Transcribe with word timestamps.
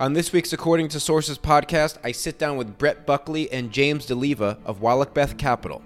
On 0.00 0.12
this 0.12 0.32
week's 0.32 0.52
According 0.52 0.88
to 0.88 0.98
Sources 0.98 1.38
podcast, 1.38 1.98
I 2.02 2.10
sit 2.10 2.36
down 2.36 2.56
with 2.56 2.78
Brett 2.78 3.06
Buckley 3.06 3.50
and 3.52 3.70
James 3.70 4.08
Dileva 4.08 4.58
of 4.64 4.80
Wallachbeth 4.80 5.38
Capital. 5.38 5.82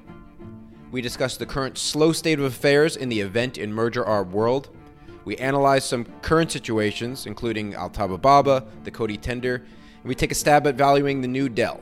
We 0.90 1.02
discuss 1.02 1.36
the 1.36 1.44
current 1.44 1.76
slow 1.76 2.12
state 2.12 2.38
of 2.38 2.46
affairs 2.46 2.96
in 2.96 3.10
the 3.10 3.20
event 3.20 3.58
and 3.58 3.74
merger 3.74 4.02
arb 4.02 4.30
world. 4.30 4.70
We 5.26 5.36
analyze 5.36 5.84
some 5.84 6.06
current 6.22 6.50
situations, 6.50 7.26
including 7.26 7.74
Altaba 7.74 8.18
Baba, 8.18 8.64
the 8.82 8.90
Coty 8.90 9.20
tender, 9.20 9.56
and 9.56 10.04
we 10.04 10.14
take 10.14 10.32
a 10.32 10.34
stab 10.34 10.66
at 10.66 10.76
valuing 10.76 11.20
the 11.20 11.28
new 11.28 11.50
Dell. 11.50 11.78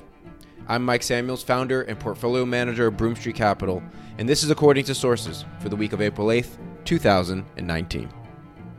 I'm 0.67 0.85
Mike 0.85 1.05
Samuels, 1.05 1.45
founder 1.45 1.83
and 1.83 1.97
portfolio 1.97 2.45
manager 2.45 2.89
of 2.89 2.97
Broome 2.97 3.15
Street 3.15 3.37
Capital, 3.37 3.85
and 4.19 4.29
this 4.29 4.43
is 4.43 4.51
According 4.51 4.87
to 4.87 4.97
Sources 4.97 5.45
for 5.61 5.69
the 5.69 5.77
week 5.77 5.93
of 5.93 6.03
April 6.03 6.27
8th, 6.27 6.57
2019. 6.87 8.26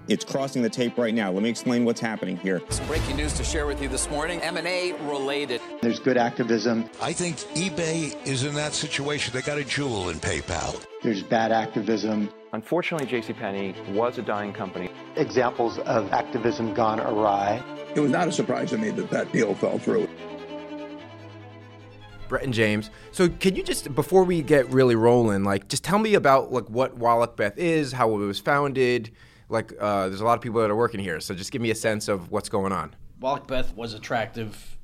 It's 0.07 0.23
crossing 0.23 0.61
the 0.61 0.69
tape 0.69 0.97
right 0.97 1.13
now. 1.13 1.31
Let 1.31 1.43
me 1.43 1.49
explain 1.49 1.83
what's 1.83 1.99
happening 1.99 2.37
here. 2.37 2.61
Some 2.69 2.87
breaking 2.87 3.17
news 3.17 3.33
to 3.33 3.43
share 3.43 3.65
with 3.65 3.81
you 3.81 3.89
this 3.89 4.09
morning. 4.09 4.41
M&A 4.41 4.93
related. 5.01 5.59
There's 5.81 5.99
good 5.99 6.15
activism. 6.15 6.89
I 7.01 7.11
think 7.11 7.35
eBay 7.55 8.15
is 8.25 8.45
in 8.45 8.55
that 8.55 8.73
situation. 8.73 9.33
They 9.33 9.41
got 9.41 9.57
a 9.57 9.65
jewel 9.65 10.07
in 10.09 10.17
PayPal. 10.19 10.81
There's 11.03 11.23
bad 11.23 11.51
activism. 11.51 12.29
Unfortunately, 12.53 13.05
JCPenney 13.05 13.93
was 13.93 14.17
a 14.17 14.21
dying 14.21 14.53
company. 14.53 14.89
Examples 15.17 15.77
of 15.79 16.09
activism 16.13 16.73
gone 16.73 17.01
awry. 17.01 17.61
It 17.93 17.99
was 17.99 18.11
not 18.11 18.29
a 18.29 18.31
surprise 18.31 18.69
to 18.69 18.77
me 18.77 18.91
that 18.91 19.09
that 19.09 19.33
deal 19.33 19.55
fell 19.55 19.77
through. 19.77 20.07
Brett 22.29 22.43
and 22.43 22.53
James. 22.53 22.89
So, 23.11 23.27
can 23.27 23.55
you 23.55 23.63
just 23.63 23.93
before 23.93 24.23
we 24.23 24.41
get 24.41 24.69
really 24.69 24.95
rolling, 24.95 25.43
like, 25.43 25.67
just 25.67 25.83
tell 25.83 25.99
me 25.99 26.13
about 26.13 26.51
like 26.51 26.69
what 26.69 26.97
Wallachbeth 26.97 27.57
is, 27.57 27.93
how 27.93 28.13
it 28.13 28.17
was 28.17 28.39
founded, 28.39 29.11
like 29.49 29.73
uh, 29.79 30.07
there's 30.09 30.21
a 30.21 30.25
lot 30.25 30.33
of 30.35 30.41
people 30.41 30.61
that 30.61 30.69
are 30.69 30.75
working 30.75 30.99
here, 30.99 31.19
so 31.19 31.33
just 31.33 31.51
give 31.51 31.61
me 31.61 31.71
a 31.71 31.75
sense 31.75 32.07
of 32.07 32.31
what's 32.31 32.49
going 32.49 32.71
on. 32.71 32.95
Wallachbeth 33.21 33.75
was 33.75 33.93
attractive 33.93 34.77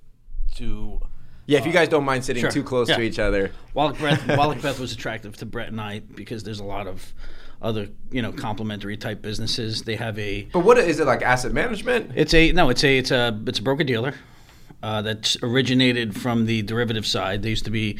to. 0.55 0.99
Yeah, 1.45 1.59
if 1.59 1.66
you 1.66 1.73
guys 1.73 1.90
don't 1.90 2.05
mind 2.05 2.24
sitting 2.24 2.41
sure. 2.41 2.51
too 2.51 2.63
close 2.63 2.87
Yeah. 2.87 2.96
to 2.96 3.02
each 3.02 3.20
other. 3.20 3.52
Wallachbeth, 3.76 4.20
Wallachbeth 4.37 4.79
was 4.79 4.93
attractive 4.93 5.35
to 5.37 5.46
Brett 5.46 5.68
and 5.68 5.82
I 5.82 5.99
because 5.99 6.43
there's 6.43 6.62
a 6.62 6.63
lot 6.63 6.87
of 6.87 7.13
other, 7.62 7.90
you 8.12 8.21
know, 8.21 8.32
complementary 8.32 8.96
type 8.96 9.21
businesses. 9.21 9.84
They 9.84 9.98
have 9.98 10.18
a. 10.18 10.43
But 10.54 10.62
what 10.62 10.77
is 10.77 10.99
it 10.99 11.05
like 11.07 11.21
asset 11.21 11.52
management? 11.52 12.12
It's 12.15 12.34
a 12.34 12.52
no. 12.54 12.70
It's 12.70 12.84
a 12.84 12.98
it's 12.98 13.12
a 13.12 13.37
it's 13.46 13.59
a 13.59 13.62
broker 13.62 13.84
dealer 13.84 14.13
uh, 14.82 15.02
that's 15.02 15.37
originated 15.43 16.15
from 16.15 16.46
the 16.46 16.62
derivative 16.62 17.05
side. 17.05 17.41
They 17.43 17.49
used 17.49 17.65
to 17.65 17.71
be 17.71 17.98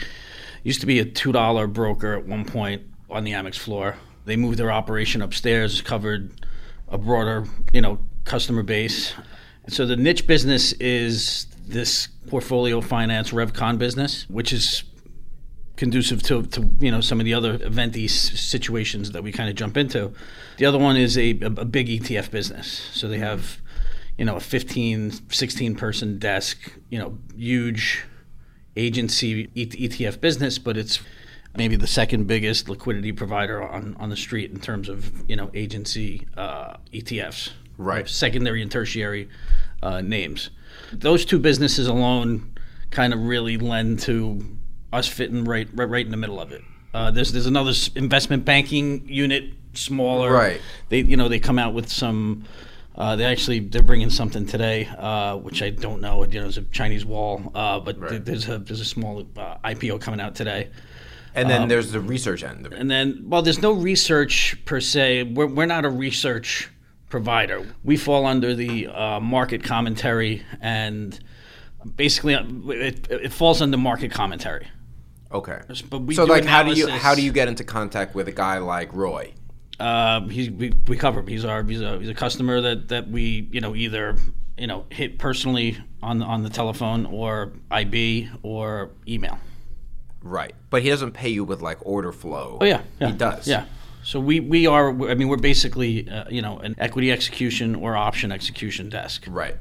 used 0.64 0.80
to 0.80 0.88
be 0.88 1.00
a 1.00 1.06
two 1.06 1.32
dollar 1.34 1.68
broker 1.68 2.14
at 2.14 2.26
one 2.26 2.46
point 2.46 2.84
on 3.09 3.26
the 3.26 3.32
Amex 3.32 3.58
floor. 3.58 3.98
They 4.26 4.38
moved 4.38 4.58
their 4.58 4.72
operation 4.72 5.22
upstairs, 5.22 5.82
covered 5.82 6.32
a 6.89 6.98
broader 6.98 7.45
you 7.73 7.81
know 7.81 8.00
customer 8.26 8.64
base. 8.64 9.14
And 9.66 9.73
so 9.73 9.86
the 9.86 9.95
niche 9.95 10.28
business 10.28 10.73
is 10.73 11.48
this 11.66 12.08
portfolio 12.28 12.81
finance 12.81 13.31
RevCon 13.31 13.78
business, 13.78 14.30
which 14.30 14.52
is 14.52 14.84
conducive 15.75 16.22
to, 16.23 16.44
to 16.44 16.70
you 16.80 16.92
know 16.92 17.02
some 17.02 17.20
of 17.20 17.25
the 17.25 17.34
other 17.34 17.58
eventy 17.64 18.08
situations 18.08 19.12
that 19.12 19.23
we 19.23 19.31
kind 19.31 19.50
of 19.50 19.56
jump 19.56 19.78
into. 19.78 20.14
The 20.58 20.66
other 20.66 20.78
one 20.78 20.98
is 20.98 21.17
a, 21.17 21.31
a, 21.31 21.66
big 21.66 21.88
ETF 21.88 22.30
business. 22.31 22.67
So 22.94 23.08
they 23.08 23.18
have 23.20 23.62
you 24.18 24.25
know 24.25 24.36
a 24.36 24.40
15 24.40 25.30
16 25.30 25.75
person 25.75 26.20
desk, 26.20 26.73
you 26.90 27.00
know, 27.00 27.18
huge 27.36 28.03
agency 28.75 29.47
ETF 29.47 30.20
business, 30.20 30.58
but 30.58 30.78
it's 30.78 31.00
maybe 31.56 31.76
the 31.76 31.88
second 31.88 32.28
biggest 32.28 32.70
liquidity 32.70 33.12
provider 33.12 33.62
on, 33.62 33.96
on 34.00 34.09
the 34.09 34.18
street 34.18 34.52
in 34.52 34.59
terms 34.59 34.90
of 34.90 35.30
you 35.30 35.36
know 35.36 35.50
agency 35.54 36.28
uh, 36.38 36.78
ETFs, 36.94 37.52
Right. 37.78 38.08
Secondary 38.08 38.62
and 38.62 38.72
tertiary 38.72 39.30
uh, 39.81 40.02
names. 40.02 40.52
Those 40.92 41.26
two 41.26 41.40
businesses 41.40 41.88
alone 41.88 42.54
kind 42.92 43.14
of 43.14 43.20
really 43.22 43.58
lend 43.58 44.00
to 44.02 44.58
us 44.92 45.08
fitting 45.08 45.44
right 45.44 45.68
right, 45.74 45.90
right 45.90 46.06
in 46.06 46.12
the 46.12 46.18
middle 46.18 46.40
of 46.40 46.52
it. 46.52 46.62
Uh, 46.94 47.09
there's 47.09 47.31
there's 47.31 47.48
another 47.48 47.74
investment 47.96 48.46
banking 48.46 49.08
unit, 49.08 49.53
smaller. 49.74 50.31
Right. 50.31 50.62
They 50.90 51.00
you 51.00 51.18
know 51.18 51.28
they 51.28 51.40
come 51.40 51.58
out 51.59 51.74
with 51.74 51.90
some. 51.90 52.46
Uh, 52.96 53.16
they 53.16 53.25
actually 53.25 53.58
they're 53.59 53.81
bringing 53.81 54.12
something 54.12 54.46
today, 54.46 54.85
uh, 55.00 55.35
which 55.38 55.64
I 55.64 55.72
don't 55.72 56.00
know. 56.00 56.24
You 56.25 56.41
know, 56.41 56.47
it's 56.47 56.58
a 56.58 56.62
Chinese 56.62 57.03
wall, 57.03 57.52
uh, 57.56 57.80
but 57.80 58.08
th- 58.08 58.22
there's 58.24 58.47
a 58.47 58.59
there's 58.59 58.81
a 58.81 58.85
small 58.85 59.25
uh, 59.35 59.58
IPO 59.66 60.00
coming 60.00 60.22
out 60.22 60.35
today. 60.35 60.70
And 61.36 61.50
then 61.50 61.68
there's 61.68 61.92
the 61.92 62.00
research 62.00 62.44
end 62.44 62.66
of 62.66 62.74
it. 62.74 62.80
And 62.80 62.90
then, 62.92 63.24
well, 63.26 63.42
there's 63.42 63.62
no 63.62 63.72
research 63.72 64.58
per 64.66 64.80
se. 64.80 65.24
We're, 65.24 65.48
we're 65.48 65.66
not 65.66 65.86
a 65.86 65.90
research 65.90 66.70
provider. 67.10 67.66
We 67.84 67.98
fall 67.98 68.26
under 68.26 68.54
the 68.54 68.88
uh, 68.88 69.20
market 69.20 69.64
commentary, 69.64 70.44
and 70.62 71.20
basically, 71.96 72.36
uh, 72.36 72.44
it, 72.70 73.08
it 73.10 73.32
falls 73.32 73.62
under 73.62 73.78
market 73.78 74.12
commentary. 74.12 74.68
Okay. 75.32 75.60
But 75.90 76.00
we 76.00 76.14
so 76.14 76.26
like, 76.26 76.46
how 76.46 76.64
do 76.64 76.74
you 76.74 76.88
how 76.88 77.16
do 77.16 77.24
you 77.24 77.32
get 77.32 77.48
into 77.48 77.64
contact 77.64 78.14
with 78.14 78.28
a 78.28 78.32
guy 78.32 78.60
like 78.60 78.94
Roy? 78.94 79.34
Uh, 79.80 80.22
he's, 80.28 80.52
we, 80.52 80.72
we 80.88 80.96
cover 80.96 81.22
him. 81.22 81.28
He's 81.28 81.44
our 81.44 81.64
he's 81.64 81.82
a, 81.82 81.98
he's 81.98 82.10
a 82.10 82.14
customer 82.14 82.62
that, 82.62 82.90
that 82.90 83.10
we 83.10 83.50
you 83.52 83.60
know 83.60 83.76
either 83.76 84.16
you 84.58 84.68
know 84.68 84.86
hit 84.90 85.18
personally 85.18 85.78
on 86.04 86.22
on 86.22 86.44
the 86.44 86.50
telephone 86.50 87.08
or 87.08 87.54
IB 87.72 88.30
or 88.44 88.92
email. 89.08 89.40
Right. 90.23 90.53
But 90.69 90.81
he 90.81 90.89
doesn't 90.89 91.11
pay 91.11 91.29
you 91.29 91.44
with 91.44 91.61
like 91.61 91.78
order 91.81 92.11
flow. 92.11 92.57
Oh 92.61 92.66
yeah, 92.66 92.81
yeah. 93.00 93.07
He 93.09 93.13
does. 93.13 93.47
Yeah. 93.47 93.66
So 94.03 94.19
we, 94.19 94.39
we 94.39 94.66
are. 94.67 94.89
I 95.09 95.13
mean, 95.16 95.28
we're 95.29 95.38
basically 95.38 96.09
uh, 96.09 96.25
you 96.29 96.41
know 96.41 96.57
an 96.59 96.75
equity 96.78 97.11
execution 97.11 97.75
or 97.75 97.95
option 97.95 98.31
execution 98.31 98.89
desk 98.89 99.25
Right. 99.28 99.56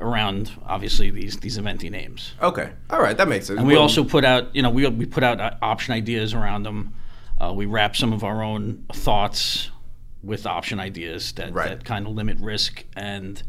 around 0.00 0.50
obviously 0.66 1.10
these 1.10 1.36
these 1.38 1.58
eventy 1.58 1.90
names. 1.90 2.34
Okay. 2.42 2.70
All 2.90 3.00
right. 3.00 3.16
That 3.16 3.28
makes 3.28 3.46
sense. 3.46 3.58
And 3.58 3.66
we 3.68 3.74
Well, 3.74 3.82
also 3.82 4.04
put 4.04 4.24
out 4.24 4.54
you 4.54 4.62
know 4.62 4.70
we 4.70 4.86
we 4.88 5.06
put 5.06 5.22
out 5.22 5.40
uh, 5.40 5.52
option 5.62 5.94
ideas 5.94 6.34
around 6.34 6.64
them. 6.64 6.94
Uh, 7.40 7.52
we 7.54 7.66
wrap 7.66 7.94
some 7.96 8.12
of 8.12 8.24
our 8.24 8.42
own 8.42 8.84
thoughts 8.94 9.70
with 10.22 10.46
option 10.46 10.80
ideas 10.80 11.32
that, 11.32 11.52
Right. 11.52 11.68
that 11.68 11.84
kind 11.84 12.06
of 12.06 12.14
limit 12.14 12.38
risk 12.40 12.84
and 12.96 13.42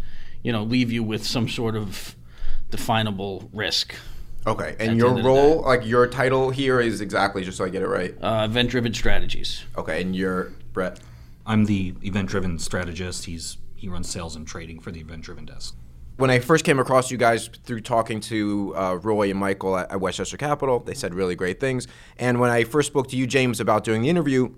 you 0.44 0.51
know 0.51 0.63
leave 0.63 0.91
you 0.91 1.03
with 1.03 1.25
some 1.25 1.47
sort 1.49 1.75
of 1.75 2.15
definable 2.69 3.49
risk. 3.53 3.95
Okay. 4.47 4.75
at 4.80 4.81
And 4.81 4.97
your 4.97 5.09
end 5.09 5.18
of 5.18 5.24
the 5.24 5.30
role, 5.30 5.62
like 5.62 5.85
your 5.85 6.08
title 6.08 6.50
here, 6.50 6.80
is 6.80 7.02
exactly 7.02 7.44
just 7.44 7.58
so 7.58 7.66
I 7.66 7.69
get 7.69 7.84
it 7.84 7.88
right. 7.88 8.16
Uh, 8.22 8.47
event 8.50 8.69
driven 8.69 8.94
strategies. 8.94 9.63
Okay. 9.78 10.02
And 10.02 10.16
you're 10.16 10.53
Brett. 10.74 11.00
I'm 11.46 11.66
the 11.66 11.94
event-driven 12.03 12.59
strategist. 12.59 13.25
He's 13.25 13.57
he 13.75 13.88
runs 13.88 14.09
sales 14.09 14.36
and 14.36 14.47
trading 14.47 14.80
for 14.80 14.91
the 14.91 15.00
event-driven 15.00 15.46
desk. 15.46 15.75
when 16.18 16.31
I 16.31 16.40
first 16.40 16.66
came 16.66 16.80
across 16.80 17.09
you 17.12 17.18
guys 17.18 17.47
through 17.63 17.81
talking 17.81 18.19
to 18.22 18.74
uh, 18.75 18.96
Roy 18.96 19.30
and 19.30 19.40
Michael 19.40 19.78
at, 19.78 19.91
at 19.91 20.02
Westchester 20.02 20.38
Capital, 20.38 20.80
they 20.80 20.94
said 20.94 21.13
really 21.13 21.36
great 21.36 21.59
things. 21.59 21.88
And 22.18 22.40
when 22.40 22.50
I 22.50 22.63
first 22.63 22.88
spoke 22.88 23.07
to 23.09 23.16
you, 23.16 23.28
James, 23.28 23.59
about 23.59 23.84
doing 23.84 24.02
the 24.02 24.09
interview, 24.09 24.53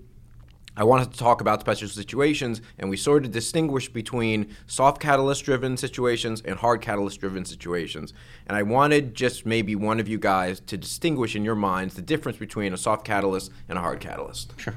I 0.80 0.82
wanted 0.82 1.12
to 1.12 1.18
talk 1.18 1.42
about 1.42 1.60
special 1.60 1.88
situations, 1.88 2.62
and 2.78 2.88
we 2.88 2.96
sort 2.96 3.26
of 3.26 3.32
distinguish 3.32 3.90
between 3.90 4.56
soft 4.66 4.98
catalyst 4.98 5.44
driven 5.44 5.76
situations 5.76 6.40
and 6.40 6.58
hard 6.58 6.80
catalyst 6.80 7.20
driven 7.20 7.44
situations. 7.44 8.14
And 8.46 8.56
I 8.56 8.62
wanted 8.62 9.14
just 9.14 9.44
maybe 9.44 9.76
one 9.76 10.00
of 10.00 10.08
you 10.08 10.16
guys 10.16 10.58
to 10.60 10.78
distinguish 10.78 11.36
in 11.36 11.44
your 11.44 11.54
minds 11.54 11.96
the 11.96 12.00
difference 12.02 12.38
between 12.38 12.72
a 12.72 12.78
soft 12.78 13.04
catalyst 13.04 13.52
and 13.68 13.76
a 13.76 13.82
hard 13.82 14.00
catalyst. 14.00 14.54
Sure. 14.58 14.74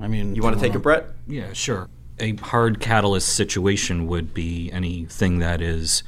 I 0.00 0.06
mean, 0.06 0.36
You 0.36 0.42
want 0.42 0.54
to 0.54 0.62
take 0.62 0.76
it, 0.76 0.78
Brett? 0.78 1.06
Yeah, 1.26 1.52
sure. 1.52 1.88
A 2.20 2.36
hard 2.36 2.78
catalyst 2.78 3.30
situation 3.30 4.06
would 4.06 4.34
be 4.34 4.70
anything 4.70 5.40
that 5.40 5.60
is, 5.60 6.04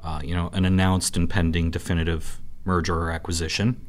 uh, 0.00 0.20
you 0.22 0.34
know, 0.34 0.50
an 0.52 0.66
announced 0.66 1.16
and 1.16 1.30
pending 1.30 1.70
definitive 1.70 2.38
merger 2.66 2.98
or 2.98 3.10
acquisition. 3.10 3.80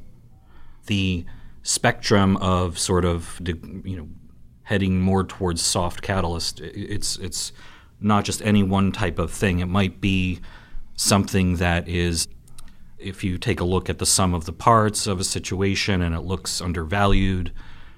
The 0.86 1.26
spectrum 1.64 2.38
of 2.38 2.80
sort 2.80 3.04
of, 3.04 3.42
you 3.46 3.98
know, 3.98 4.08
heading 4.70 5.02
more 5.02 5.24
towards 5.24 5.64
soft 5.64 6.04
catalyst. 6.04 6.62
It's 6.62 7.18
it's 7.18 7.52
not 8.00 8.24
just 8.24 8.40
any 8.44 8.62
one 8.62 8.92
type 8.92 9.18
of 9.18 9.32
thing. 9.32 9.58
It 9.60 9.66
might 9.66 10.00
be 10.00 10.42
something 10.96 11.56
that 11.56 11.88
is, 11.88 12.28
if 13.00 13.24
you 13.24 13.40
take 13.40 13.60
a 13.60 13.64
look 13.64 13.90
at 13.90 13.98
the 13.98 14.06
sum 14.06 14.36
of 14.36 14.46
the 14.46 14.54
parts 14.54 15.08
of 15.08 15.20
a 15.20 15.24
situation 15.24 16.04
and 16.04 16.14
it 16.14 16.22
looks 16.22 16.62
undervalued, 16.62 17.52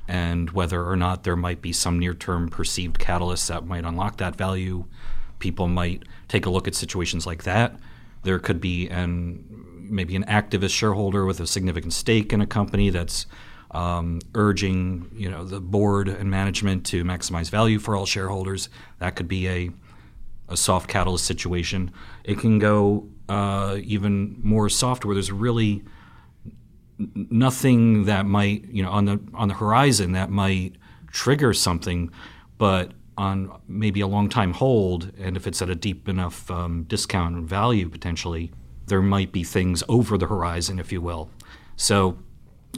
and 0.07 0.51
whether 0.51 0.85
or 0.85 0.95
not 0.95 1.25
there 1.25 1.35
might 1.35 1.61
be 1.61 1.73
some 1.73 1.99
near-term 1.99 2.47
perceived 2.47 2.97
catalyst 2.99 3.49
that 3.49 3.65
might 3.65 3.83
unlock 3.83 4.15
that 4.17 4.37
value, 4.37 4.85
people 5.39 5.67
might 5.67 6.03
take 6.29 6.45
a 6.45 6.49
look 6.49 6.69
at 6.69 6.75
situations 6.75 7.27
like 7.27 7.43
that. 7.43 7.75
There 8.23 8.39
could 8.39 8.61
be 8.61 8.87
an 8.87 9.43
maybe 9.89 10.15
an 10.15 10.23
activist 10.23 10.73
shareholder 10.73 11.25
with 11.25 11.41
a 11.41 11.47
significant 11.47 11.91
stake 11.91 12.31
in 12.31 12.39
a 12.39 12.47
company 12.47 12.89
that's 12.89 13.25
um, 13.71 14.19
urging 14.35 15.09
you 15.13 15.29
know 15.29 15.45
the 15.45 15.59
board 15.59 16.07
and 16.07 16.29
management 16.29 16.85
to 16.87 17.03
maximize 17.03 17.49
value 17.49 17.79
for 17.79 17.95
all 17.95 18.05
shareholders. 18.05 18.69
That 18.99 19.15
could 19.15 19.27
be 19.27 19.47
a 19.47 19.71
a 20.49 20.57
soft 20.57 20.89
catalyst 20.89 21.25
situation. 21.25 21.91
It 22.23 22.39
can 22.39 22.59
go 22.59 23.07
uh, 23.29 23.77
even 23.83 24.37
more 24.43 24.67
soft 24.69 25.05
where 25.05 25.15
there's 25.15 25.31
really 25.31 25.83
nothing 27.15 28.05
that 28.05 28.25
might 28.25 28.65
you 28.69 28.83
know 28.83 28.91
on 28.91 29.05
the 29.05 29.19
on 29.33 29.47
the 29.47 29.53
horizon 29.53 30.11
that 30.11 30.29
might 30.29 30.75
trigger 31.11 31.53
something, 31.53 32.11
but 32.57 32.91
on 33.17 33.51
maybe 33.67 34.01
a 34.01 34.07
long 34.07 34.29
time 34.29 34.53
hold, 34.53 35.11
and 35.19 35.37
if 35.37 35.45
it's 35.45 35.61
at 35.61 35.69
a 35.69 35.75
deep 35.75 36.07
enough 36.09 36.49
um, 36.49 36.83
discount 36.83 37.35
and 37.35 37.47
value 37.47 37.87
potentially, 37.87 38.51
there 38.87 39.01
might 39.01 39.31
be 39.31 39.43
things 39.43 39.83
over 39.87 40.17
the 40.17 40.27
horizon, 40.27 40.79
if 40.79 40.91
you 40.91 41.01
will. 41.01 41.29
So 41.75 42.17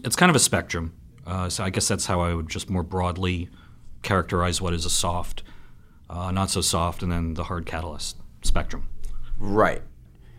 it's 0.03 0.15
kind 0.15 0.29
of 0.29 0.35
a 0.35 0.39
spectrum. 0.39 0.93
Uh, 1.25 1.49
so 1.49 1.63
I 1.63 1.69
guess 1.69 1.87
that's 1.87 2.05
how 2.05 2.21
I 2.21 2.33
would 2.33 2.49
just 2.49 2.69
more 2.69 2.83
broadly 2.83 3.49
characterize 4.01 4.61
what 4.61 4.73
is 4.73 4.85
a 4.85 4.89
soft, 4.89 5.43
uh, 6.09 6.31
not 6.31 6.49
so 6.49 6.61
soft, 6.61 7.01
and 7.01 7.11
then 7.11 7.33
the 7.35 7.45
hard 7.45 7.65
catalyst 7.65 8.17
spectrum. 8.41 8.87
Right. 9.39 9.81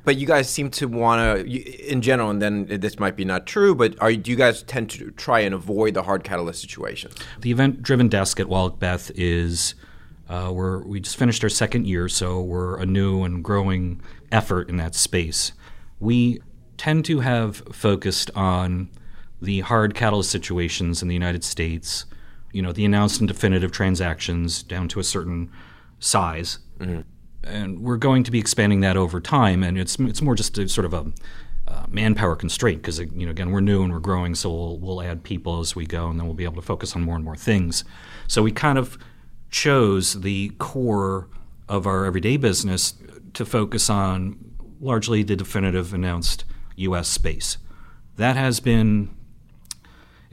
But 0.05 0.17
you 0.17 0.27
guys 0.27 0.51
seem 0.51 0.71
to 0.73 0.87
want 0.87 1.47
to, 1.47 1.91
in 1.91 2.03
general, 2.03 2.29
and 2.29 2.43
then 2.43 2.67
this 2.67 2.99
might 2.99 3.17
be 3.17 3.25
not 3.25 3.47
true, 3.47 3.75
but 3.75 4.01
are 4.03 4.13
do 4.13 4.31
you 4.31 4.37
guys 4.37 4.63
tend 4.63 4.91
to 4.91 5.11
try 5.13 5.41
and 5.41 5.55
avoid 5.55 5.95
the 5.95 6.03
hard 6.03 6.25
catalyst 6.25 6.61
situations? 6.61 7.15
The 7.41 7.51
event-driven 7.51 8.09
desk 8.09 8.39
at 8.39 8.47
Wallachbeth 8.47 9.11
is 9.15 9.75
uh, 10.29 10.51
we're 10.53 10.83
we 10.83 11.01
just 11.01 11.17
finished 11.17 11.43
our 11.43 11.49
second 11.49 11.87
year, 11.87 12.11
so 12.11 12.43
we're 12.43 12.79
a 12.79 12.85
new 12.85 13.23
and 13.25 13.43
growing 13.43 14.03
effort 14.31 14.69
in 14.69 14.77
that 14.77 14.95
space. 14.95 15.53
We 16.01 16.41
tend 16.77 17.07
to 17.07 17.21
have 17.21 17.57
focused 17.73 18.31
on 18.35 18.91
the 19.45 19.61
hard 19.61 19.95
catalyst 19.95 20.31
situations 20.31 21.03
in 21.03 21.09
the 21.09 21.15
United 21.15 21.45
States. 21.45 22.07
You 22.53 22.63
know, 22.63 22.73
the 22.73 22.85
announced 22.85 23.21
and 23.21 23.29
definitive 23.29 23.73
transactions 23.73 24.63
down 24.63 24.89
to 24.89 25.01
a 25.01 25.05
certain 25.05 25.51
size. 25.99 26.59
Mm-hmm 26.79 27.01
and 27.47 27.81
we're 27.81 27.97
going 27.97 28.25
to 28.25 28.31
be 28.31 28.39
expanding 28.39 28.81
that 28.81 28.97
over 28.97 29.21
time. 29.21 29.63
And 29.63 29.79
it's 29.79 29.99
it's 29.99 30.23
more 30.23 30.35
just 30.35 30.59
a 30.59 30.69
sort 30.69 30.85
of 30.85 30.95
a 30.95 31.13
uh, 31.67 31.87
manpower 31.89 32.37
constraint 32.37 32.83
because 32.83 32.99
you 32.99 33.25
know 33.25 33.31
again 33.31 33.51
we're 33.51 33.61
new 33.61 33.83
and 33.83 33.93
we're 33.93 34.01
growing, 34.01 34.35
so 34.35 34.51
we'll 34.51 34.79
we'll 34.79 35.03
add 35.03 35.23
people 35.23 35.61
as 35.61 35.75
we 35.75 35.87
go, 35.87 36.09
and 36.09 36.19
then 36.19 36.27
we'll 36.27 36.35
be 36.35 36.45
able 36.45 36.57
to 36.57 36.63
focus 36.63 36.95
on 36.95 37.03
more 37.03 37.17
and 37.17 37.25
more 37.25 37.37
things. 37.37 37.85
So 38.29 38.43
we 38.43 38.53
kind 38.53 38.79
of 38.79 38.99
chose 39.51 40.21
the 40.21 40.51
core 40.59 41.29
of 41.69 41.87
our 41.87 42.05
everyday 42.05 42.37
business 42.37 42.95
to 43.35 43.45
focus 43.45 43.89
on 43.89 44.37
largely 44.81 45.23
the 45.23 45.37
definitive 45.37 45.95
announced 45.95 46.45
U.S. 46.77 47.09
space. 47.09 47.57
That 48.17 48.37
has 48.37 48.61
been 48.61 49.15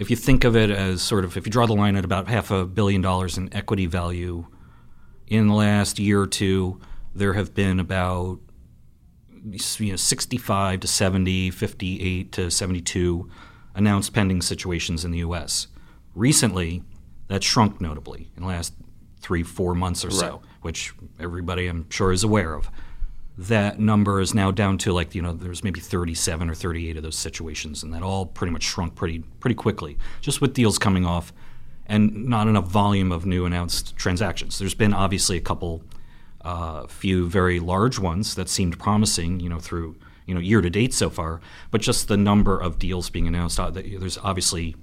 if 0.02 0.10
you 0.10 0.16
think 0.16 0.44
of 0.44 0.56
it 0.56 0.72
as 0.72 1.00
sort 1.00 1.24
of 1.24 1.38
if 1.38 1.46
you 1.46 1.52
draw 1.52 1.68
the 1.68 1.76
line 1.76 1.96
at 1.96 2.04
about 2.04 2.28
half 2.28 2.50
a 2.50 2.66
billion 2.66 3.02
dollars 3.02 3.38
in 3.38 3.54
equity 3.54 3.86
value 3.86 4.48
in 5.28 5.48
the 5.48 5.54
last 5.54 6.00
year 6.00 6.20
or 6.20 6.26
two, 6.26 6.82
there 7.14 7.34
have 7.34 7.54
been 7.54 7.80
about 7.80 8.40
you 9.46 9.92
know 9.92 9.96
65 9.96 10.80
to 10.80 10.88
70, 10.88 11.52
58 11.52 12.32
to 12.32 12.50
72 12.50 13.30
announced 13.76 14.12
pending 14.12 14.42
situations 14.42 15.06
in 15.06 15.12
the 15.12 15.20
U.S. 15.20 15.68
Recently, 16.16 16.82
that 17.28 17.44
shrunk 17.44 17.80
notably 17.80 18.32
in 18.36 18.42
the 18.42 18.48
last 18.48 18.74
three, 19.20 19.44
four 19.44 19.76
months 19.76 20.04
or 20.04 20.08
right. 20.08 20.18
so, 20.18 20.42
which 20.64 20.96
everybody 21.20 21.68
I'm 21.68 21.88
sure 21.92 22.12
is 22.12 22.24
aware 22.24 22.56
of. 22.56 22.72
That 23.38 23.80
number 23.80 24.20
is 24.20 24.34
now 24.34 24.52
down 24.52 24.78
to 24.80 24.92
like 24.92 25.16
you 25.16 25.22
know 25.22 25.34
there's 25.34 25.64
maybe 25.64 25.80
37 25.80 26.50
or 26.50 26.54
38 26.54 26.98
of 26.98 27.04
those 27.04 27.18
situations, 27.18 27.82
and 27.82 27.94
that 27.94 28.04
all 28.04 28.26
pretty 28.26 28.52
much 28.52 28.64
shrunk 28.64 28.96
pretty 28.96 29.20
pretty 29.40 29.56
quickly, 29.56 29.98
just 30.20 30.42
with 30.42 30.54
deals 30.54 30.78
coming 30.78 31.06
off, 31.06 31.34
and 31.86 32.26
not 32.26 32.48
enough 32.48 32.68
volume 32.68 33.12
of 33.12 33.26
new 33.26 33.46
announced 33.46 33.96
transactions. 33.96 34.60
There's 34.60 34.74
been 34.74 34.94
obviously 34.94 35.38
a 35.38 35.42
couple 35.42 35.82
uh, 36.42 36.88
few 36.88 37.30
very 37.30 37.60
large 37.60 38.00
ones 38.00 38.36
that 38.36 38.50
seemed 38.50 38.80
promising, 38.80 39.40
you 39.40 39.50
know, 39.50 39.60
through 39.60 39.96
you 40.26 40.34
know 40.34 40.42
year 40.42 40.62
to 40.62 40.70
date 40.70 40.94
so 40.94 41.10
far. 41.10 41.42
But 41.72 41.82
just 41.82 42.08
the 42.08 42.18
number 42.18 42.60
of 42.60 42.80
deals 42.80 43.10
being 43.10 43.28
announced, 43.28 43.60
uh, 43.60 43.72
there's 43.72 44.18
obviously 44.18 44.76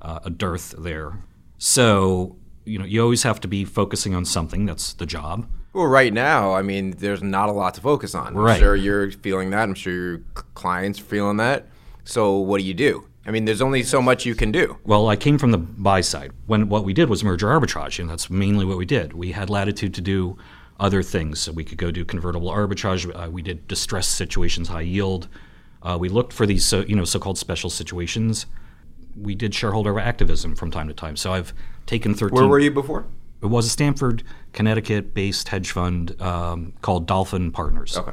uh, 0.00 0.20
a 0.24 0.30
dearth 0.30 0.74
there. 0.78 1.18
So 1.58 2.36
you 2.64 2.78
know, 2.78 2.84
you 2.84 3.02
always 3.02 3.22
have 3.22 3.40
to 3.40 3.48
be 3.48 3.64
focusing 3.64 4.14
on 4.14 4.24
something. 4.24 4.66
That's 4.66 4.92
the 4.92 5.06
job. 5.06 5.48
Well, 5.78 5.86
right 5.86 6.12
now, 6.12 6.54
I 6.54 6.62
mean, 6.62 6.90
there's 6.90 7.22
not 7.22 7.48
a 7.48 7.52
lot 7.52 7.74
to 7.74 7.80
focus 7.80 8.12
on. 8.12 8.34
Right. 8.34 8.54
I'm 8.54 8.58
sure 8.58 8.74
you're 8.74 9.12
feeling 9.12 9.50
that. 9.50 9.62
I'm 9.62 9.76
sure 9.76 9.92
your 9.92 10.18
clients 10.54 11.00
are 11.00 11.04
feeling 11.04 11.36
that. 11.36 11.68
So 12.02 12.36
what 12.38 12.58
do 12.58 12.64
you 12.64 12.74
do? 12.74 13.06
I 13.24 13.30
mean, 13.30 13.44
there's 13.44 13.62
only 13.62 13.84
so 13.84 14.02
much 14.02 14.26
you 14.26 14.34
can 14.34 14.50
do. 14.50 14.76
Well, 14.82 15.08
I 15.08 15.14
came 15.14 15.38
from 15.38 15.52
the 15.52 15.58
buy 15.58 16.00
side. 16.00 16.32
When 16.46 16.68
what 16.68 16.82
we 16.82 16.92
did 16.94 17.08
was 17.08 17.22
merger 17.22 17.46
arbitrage, 17.46 18.00
and 18.00 18.10
that's 18.10 18.28
mainly 18.28 18.64
what 18.64 18.76
we 18.76 18.86
did. 18.86 19.12
We 19.12 19.30
had 19.30 19.50
latitude 19.50 19.94
to 19.94 20.00
do 20.00 20.36
other 20.80 21.00
things. 21.00 21.38
So 21.38 21.52
we 21.52 21.62
could 21.62 21.78
go 21.78 21.92
do 21.92 22.04
convertible 22.04 22.50
arbitrage. 22.50 23.08
Uh, 23.14 23.30
we 23.30 23.40
did 23.40 23.68
distressed 23.68 24.16
situations, 24.16 24.66
high 24.66 24.80
yield. 24.80 25.28
Uh, 25.80 25.96
we 26.00 26.08
looked 26.08 26.32
for 26.32 26.44
these, 26.44 26.66
so, 26.66 26.80
you 26.80 26.96
know, 26.96 27.04
so-called 27.04 27.38
special 27.38 27.70
situations. 27.70 28.46
We 29.16 29.36
did 29.36 29.54
shareholder 29.54 29.96
activism 30.00 30.56
from 30.56 30.72
time 30.72 30.88
to 30.88 30.94
time. 30.94 31.14
So 31.14 31.34
I've 31.34 31.54
taken 31.86 32.14
13. 32.14 32.34
Where 32.34 32.48
were 32.48 32.58
you 32.58 32.72
before? 32.72 33.06
It 33.40 33.46
was 33.46 33.66
a 33.66 33.70
Stamford, 34.58 34.84
Connecticut-based 34.84 35.48
hedge 35.48 35.70
fund 35.70 36.20
um, 36.20 36.72
called 36.82 37.06
Dolphin 37.06 37.52
Partners. 37.52 37.96
Okay. 37.96 38.12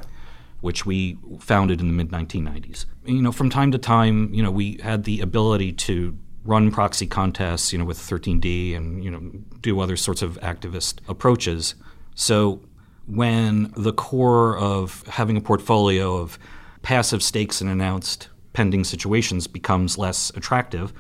Which 0.62 0.86
we 0.86 1.18
founded 1.40 1.80
in 1.80 1.88
the 1.88 1.94
mid 1.94 2.10
1990s. 2.10 2.86
You 3.06 3.22
know, 3.22 3.32
from 3.32 3.50
time 3.50 3.72
to 3.72 3.78
time, 3.78 4.34
you 4.34 4.42
know, 4.42 4.52
we 4.52 4.80
had 4.82 5.04
the 5.04 5.22
ability 5.22 5.74
to 5.74 6.18
run 6.44 6.72
proxy 6.72 7.08
contests, 7.08 7.74
you 7.74 7.80
know, 7.80 7.86
with 7.86 7.98
13D 7.98 8.76
and 8.76 9.04
you 9.04 9.12
know 9.12 9.22
do 9.62 9.80
other 9.80 9.98
sorts 9.98 10.22
of 10.22 10.40
activist 10.42 11.00
approaches. 11.08 11.76
So 12.16 12.62
when 13.08 13.72
the 13.76 13.94
core 13.94 14.58
of 14.58 15.04
having 15.08 15.38
a 15.38 15.42
portfolio 15.42 16.18
of 16.18 16.40
passive 16.82 17.22
stakes 17.22 17.62
and 17.62 17.70
announced 17.70 18.30
pending 18.54 18.84
situations 18.86 19.48
becomes 19.48 19.98
less 19.98 20.32
attractive, 20.36 20.94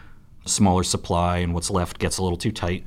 smaller 0.45 0.83
supply 0.83 1.37
and 1.37 1.53
what's 1.53 1.71
left 1.71 1.99
gets 1.99 2.17
a 2.17 2.23
little 2.23 2.37
too 2.37 2.51
tight, 2.51 2.83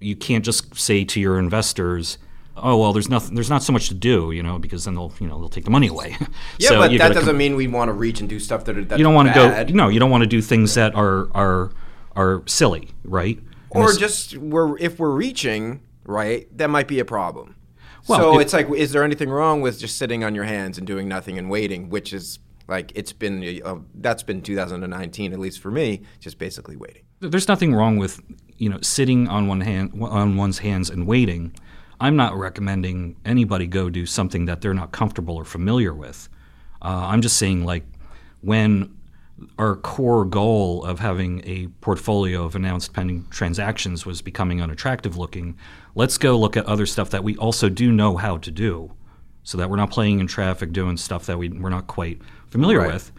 you 0.00 0.16
can't 0.16 0.44
just 0.44 0.76
say 0.76 1.04
to 1.04 1.20
your 1.20 1.38
investors, 1.38 2.18
"Oh 2.56 2.76
well, 2.78 2.92
there's 2.92 3.08
nothing, 3.08 3.34
there's 3.34 3.50
not 3.50 3.62
so 3.62 3.72
much 3.72 3.88
to 3.88 3.94
do," 3.94 4.30
you 4.32 4.42
know, 4.42 4.58
because 4.58 4.84
then 4.84 4.94
they'll, 4.94 5.12
you 5.20 5.26
know, 5.26 5.38
they'll 5.38 5.48
take 5.48 5.64
the 5.64 5.70
money 5.70 5.88
away. 5.88 6.16
Yeah, 6.58 6.68
so 6.68 6.78
but 6.78 6.96
that 6.98 7.12
doesn't 7.12 7.26
com- 7.26 7.36
mean 7.36 7.56
we 7.56 7.66
want 7.68 7.88
to 7.88 7.92
reach 7.92 8.20
and 8.20 8.28
do 8.28 8.40
stuff 8.40 8.64
that 8.64 8.78
are 8.78 8.84
that's 8.84 8.98
you 8.98 9.04
don't 9.04 9.14
want 9.14 9.28
to 9.28 9.34
go. 9.34 9.64
No, 9.74 9.88
you 9.88 10.00
don't 10.00 10.10
want 10.10 10.22
to 10.22 10.26
do 10.26 10.40
things 10.40 10.74
that 10.74 10.94
are 10.94 11.28
are 11.34 11.70
are 12.14 12.42
silly, 12.46 12.90
right? 13.04 13.38
or 13.70 13.92
just 13.92 14.36
we're 14.36 14.78
if 14.78 14.98
we're 14.98 15.10
reaching 15.10 15.82
right, 16.04 16.46
that 16.56 16.70
might 16.70 16.88
be 16.88 16.98
a 16.98 17.04
problem. 17.04 17.56
Well, 18.08 18.18
so 18.20 18.38
it, 18.38 18.42
it's 18.42 18.52
like, 18.52 18.70
is 18.70 18.92
there 18.92 19.02
anything 19.02 19.28
wrong 19.28 19.60
with 19.60 19.80
just 19.80 19.98
sitting 19.98 20.22
on 20.22 20.34
your 20.34 20.44
hands 20.44 20.78
and 20.78 20.86
doing 20.86 21.08
nothing 21.08 21.38
and 21.38 21.50
waiting, 21.50 21.90
which 21.90 22.12
is 22.12 22.38
like 22.68 22.92
it's 22.94 23.12
been 23.12 23.60
uh, 23.64 23.76
that's 23.96 24.22
been 24.22 24.42
2019 24.42 25.32
at 25.32 25.38
least 25.38 25.60
for 25.60 25.70
me, 25.70 26.02
just 26.20 26.38
basically 26.38 26.76
waiting. 26.76 27.02
There's 27.20 27.48
nothing 27.48 27.74
wrong 27.74 27.96
with 27.96 28.20
you 28.58 28.68
know 28.68 28.80
sitting 28.80 29.28
on 29.28 29.46
one 29.48 29.60
hand 29.60 29.92
on 30.00 30.36
one's 30.36 30.58
hands 30.58 30.90
and 30.90 31.06
waiting. 31.06 31.54
I'm 31.98 32.16
not 32.16 32.36
recommending 32.36 33.16
anybody 33.24 33.66
go 33.66 33.88
do 33.88 34.04
something 34.04 34.44
that 34.46 34.60
they're 34.60 34.74
not 34.74 34.92
comfortable 34.92 35.36
or 35.36 35.44
familiar 35.44 35.94
with. 35.94 36.28
Uh, 36.82 37.06
I'm 37.06 37.22
just 37.22 37.38
saying 37.38 37.64
like 37.64 37.84
when 38.42 38.94
our 39.58 39.76
core 39.76 40.24
goal 40.24 40.84
of 40.84 40.98
having 40.98 41.42
a 41.46 41.68
portfolio 41.80 42.44
of 42.44 42.54
announced 42.54 42.92
pending 42.92 43.26
transactions 43.30 44.06
was 44.06 44.22
becoming 44.22 44.62
unattractive 44.62 45.16
looking, 45.16 45.56
let's 45.94 46.18
go 46.18 46.38
look 46.38 46.56
at 46.56 46.64
other 46.66 46.86
stuff 46.86 47.10
that 47.10 47.24
we 47.24 47.36
also 47.36 47.68
do 47.68 47.92
know 47.92 48.16
how 48.16 48.38
to 48.38 48.50
do 48.50 48.92
so 49.42 49.58
that 49.58 49.70
we're 49.70 49.76
not 49.76 49.90
playing 49.90 50.20
in 50.20 50.26
traffic 50.26 50.72
doing 50.72 50.96
stuff 50.96 51.26
that 51.26 51.38
we, 51.38 51.48
we're 51.48 51.70
not 51.70 51.86
quite 51.86 52.20
familiar 52.48 52.80
right. 52.80 52.92
with. 52.92 53.12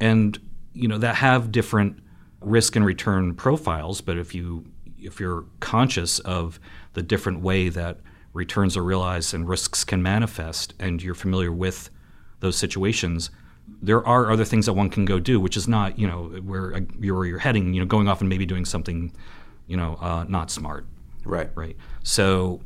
And 0.00 0.38
you 0.74 0.88
know 0.88 0.98
that 0.98 1.14
have 1.16 1.52
different 1.52 1.98
risk 2.44 2.76
and 2.76 2.84
return 2.84 3.34
profiles, 3.34 4.00
but 4.00 4.18
if 4.18 4.34
you 4.34 4.64
if 4.98 5.20
you're 5.20 5.44
conscious 5.60 6.18
of 6.20 6.58
the 6.94 7.02
different 7.02 7.40
way 7.40 7.68
that 7.68 7.98
returns 8.32 8.76
are 8.76 8.82
realized 8.82 9.34
and 9.34 9.48
risks 9.48 9.84
can 9.84 10.02
manifest 10.02 10.72
and 10.80 11.02
you're 11.02 11.14
familiar 11.14 11.52
with 11.52 11.90
those 12.40 12.56
situations, 12.56 13.30
there 13.82 14.06
are 14.06 14.30
other 14.30 14.44
things 14.44 14.66
that 14.66 14.72
one 14.72 14.88
can 14.88 15.04
go 15.04 15.20
do, 15.20 15.38
which 15.38 15.56
is 15.56 15.68
not, 15.68 15.98
you 15.98 16.06
know, 16.06 16.24
where 16.42 16.80
you're, 16.98 17.24
you're 17.26 17.38
heading, 17.38 17.74
you 17.74 17.80
know, 17.80 17.86
going 17.86 18.08
off 18.08 18.20
and 18.20 18.28
maybe 18.28 18.46
doing 18.46 18.64
something, 18.64 19.12
you 19.66 19.76
know, 19.76 19.96
uh, 20.00 20.24
not 20.28 20.50
smart. 20.50 20.86
Right. 21.24 21.50
Right. 21.54 21.76
So 22.02 22.60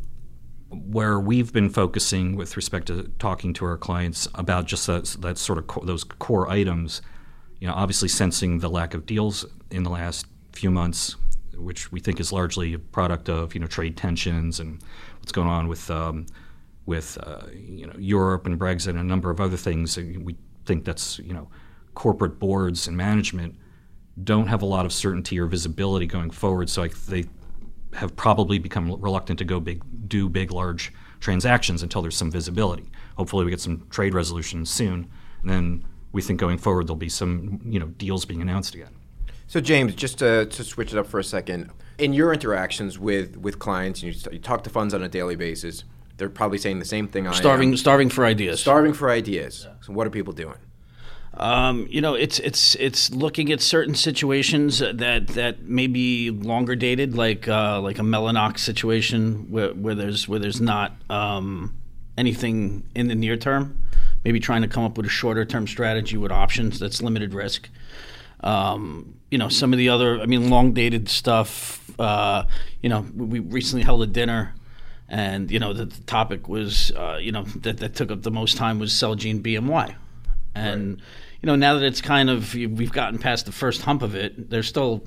where 0.70 1.18
we've 1.18 1.52
been 1.52 1.70
focusing 1.70 2.36
with 2.36 2.56
respect 2.56 2.86
to 2.88 3.10
talking 3.18 3.52
to 3.54 3.64
our 3.64 3.76
clients 3.76 4.28
about 4.34 4.66
just 4.66 4.86
that, 4.86 5.04
that 5.20 5.38
sort 5.38 5.58
of 5.58 5.66
co- 5.66 5.84
those 5.84 6.04
core 6.04 6.48
items, 6.48 7.00
you 7.60 7.66
know, 7.66 7.74
obviously 7.74 8.08
sensing 8.08 8.58
the 8.58 8.68
lack 8.68 8.94
of 8.94 9.06
deals 9.06 9.44
in 9.70 9.82
the 9.82 9.90
last 9.90 10.26
few 10.52 10.70
months, 10.70 11.16
which 11.56 11.90
we 11.92 12.00
think 12.00 12.20
is 12.20 12.32
largely 12.32 12.74
a 12.74 12.78
product 12.78 13.28
of 13.28 13.54
you 13.54 13.60
know 13.60 13.66
trade 13.66 13.96
tensions 13.96 14.60
and 14.60 14.82
what's 15.18 15.32
going 15.32 15.48
on 15.48 15.68
with 15.68 15.90
um, 15.90 16.26
with 16.86 17.18
uh, 17.22 17.42
you 17.52 17.86
know 17.86 17.94
Europe 17.98 18.46
and 18.46 18.58
Brexit 18.58 18.88
and 18.88 18.98
a 18.98 19.04
number 19.04 19.30
of 19.30 19.40
other 19.40 19.56
things. 19.56 19.96
We 19.96 20.36
think 20.64 20.84
that's 20.84 21.18
you 21.18 21.34
know 21.34 21.48
corporate 21.94 22.38
boards 22.38 22.86
and 22.86 22.96
management 22.96 23.56
don't 24.24 24.48
have 24.48 24.62
a 24.62 24.66
lot 24.66 24.84
of 24.84 24.92
certainty 24.92 25.38
or 25.38 25.46
visibility 25.46 26.06
going 26.06 26.30
forward. 26.30 26.68
So 26.68 26.82
I, 26.82 26.88
they 27.08 27.24
have 27.94 28.14
probably 28.16 28.58
become 28.58 29.00
reluctant 29.00 29.38
to 29.38 29.44
go 29.44 29.60
big, 29.60 29.82
do 30.08 30.28
big, 30.28 30.50
large 30.50 30.92
transactions 31.20 31.82
until 31.82 32.02
there's 32.02 32.16
some 32.16 32.30
visibility. 32.30 32.90
Hopefully, 33.16 33.44
we 33.44 33.50
get 33.50 33.60
some 33.60 33.86
trade 33.90 34.14
resolution 34.14 34.64
soon, 34.66 35.10
and 35.42 35.50
then 35.50 35.84
we 36.12 36.22
think 36.22 36.40
going 36.40 36.58
forward 36.58 36.86
there'll 36.86 36.96
be 36.96 37.08
some 37.08 37.60
you 37.64 37.78
know 37.78 37.86
deals 37.86 38.24
being 38.24 38.42
announced 38.42 38.74
again. 38.74 38.94
So 39.46 39.60
James, 39.60 39.94
just 39.94 40.18
to, 40.18 40.44
to 40.44 40.64
switch 40.64 40.92
it 40.92 40.98
up 40.98 41.06
for 41.06 41.18
a 41.18 41.24
second, 41.24 41.70
in 41.96 42.12
your 42.12 42.32
interactions 42.32 42.98
with 42.98 43.36
with 43.36 43.58
clients, 43.58 44.02
you, 44.02 44.12
you 44.30 44.38
talk 44.38 44.62
to 44.64 44.70
funds 44.70 44.94
on 44.94 45.02
a 45.02 45.08
daily 45.08 45.36
basis. 45.36 45.84
They're 46.18 46.28
probably 46.28 46.58
saying 46.58 46.80
the 46.80 46.84
same 46.84 47.06
thing. 47.08 47.26
I 47.28 47.32
Starving, 47.32 47.70
am. 47.70 47.76
starving 47.76 48.08
for 48.10 48.24
ideas. 48.26 48.60
starving 48.60 48.92
for 48.92 49.08
ideas. 49.08 49.66
So 49.82 49.92
what 49.92 50.06
are 50.06 50.10
people 50.10 50.32
doing? 50.32 50.56
Um, 51.34 51.86
you 51.88 52.00
know, 52.00 52.14
it's 52.14 52.40
it's 52.40 52.74
it's 52.76 53.10
looking 53.10 53.52
at 53.52 53.60
certain 53.60 53.94
situations 53.94 54.80
that 54.80 55.28
that 55.28 55.62
may 55.62 55.86
be 55.86 56.30
longer 56.30 56.74
dated, 56.74 57.14
like 57.14 57.46
uh, 57.46 57.80
like 57.80 57.98
a 57.98 58.02
Mellanox 58.02 58.58
situation 58.58 59.46
where, 59.50 59.72
where 59.72 59.94
there's 59.94 60.26
where 60.26 60.40
there's 60.40 60.60
not 60.60 60.96
um, 61.08 61.76
anything 62.16 62.82
in 62.94 63.06
the 63.08 63.14
near 63.14 63.36
term. 63.36 63.78
Maybe 64.24 64.40
trying 64.40 64.62
to 64.62 64.68
come 64.68 64.84
up 64.84 64.96
with 64.96 65.06
a 65.06 65.10
shorter 65.10 65.44
term 65.44 65.66
strategy 65.66 66.16
with 66.16 66.32
options 66.32 66.78
that's 66.78 67.02
limited 67.02 67.34
risk. 67.34 67.68
Um, 68.40 69.14
you 69.30 69.38
know, 69.38 69.48
some 69.48 69.72
of 69.72 69.78
the 69.78 69.88
other, 69.88 70.20
I 70.20 70.26
mean, 70.26 70.50
long 70.50 70.72
dated 70.72 71.08
stuff. 71.08 71.90
Uh, 71.98 72.44
you 72.82 72.88
know, 72.88 73.06
we 73.14 73.40
recently 73.40 73.84
held 73.84 74.02
a 74.02 74.06
dinner 74.06 74.54
and 75.08 75.50
you 75.50 75.58
know 75.58 75.72
the, 75.72 75.86
the 75.86 76.02
topic 76.02 76.48
was 76.48 76.92
uh, 76.92 77.18
you 77.20 77.32
know 77.32 77.44
that, 77.44 77.78
that 77.78 77.94
took 77.94 78.10
up 78.10 78.22
the 78.22 78.30
most 78.30 78.56
time 78.56 78.78
was 78.78 78.92
Celgene 78.92 79.42
BMY, 79.42 79.94
and 80.54 80.90
right. 80.90 81.02
you 81.40 81.46
know 81.46 81.56
now 81.56 81.74
that 81.74 81.84
it's 81.84 82.00
kind 82.00 82.28
of 82.28 82.54
we've 82.54 82.92
gotten 82.92 83.18
past 83.18 83.46
the 83.46 83.52
first 83.52 83.82
hump 83.82 84.02
of 84.02 84.14
it, 84.14 84.50
there's 84.50 84.68
still 84.68 85.04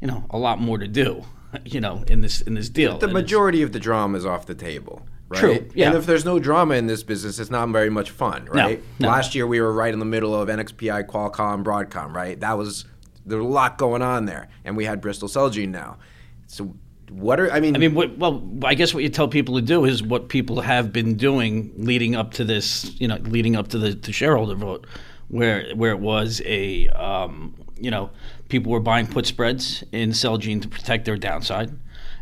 you 0.00 0.06
know 0.06 0.24
a 0.30 0.38
lot 0.38 0.60
more 0.60 0.78
to 0.78 0.88
do, 0.88 1.24
you 1.64 1.80
know 1.80 2.04
in 2.08 2.20
this 2.20 2.40
in 2.40 2.54
this 2.54 2.68
deal. 2.68 2.98
The 2.98 3.08
majority 3.08 3.62
of 3.62 3.72
the 3.72 3.80
drama 3.80 4.18
is 4.18 4.26
off 4.26 4.46
the 4.46 4.54
table. 4.54 5.06
Right? 5.34 5.40
True. 5.40 5.70
Yeah. 5.74 5.88
And 5.88 5.96
if 5.96 6.06
there's 6.06 6.24
no 6.24 6.38
drama 6.38 6.74
in 6.74 6.86
this 6.86 7.02
business, 7.02 7.38
it's 7.38 7.50
not 7.50 7.68
very 7.68 7.90
much 7.90 8.10
fun, 8.10 8.46
right? 8.46 8.80
No, 9.00 9.06
no. 9.06 9.08
Last 9.08 9.34
year 9.34 9.46
we 9.46 9.60
were 9.60 9.72
right 9.72 9.92
in 9.92 9.98
the 9.98 10.04
middle 10.04 10.34
of 10.34 10.48
NXPI, 10.48 11.06
Qualcomm, 11.06 11.62
Broadcom, 11.62 12.14
right? 12.14 12.38
That 12.40 12.56
was 12.58 12.84
there 13.26 13.38
was 13.38 13.46
a 13.46 13.50
lot 13.50 13.78
going 13.78 14.02
on 14.02 14.26
there, 14.26 14.48
and 14.64 14.76
we 14.76 14.84
had 14.84 15.00
Bristol 15.00 15.28
Celgene 15.28 15.70
now. 15.70 15.98
So 16.46 16.74
what 17.10 17.38
are 17.38 17.50
I 17.52 17.60
mean? 17.60 17.76
I 17.76 17.78
mean, 17.78 17.94
what, 17.94 18.16
well, 18.18 18.46
I 18.64 18.74
guess 18.74 18.94
what 18.94 19.02
you 19.02 19.08
tell 19.08 19.28
people 19.28 19.56
to 19.56 19.62
do 19.62 19.84
is 19.84 20.02
what 20.02 20.28
people 20.28 20.60
have 20.60 20.92
been 20.92 21.16
doing 21.16 21.72
leading 21.76 22.16
up 22.16 22.32
to 22.34 22.44
this, 22.44 22.98
you 23.00 23.08
know, 23.08 23.16
leading 23.16 23.56
up 23.56 23.68
to 23.68 23.78
the, 23.78 23.90
the 23.90 24.12
shareholder 24.12 24.54
vote, 24.54 24.86
where 25.28 25.74
where 25.74 25.92
it 25.92 26.00
was 26.00 26.42
a, 26.44 26.88
um, 26.88 27.54
you 27.78 27.90
know, 27.90 28.10
people 28.48 28.72
were 28.72 28.80
buying 28.80 29.06
put 29.06 29.26
spreads 29.26 29.84
in 29.92 30.10
Celgene 30.10 30.60
to 30.62 30.68
protect 30.68 31.04
their 31.04 31.16
downside, 31.16 31.72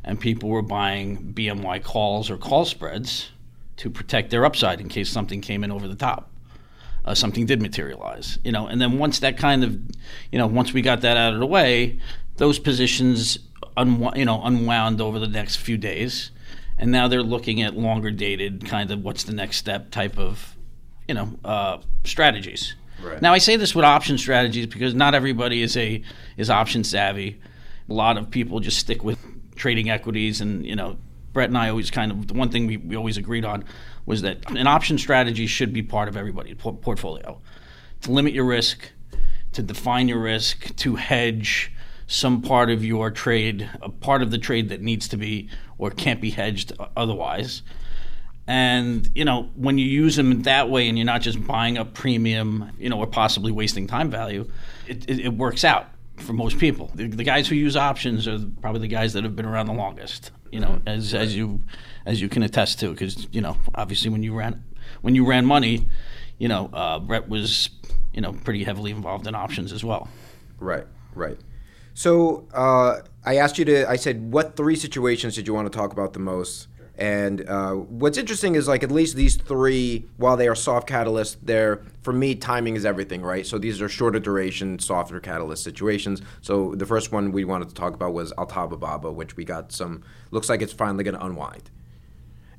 and 0.05 0.19
people 0.19 0.49
were 0.49 0.63
buying 0.63 1.33
BMY 1.33 1.83
calls 1.83 2.31
or 2.31 2.37
call 2.37 2.65
spreads 2.65 3.31
to 3.77 3.91
protect 3.91 4.31
their 4.31 4.45
upside 4.45 4.81
in 4.81 4.89
case 4.89 5.11
something 5.11 5.41
came 5.41 5.65
in 5.65 5.71
over 5.71 5.89
the 5.89 5.95
top. 5.95 6.31
Uh, 7.05 7.15
something 7.15 7.47
did 7.47 7.61
materialize, 7.61 8.39
you 8.45 8.53
know, 8.53 8.69
and 8.69 8.81
then 8.81 8.97
once 8.97 9.19
that 9.19 9.37
kind 9.37 9.65
of, 9.65 9.77
you 10.31 10.39
know, 10.39 10.47
once 10.47 10.73
we 10.73 10.81
got 10.81 11.01
that 11.01 11.17
out 11.17 11.35
of 11.35 11.41
the 11.41 11.47
way, 11.47 11.99
those 12.37 12.61
positions 12.61 13.41
unwound, 13.77 14.17
you 14.17 14.25
know, 14.25 14.41
unwound 14.45 15.01
over 15.01 15.19
the 15.19 15.27
next 15.27 15.57
few 15.57 15.77
days, 15.77 16.31
and 16.79 16.93
now 16.93 17.09
they're 17.09 17.23
looking 17.23 17.61
at 17.61 17.77
longer 17.77 18.13
dated 18.13 18.65
kind 18.67 18.91
of 18.93 19.03
what's 19.03 19.25
the 19.25 19.33
next 19.33 19.57
step 19.57 19.91
type 19.91 20.17
of, 20.17 20.57
you 21.09 21.15
know, 21.15 21.37
uh, 21.45 21.79
strategies. 22.05 22.77
Right. 23.03 23.21
Now 23.21 23.33
I 23.33 23.39
say 23.39 23.57
this 23.57 23.75
with 23.75 23.85
option 23.85 24.17
strategies 24.17 24.67
because 24.67 24.95
not 24.95 25.15
everybody 25.15 25.63
is 25.63 25.77
a 25.77 26.03
is 26.37 26.51
option 26.51 26.85
savvy. 26.85 27.41
A 27.89 27.93
lot 27.93 28.17
of 28.17 28.31
people 28.31 28.61
just 28.61 28.79
stick 28.79 29.03
with 29.03 29.19
trading 29.55 29.91
equities, 29.91 30.41
and 30.41 30.67
you 30.67 30.77
know, 30.77 30.97
Brett 31.33 31.49
and 31.49 31.59
I 31.59 31.69
always 31.69 31.91
kind 31.91 32.13
of 32.13 32.29
the 32.29 32.35
one 32.35 32.51
thing 32.51 32.67
we, 32.67 32.77
we 32.77 32.97
always 32.97 33.17
agreed 33.17 33.45
on 33.45 33.65
was 34.07 34.23
that 34.23 34.51
an 34.51 34.67
option 34.67 34.99
strategy 34.99 35.47
should 35.47 35.73
be 35.73 35.83
part 35.83 36.09
of 36.09 36.17
everybody's 36.17 36.57
portfolio 36.57 37.41
to 38.03 38.11
limit 38.11 38.33
your 38.33 38.45
risk, 38.45 38.91
to 39.53 39.63
define 39.63 40.09
your 40.09 40.19
risk, 40.19 40.75
to 40.77 40.97
hedge 40.97 41.73
some 42.07 42.43
part 42.43 42.69
of 42.69 42.85
your 42.85 43.11
trade, 43.11 43.69
a 43.81 43.89
part 43.89 44.23
of 44.23 44.31
the 44.31 44.39
trade 44.39 44.69
that 44.69 44.83
needs 44.83 45.09
to 45.09 45.17
be 45.17 45.49
or 45.79 45.91
can't 45.91 46.21
be 46.21 46.31
hedged 46.31 46.73
otherwise. 46.97 47.63
And 48.47 49.09
you 49.15 49.25
know, 49.25 49.51
when 49.55 49.79
you 49.79 49.87
use 49.87 50.17
them 50.17 50.43
that 50.43 50.69
way, 50.69 50.89
and 50.89 50.99
you're 50.99 51.07
not 51.07 51.23
just 51.23 51.45
buying 51.47 51.79
up 51.79 51.95
premium, 51.95 52.73
you 52.79 52.89
know, 52.89 52.99
or 52.99 53.07
possibly 53.07 53.53
wasting 53.53 53.87
time 53.87 54.11
value, 54.11 54.51
it, 54.87 55.09
it, 55.09 55.21
it 55.21 55.33
works 55.35 55.65
out 55.65 55.92
for 56.23 56.33
most 56.33 56.59
people. 56.59 56.91
The, 56.95 57.09
the, 57.09 57.25
guys 57.25 57.49
who 57.49 57.55
use 57.55 57.77
options 57.77 58.27
are 58.29 58.39
probably 58.61 58.81
the 58.81 58.89
guys 58.89 59.13
that 59.13 59.25
have 59.25 59.37
been 59.37 59.47
around 59.47 59.67
the 59.67 59.73
longest. 59.73 60.31
You 60.51 60.61
know, 60.61 60.81
as 60.87 61.15
as 61.15 61.35
you 61.35 61.61
as 62.05 62.21
you 62.21 62.29
can 62.29 62.43
attest 62.43 62.81
to, 62.81 62.91
because 62.91 63.27
you 63.33 63.41
know, 63.41 63.57
obviously 63.75 64.11
when 64.11 64.23
you 64.23 64.35
ran 64.35 64.63
when 65.01 65.15
you 65.15 65.27
ran 65.27 65.47
money, 65.47 65.87
you 66.39 66.49
know, 66.49 66.71
uh, 66.73 66.99
Brett 66.99 67.29
was 67.29 67.71
you 68.13 68.21
know 68.21 68.33
pretty 68.33 68.65
heavily 68.65 68.91
involved 68.91 69.27
in 69.27 69.35
options 69.35 69.73
as 69.73 69.85
well. 69.85 70.09
Right, 70.59 70.87
right. 71.15 71.39
So 71.95 72.47
uh, 72.53 73.01
I 73.25 73.37
asked 73.37 73.59
you 73.59 73.65
to. 73.67 73.89
I 73.89 73.97
said, 73.97 74.33
what 74.33 74.57
three 74.57 74.77
situations 74.77 75.35
did 75.35 75.47
you 75.47 75.55
want 75.55 75.71
to 75.71 75.77
talk 75.77 75.93
about 75.93 76.13
the 76.13 76.21
most? 76.21 76.69
And 76.99 77.49
uh, 77.49 77.73
what's 77.73 78.19
interesting 78.19 78.55
is 78.55 78.69
like 78.69 78.83
at 78.83 78.91
least 78.91 79.17
these 79.17 79.37
three, 79.37 80.05
while 80.19 80.37
they 80.37 80.47
are 80.47 80.55
soft 80.55 80.89
catalysts, 80.89 81.37
they're 81.43 81.83
for 82.03 82.13
me 82.13 82.35
timing 82.35 82.77
is 82.77 82.85
everything, 82.85 83.23
right? 83.23 83.47
So 83.47 83.59
these 83.59 83.81
are 83.81 83.89
shorter 83.89 84.21
duration, 84.21 84.79
softer 84.79 85.19
catalyst 85.19 85.65
situations. 85.65 86.21
So 86.43 86.75
the 86.75 86.85
first 86.85 87.11
one 87.11 87.33
we 87.33 87.45
wanted 87.45 87.69
to 87.71 87.75
talk 87.75 87.95
about 87.95 88.13
was 88.13 88.33
Altaba 88.33 88.79
Baba, 88.79 89.11
which 89.11 89.37
we 89.37 89.45
got 89.45 89.73
some. 89.73 90.03
Looks 90.31 90.49
like 90.49 90.61
it's 90.61 90.73
finally 90.73 91.05
going 91.05 91.17
to 91.17 91.25
unwind. 91.25 91.71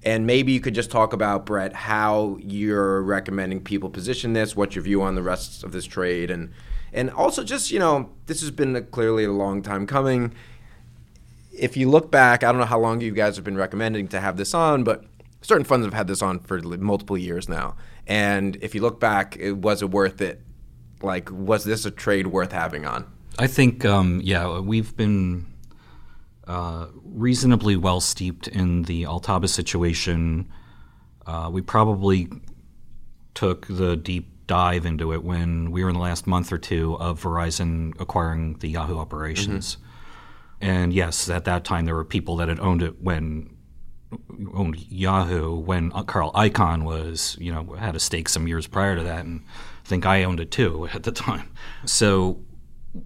And 0.06 0.25
maybe 0.25 0.52
you 0.52 0.60
could 0.60 0.75
just 0.75 0.92
talk 0.92 1.13
about 1.13 1.46
Brett 1.46 1.74
how 1.74 2.38
you're 2.42 3.02
recommending 3.04 3.62
people 3.62 3.90
position 3.90 4.34
this, 4.34 4.56
what's 4.56 4.75
your 4.75 4.84
view 4.84 5.02
on 5.02 5.16
the 5.16 5.24
rest 5.24 5.63
of 5.63 5.72
this 5.72 5.86
trade, 5.86 6.30
and 6.30 6.52
and 6.92 7.10
also 7.10 7.44
just 7.44 7.72
you 7.72 7.80
know 7.80 8.10
this 8.25 8.42
has 8.42 8.52
been 8.52 8.75
a, 8.75 8.82
clearly 8.82 9.24
a 9.24 9.32
long 9.32 9.62
time 9.62 9.88
coming 9.88 10.34
if 11.54 11.78
you 11.78 11.90
look 11.90 12.12
back, 12.12 12.44
I 12.44 12.52
don't 12.52 12.60
know 12.60 12.66
how 12.66 12.80
long 12.80 13.02
you 13.02 13.12
guys 13.12 13.36
have 13.36 13.46
been 13.46 13.58
recommending 13.58 14.08
to 14.10 14.20
have 14.20 14.38
this 14.38 14.54
on, 14.54 14.84
but 14.84 15.06
certain 15.42 15.64
funds 15.64 15.86
have 15.86 15.94
had 15.94 16.08
this 16.08 16.22
on 16.22 16.40
for 16.40 16.60
multiple 16.62 17.18
years 17.18 17.48
now. 17.48 17.76
And 18.08 18.58
if 18.62 18.74
you 18.74 18.82
look 18.82 19.00
back, 19.00 19.38
it, 19.38 19.54
was 19.54 19.82
it 19.82 19.92
worth 19.92 20.22
it? 20.22 20.42
Like, 21.02 21.30
was 21.32 21.64
this 21.64 21.86
a 21.86 21.92
trade 21.92 22.28
worth 22.28 22.52
having 22.52 22.86
on? 22.86 23.06
I 23.38 23.48
think, 23.48 23.86
um, 23.86 24.22
yeah, 24.24 24.60
we've 24.60 24.96
been 24.96 25.46
uh, 26.48 26.88
reasonably 27.04 27.76
well 27.76 28.00
steeped 28.00 28.48
in 28.48 28.84
the 28.84 29.04
Altaba 29.04 29.50
situation. 29.50 30.50
Uh, 31.26 31.50
we 31.52 31.62
probably 31.62 32.30
took 33.34 33.68
the 33.68 33.96
deep 33.96 34.30
dive 34.46 34.86
into 34.86 35.14
it 35.14 35.24
when 35.24 35.72
we 35.72 35.84
were 35.84 35.90
in 35.90 35.96
the 35.96 36.02
last 36.02 36.28
month 36.28 36.52
or 36.52 36.58
two 36.58 36.98
of 36.98 37.22
Verizon 37.22 37.94
acquiring 38.00 38.58
the 38.60 38.70
Yahoo 38.70 38.98
operations. 38.98 39.76
Mm-hmm. 39.76 39.90
And 40.63 40.93
yes, 40.93 41.27
at 41.29 41.43
that 41.43 41.65
time 41.65 41.84
there 41.84 41.93
were 41.93 42.05
people 42.05 42.38
that 42.38 42.48
had 42.48 42.58
owned 42.62 42.82
it 42.82 43.01
when 43.01 43.50
owned 44.53 44.79
Yahoo 44.89 45.55
when 45.55 45.91
Carl 46.05 46.32
Icahn 46.32 46.84
was, 46.84 47.36
you 47.38 47.51
know, 47.51 47.74
had 47.74 47.98
a 47.98 48.00
stake 48.00 48.29
some 48.29 48.48
years 48.48 48.65
prior 48.65 48.96
to 48.96 49.03
that, 49.03 49.25
and 49.25 49.43
I 49.84 49.88
think 49.88 50.05
I 50.05 50.24
owned 50.24 50.39
it 50.39 50.51
too 50.51 50.88
at 50.93 51.03
the 51.03 51.12
time. 51.12 51.51
So 51.86 52.39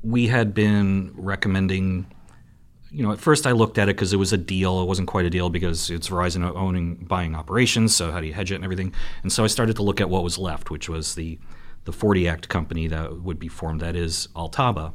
we 0.04 0.28
had 0.28 0.54
been 0.54 1.14
recommending. 1.16 2.14
You 2.92 3.04
know, 3.04 3.12
at 3.12 3.20
first 3.20 3.48
I 3.48 3.52
looked 3.52 3.80
at 3.80 3.90
it 3.90 3.96
because 3.96 4.14
it 4.14 4.18
was 4.18 4.32
a 4.32 4.38
deal. 4.38 4.80
It 4.82 4.86
wasn't 4.86 5.08
quite 5.08 5.26
a 5.26 5.30
deal 5.30 5.50
because 5.50 5.90
it's 5.90 6.10
Verizon 6.10 6.44
owning 6.56 6.96
buying 6.96 7.36
operations. 7.36 7.96
So 7.96 8.12
how 8.12 8.22
do 8.22 8.28
you 8.28 8.34
hedge 8.34 8.52
it 8.52 8.56
and 8.56 8.64
everything? 8.64 8.94
And 9.24 9.32
so 9.32 9.44
I 9.44 9.48
started 9.48 9.76
to 9.78 9.84
look 9.84 10.00
at 10.00 10.10
what 10.10 10.24
was 10.24 10.38
left, 10.38 10.70
which 10.70 10.88
was 10.88 11.16
the 11.16 11.40
the 11.86 11.92
40 11.92 12.28
Act 12.28 12.50
company 12.50 12.88
that 12.88 13.24
would 13.24 13.40
be 13.40 13.48
formed. 13.48 13.82
That 13.82 13.96
is 13.96 14.28
Altaba 14.36 14.94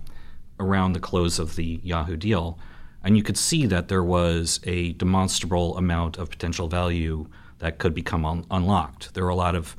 around 0.62 0.92
the 0.95 1.00
close 1.00 1.38
of 1.38 1.57
the 1.57 1.81
Yahoo 1.83 2.16
deal. 2.16 2.59
And 3.04 3.16
you 3.16 3.23
could 3.23 3.37
see 3.37 3.66
that 3.66 3.88
there 3.88 4.04
was 4.04 4.61
a 4.64 4.92
demonstrable 4.92 5.76
amount 5.76 6.19
of 6.19 6.31
potential 6.31 6.69
value 6.69 7.26
that 7.59 7.78
could 7.78 7.95
become 7.95 8.25
un- 8.25 8.45
unlocked. 8.50 9.14
There 9.14 9.25
were 9.25 9.31
a 9.31 9.35
lot 9.35 9.54
of, 9.57 9.76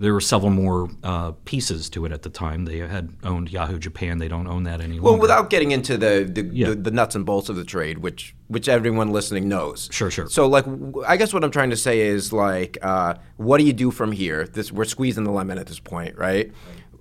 there 0.00 0.12
were 0.12 0.20
several 0.20 0.50
more 0.50 0.88
uh, 1.04 1.32
pieces 1.44 1.88
to 1.90 2.04
it 2.04 2.12
at 2.12 2.22
the 2.22 2.30
time. 2.30 2.64
They 2.64 2.78
had 2.78 3.10
owned 3.22 3.50
Yahoo 3.52 3.78
Japan. 3.78 4.18
They 4.18 4.28
don't 4.28 4.46
own 4.48 4.64
that 4.64 4.80
anymore. 4.80 5.12
Well, 5.12 5.20
without 5.20 5.50
getting 5.50 5.70
into 5.72 5.96
the 5.96 6.28
the, 6.32 6.42
Yeah. 6.52 6.68
the 6.70 6.74
the 6.76 6.90
nuts 6.90 7.14
and 7.16 7.24
bolts 7.26 7.48
of 7.48 7.56
the 7.56 7.64
trade, 7.64 7.98
which 7.98 8.34
which 8.48 8.68
everyone 8.68 9.10
listening 9.12 9.48
knows. 9.48 9.88
Sure, 9.92 10.10
sure. 10.10 10.28
So, 10.28 10.46
like, 10.48 10.64
I 11.06 11.16
guess 11.16 11.32
what 11.34 11.42
I'm 11.44 11.50
trying 11.50 11.70
to 11.70 11.76
say 11.76 12.00
is 12.00 12.32
like, 12.32 12.78
uh, 12.82 13.14
what 13.36 13.58
do 13.58 13.64
you 13.64 13.72
do 13.72 13.90
from 13.90 14.12
here? 14.12 14.46
This 14.46 14.70
we're 14.72 14.84
squeezing 14.84 15.24
the 15.24 15.32
lemon 15.32 15.58
at 15.58 15.66
this 15.66 15.80
point, 15.80 16.16
right? 16.16 16.52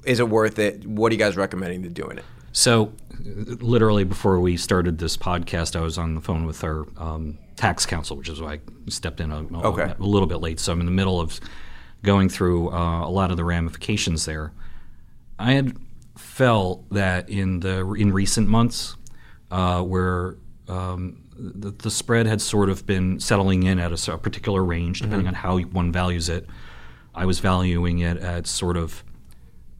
Is 0.06 0.20
it 0.20 0.30
worth 0.30 0.58
it? 0.58 0.86
What 0.86 1.12
are 1.12 1.16
you 1.16 1.20
guys 1.20 1.36
recommending 1.38 1.84
to 1.84 1.90
doing 1.90 2.18
it? 2.18 2.26
So, 2.58 2.92
literally 3.24 4.04
before 4.04 4.40
we 4.40 4.58
started 4.58 4.98
this 4.98 5.16
podcast, 5.16 5.76
I 5.76 5.82
was 5.82 6.00
on 6.00 6.16
the 6.16 6.22
phone 6.22 6.44
with 6.48 6.64
our 6.64 6.88
um, 6.98 7.38
tax 7.56 7.86
counsel, 7.86 8.18
which 8.18 8.30
is 8.30 8.42
why 8.42 8.54
I 8.54 8.60
stepped 8.90 9.20
in 9.22 9.32
a, 9.32 9.44
a- 9.44 9.68
Okay. 9.68 9.94
a 10.00 10.04
little 10.04 10.26
bit 10.28 10.38
late. 10.38 10.60
So 10.60 10.72
I'm 10.74 10.80
in 10.80 10.88
the 10.88 10.92
middle 10.92 11.22
of 11.22 11.40
going 12.02 12.30
through 12.30 12.72
uh, 12.72 13.06
a 13.08 13.12
lot 13.12 13.30
of 13.30 13.38
the 13.38 13.44
ramifications 13.44 14.26
there. 14.26 14.54
I 15.38 15.54
had 15.54 15.78
felt 16.18 16.90
that 16.90 17.30
in 17.30 17.60
the 17.60 17.92
in 17.94 18.12
recent 18.12 18.48
months, 18.48 18.96
uh, 19.52 19.84
where 19.84 20.38
um, 20.68 21.22
the, 21.38 21.70
the 21.70 21.92
spread 21.92 22.26
had 22.26 22.42
sort 22.42 22.72
of 22.72 22.88
been 22.88 23.20
settling 23.20 23.62
in 23.64 23.78
at 23.78 23.92
a 24.10 24.18
particular 24.18 24.64
range, 24.64 25.02
depending 25.02 25.28
on 25.28 25.36
how 25.36 25.60
one 25.60 25.92
values 25.92 26.28
it. 26.28 26.48
I 27.14 27.26
was 27.28 27.38
valuing 27.40 28.00
it 28.00 28.18
at 28.18 28.48
sort 28.48 28.78
of 28.78 29.04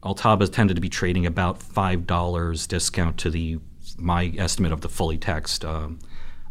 Altaba 0.02 0.50
tended 0.50 0.76
to 0.76 0.80
be 0.80 0.88
trading 0.88 1.26
about 1.26 1.62
five 1.62 2.06
dollars 2.06 2.66
discount 2.66 3.18
to 3.18 3.30
the 3.30 3.58
my 3.96 4.32
estimate 4.38 4.72
of 4.72 4.80
the 4.80 4.88
fully 4.88 5.18
taxed, 5.18 5.64
um, 5.64 5.98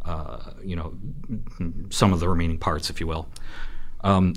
uh, 0.04 0.52
you 0.64 0.76
know, 0.76 0.94
some 1.90 2.12
of 2.14 2.20
the 2.20 2.28
remaining 2.28 2.58
parts, 2.58 2.90
if 2.90 3.00
you 3.00 3.08
will. 3.08 3.30
Um, 4.02 4.34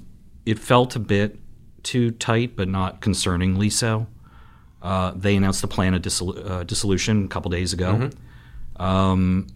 it 0.47 0.59
felt 0.59 0.95
a 0.97 1.01
bit 1.01 1.39
too 1.83 2.11
tight, 2.13 2.57
but 2.57 2.69
not 2.69 3.01
concerningly 3.01 3.73
so. 3.73 4.07
Uh, 4.83 5.13
they 5.15 5.37
announced 5.37 5.61
the 5.61 5.69
plan 5.69 5.95
of 5.95 6.07
uh, 6.07 6.65
dissolution 6.65 7.25
a 7.25 7.29
couple 7.29 7.51
days 7.51 7.73
ago. 7.73 8.11
Um, 8.77 9.47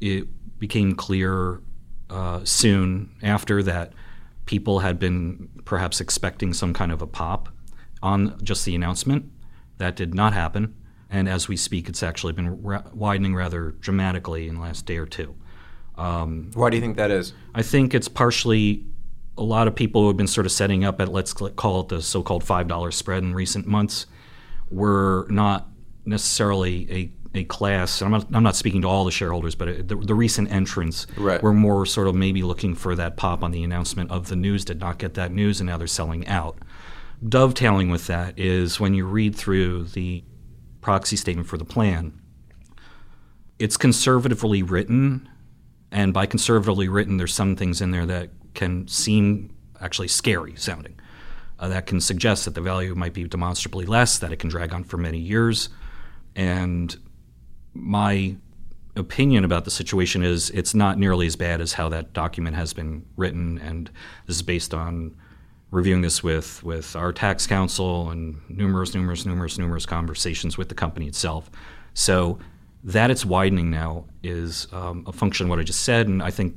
it 0.00 0.26
became 0.58 0.94
clear 0.94 1.60
uh, 2.10 2.44
soon 2.44 3.14
after 3.22 3.62
that 3.62 3.92
people 4.46 4.80
had 4.80 4.98
been 4.98 5.48
perhaps 5.64 6.00
expecting 6.00 6.52
some 6.52 6.72
kind 6.72 6.92
of 6.92 7.02
a 7.02 7.06
pop 7.06 7.48
on 8.06 8.38
just 8.42 8.64
the 8.64 8.74
announcement. 8.74 9.24
That 9.78 9.96
did 9.96 10.14
not 10.14 10.32
happen. 10.32 10.74
And 11.10 11.28
as 11.28 11.48
we 11.48 11.56
speak, 11.56 11.88
it's 11.88 12.02
actually 12.02 12.32
been 12.32 12.62
ra- 12.62 12.82
widening 12.94 13.34
rather 13.34 13.72
dramatically 13.80 14.48
in 14.48 14.54
the 14.56 14.60
last 14.60 14.86
day 14.86 14.96
or 14.96 15.06
two. 15.06 15.34
Um, 15.96 16.50
Why 16.54 16.70
do 16.70 16.76
you 16.76 16.80
think 16.82 16.96
that 16.96 17.10
is? 17.10 17.32
I 17.54 17.62
think 17.62 17.94
it's 17.94 18.08
partially 18.08 18.84
a 19.38 19.42
lot 19.42 19.66
of 19.68 19.74
people 19.74 20.00
who 20.02 20.08
have 20.08 20.16
been 20.16 20.26
sort 20.26 20.46
of 20.46 20.52
setting 20.52 20.84
up 20.84 21.00
at 21.00 21.08
let's 21.08 21.32
call 21.32 21.80
it 21.80 21.88
the 21.88 22.00
so-called 22.00 22.42
five 22.44 22.68
dollar 22.68 22.90
spread 22.90 23.22
in 23.22 23.34
recent 23.34 23.66
months 23.66 24.06
were 24.70 25.26
not 25.30 25.68
necessarily 26.04 26.90
a, 27.34 27.38
a 27.38 27.44
class. 27.44 28.00
And 28.00 28.06
I'm 28.14 28.20
not, 28.20 28.36
I'm 28.36 28.42
not 28.42 28.56
speaking 28.56 28.82
to 28.82 28.88
all 28.88 29.04
the 29.04 29.10
shareholders, 29.10 29.54
but 29.54 29.88
the, 29.88 29.96
the 29.96 30.14
recent 30.14 30.50
entrants 30.50 31.06
Right. 31.16 31.42
were 31.42 31.52
more 31.52 31.84
sort 31.86 32.08
of 32.08 32.14
maybe 32.14 32.42
looking 32.42 32.74
for 32.74 32.94
that 32.96 33.16
pop 33.16 33.42
on 33.42 33.50
the 33.50 33.62
announcement 33.62 34.10
of 34.10 34.28
the 34.28 34.36
news. 34.36 34.64
Did 34.64 34.80
not 34.80 34.98
get 34.98 35.14
that 35.14 35.32
news, 35.32 35.60
and 35.60 35.68
now 35.68 35.76
they're 35.76 35.86
selling 35.86 36.26
out. 36.26 36.58
Dovetailing 37.26 37.88
with 37.90 38.06
that 38.08 38.38
is 38.38 38.78
when 38.78 38.94
you 38.94 39.06
read 39.06 39.34
through 39.34 39.84
the 39.84 40.22
proxy 40.80 41.16
statement 41.16 41.48
for 41.48 41.56
the 41.56 41.64
plan, 41.64 42.20
it's 43.58 43.76
conservatively 43.76 44.62
written, 44.62 45.28
and 45.90 46.12
by 46.12 46.26
conservatively 46.26 46.88
written, 46.88 47.16
there's 47.16 47.34
some 47.34 47.56
things 47.56 47.80
in 47.80 47.90
there 47.90 48.06
that 48.06 48.30
can 48.54 48.86
seem 48.86 49.54
actually 49.80 50.08
scary 50.08 50.54
sounding. 50.56 50.98
Uh, 51.58 51.68
that 51.68 51.86
can 51.86 52.00
suggest 52.02 52.44
that 52.44 52.54
the 52.54 52.60
value 52.60 52.94
might 52.94 53.14
be 53.14 53.24
demonstrably 53.24 53.86
less, 53.86 54.18
that 54.18 54.30
it 54.30 54.36
can 54.36 54.50
drag 54.50 54.74
on 54.74 54.84
for 54.84 54.98
many 54.98 55.18
years. 55.18 55.70
And 56.34 56.94
my 57.72 58.36
opinion 58.94 59.42
about 59.42 59.64
the 59.64 59.70
situation 59.70 60.22
is 60.22 60.50
it's 60.50 60.74
not 60.74 60.98
nearly 60.98 61.26
as 61.26 61.36
bad 61.36 61.62
as 61.62 61.72
how 61.72 61.88
that 61.88 62.12
document 62.12 62.56
has 62.56 62.74
been 62.74 63.06
written. 63.16 63.58
And 63.58 63.90
this 64.26 64.36
is 64.36 64.42
based 64.42 64.74
on 64.74 65.16
reviewing 65.76 66.00
this 66.00 66.22
with, 66.22 66.62
with 66.64 66.96
our 66.96 67.12
tax 67.12 67.46
counsel 67.46 68.08
and 68.08 68.40
numerous, 68.48 68.94
numerous, 68.94 69.26
numerous, 69.26 69.58
numerous 69.58 69.84
conversations 69.84 70.56
with 70.56 70.70
the 70.70 70.74
company 70.74 71.06
itself. 71.06 71.50
So 71.92 72.38
that 72.82 73.10
it's 73.10 73.26
widening 73.26 73.70
now 73.70 74.06
is 74.22 74.68
um, 74.72 75.04
a 75.06 75.12
function 75.12 75.46
of 75.46 75.50
what 75.50 75.58
I 75.58 75.64
just 75.64 75.80
said. 75.80 76.08
And 76.08 76.22
I 76.22 76.30
think 76.30 76.56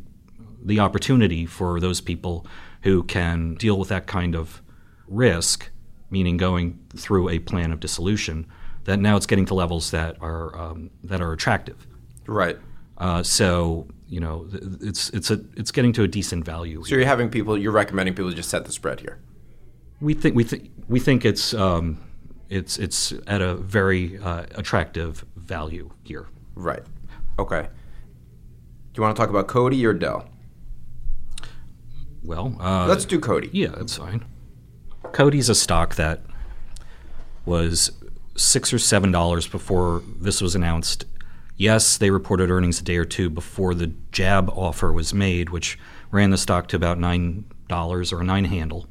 the 0.64 0.80
opportunity 0.80 1.46
for 1.46 1.82
those 1.82 2.00
people 2.00 2.48
who 2.84 3.04
can 3.04 3.56
deal 3.56 3.78
with 3.78 3.90
that 3.90 4.08
kind 4.08 4.36
of 4.36 4.62
risk, 5.10 5.70
meaning 6.10 6.38
going 6.38 6.80
through 6.96 7.28
a 7.28 7.40
plan 7.40 7.74
of 7.74 7.82
dissolution, 7.82 8.48
that 8.86 9.00
now 9.00 9.18
it's 9.18 9.26
getting 9.26 9.46
to 9.48 9.54
levels 9.54 9.92
that 9.92 10.16
are 10.22 10.58
um, 10.58 10.92
that 11.04 11.20
are 11.20 11.34
attractive. 11.34 11.86
Right. 12.26 12.58
Uh, 13.00 13.24
so 13.24 13.88
you 14.08 14.20
know, 14.20 14.48
it's 14.82 15.10
it's 15.12 15.30
a 15.30 15.40
it's 15.56 15.72
getting 15.72 15.94
to 15.94 16.04
a 16.04 16.08
decent 16.08 16.44
value. 16.44 16.84
So 16.84 16.96
you're 16.96 17.06
having 17.06 17.30
people, 17.30 17.58
you're 17.58 17.72
recommending 17.72 18.16
people 18.16 18.32
to 18.32 18.36
just 18.36 18.50
set 18.50 18.66
the 18.66 18.72
spread 18.72 19.00
here. 19.00 19.20
We 20.02 20.14
think 20.14 20.36
we 20.36 20.44
think 20.44 20.72
we 20.88 21.00
think 21.00 21.26
it's 21.26 21.54
um, 21.54 22.00
it's 22.50 22.78
it's 22.78 23.14
at 23.28 23.42
a 23.42 23.56
very 23.56 24.18
uh, 24.18 24.46
attractive 24.56 25.24
value 25.36 25.92
here. 26.04 26.28
Right. 26.56 26.84
Okay. 27.38 27.62
Do 27.62 29.00
you 29.00 29.04
want 29.04 29.16
to 29.16 29.20
talk 29.22 29.30
about 29.30 29.48
Coty 29.48 29.86
or 29.86 29.94
Dell? 29.94 30.28
Well, 32.24 32.58
uh, 32.60 32.88
Let's 32.88 33.06
do 33.06 33.20
Coty. 33.20 33.50
Yeah, 33.54 33.70
that's 33.70 33.96
fine. 33.98 34.26
Coty's 35.04 35.50
a 35.50 35.56
stock 35.56 35.96
that 35.96 36.22
was 37.46 37.92
six 38.36 38.74
or 38.74 38.80
seven 38.80 39.12
dollars 39.12 39.48
before 39.48 40.02
this 40.20 40.42
was 40.42 40.56
announced. 40.56 41.06
Yes, 41.60 41.98
they 41.98 42.10
reported 42.10 42.50
earnings 42.50 42.80
a 42.80 42.84
day 42.84 42.96
or 42.96 43.04
two 43.04 43.30
before 43.30 43.76
the 43.76 43.92
JAB 44.14 44.50
offer 44.52 44.94
was 44.94 45.14
made, 45.14 45.50
which 45.50 45.78
ran 46.10 46.30
the 46.30 46.38
stock 46.38 46.70
to 46.70 46.78
about 46.78 46.98
nine 46.98 47.44
dollars 47.68 48.14
or 48.14 48.22
a 48.22 48.24
nine 48.24 48.46
handle. 48.46 48.88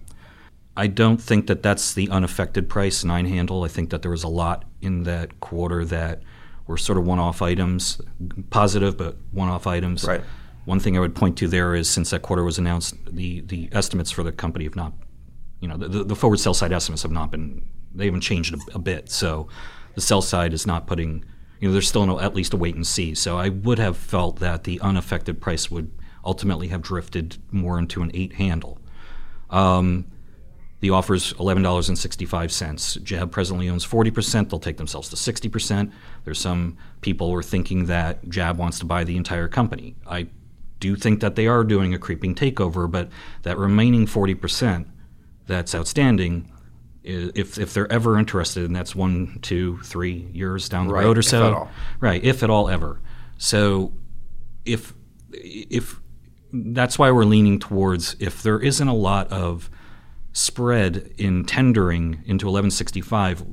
I 0.77 0.87
don't 0.87 1.17
think 1.17 1.47
that 1.47 1.63
that's 1.63 1.95
the 1.95 2.11
unaffected 2.11 2.69
price, 2.69 3.05
nine 3.05 3.25
handle. 3.25 3.65
I 3.65 3.69
think 3.69 3.89
that 3.89 4.03
there 4.03 4.11
was 4.11 4.23
a 4.23 4.29
lot 4.29 4.67
in 4.83 5.05
that 5.05 5.41
quarter 5.41 5.83
that 5.87 6.23
were 6.67 6.77
sort 6.77 6.99
of 6.99 7.07
one-off 7.07 7.41
items, 7.41 8.03
positive 8.51 8.99
but 8.99 9.17
one-off 9.33 9.67
items. 9.67 10.05
Right. 10.05 10.21
One 10.67 10.79
thing 10.79 10.95
I 10.95 11.01
would 11.01 11.15
point 11.15 11.39
to 11.39 11.49
there 11.49 11.75
is 11.75 11.89
since 11.89 12.11
that 12.11 12.21
quarter 12.21 12.45
was 12.45 12.59
announced, 12.59 12.95
the 13.11 13.41
the 13.41 13.71
estimates 13.73 14.11
for 14.11 14.23
the 14.23 14.31
company 14.31 14.65
have 14.65 14.77
not, 14.77 14.93
you 15.61 15.69
know, 15.69 15.79
the, 15.79 16.05
the 16.05 16.15
forward 16.15 16.39
sell 16.39 16.53
side 16.53 16.75
estimates 16.75 17.03
have 17.03 17.13
not 17.13 17.31
been, 17.31 17.67
they 17.95 18.05
haven't 18.05 18.21
changed 18.21 18.55
a, 18.55 18.59
a 18.75 18.79
bit. 18.79 19.11
So 19.11 19.49
the 19.95 20.03
sell 20.03 20.21
side 20.21 20.53
is 20.53 20.67
not 20.67 20.87
putting, 20.87 21.25
you 21.61 21.69
know, 21.69 21.73
there's 21.73 21.89
still 21.89 22.07
no, 22.07 22.21
at 22.21 22.35
least 22.35 22.55
a 22.55 22.57
wait 22.57 22.75
and 22.75 22.87
see. 22.87 23.15
So 23.15 23.39
I 23.39 23.49
would 23.49 23.79
have 23.79 23.97
felt 23.97 24.39
that 24.41 24.65
the 24.65 24.81
unaffected 24.81 25.41
price 25.41 25.71
would 25.71 25.91
ultimately 26.25 26.69
have 26.69 26.83
drifted 26.83 27.37
more 27.51 27.79
into 27.79 28.03
an 28.03 28.11
eight 28.15 28.35
handle. 28.35 28.79
Um, 29.51 30.07
the 30.81 30.91
offer 30.91 31.15
is 31.15 31.33
$11.65. 31.35 33.03
JAB 33.03 33.33
presently 33.33 33.69
owns 33.69 33.85
40%. 33.85 34.49
They'll 34.49 34.61
take 34.61 34.77
themselves 34.77 35.09
to 35.09 35.17
60%. 35.17 35.91
There's 36.25 36.39
some 36.39 36.77
people 37.01 37.31
who 37.31 37.37
are 37.37 37.43
thinking 37.43 37.87
that 37.87 38.29
JAB 38.29 38.59
wants 38.59 38.79
to 38.79 38.85
buy 38.85 39.05
the 39.05 39.17
entire 39.17 39.49
company. 39.49 39.97
I 40.07 40.29
do 40.79 40.95
think 40.95 41.21
that 41.21 41.35
they 41.35 41.49
are 41.49 41.65
doing 41.65 41.95
a 41.95 41.99
creeping 41.99 42.35
takeover, 42.35 42.89
but 42.89 43.09
that 43.43 43.59
remaining 43.59 44.07
40% 44.07 44.87
that's 45.47 45.75
outstanding, 45.75 46.53
if, 47.09 47.59
if 47.59 47.75
they're 47.75 47.91
ever 47.91 48.19
interested, 48.19 48.65
and 48.65 48.77
that's 48.77 48.95
one, 48.95 49.39
two, 49.43 49.79
three 49.79 50.29
years 50.33 50.69
down 50.69 50.87
the 50.87 50.95
Right, 50.95 51.05
road 51.05 51.19
or 51.19 51.23
so. 51.23 51.69
Right, 52.01 52.23
if 52.23 52.43
at 52.43 52.51
all 52.51 52.69
ever. 52.69 53.01
So 53.39 53.93
if 54.65 54.95
if 55.33 56.01
that's 56.53 56.99
why 56.99 57.11
we're 57.11 57.25
leaning 57.25 57.59
towards 57.59 58.17
if 58.19 58.43
there 58.43 58.61
isn't 58.61 58.89
a 58.89 58.95
lot 58.95 59.31
of 59.31 59.71
spread 60.33 61.13
in 61.19 61.45
tendering 61.45 62.23
into 62.27 62.47
1165 62.47 63.45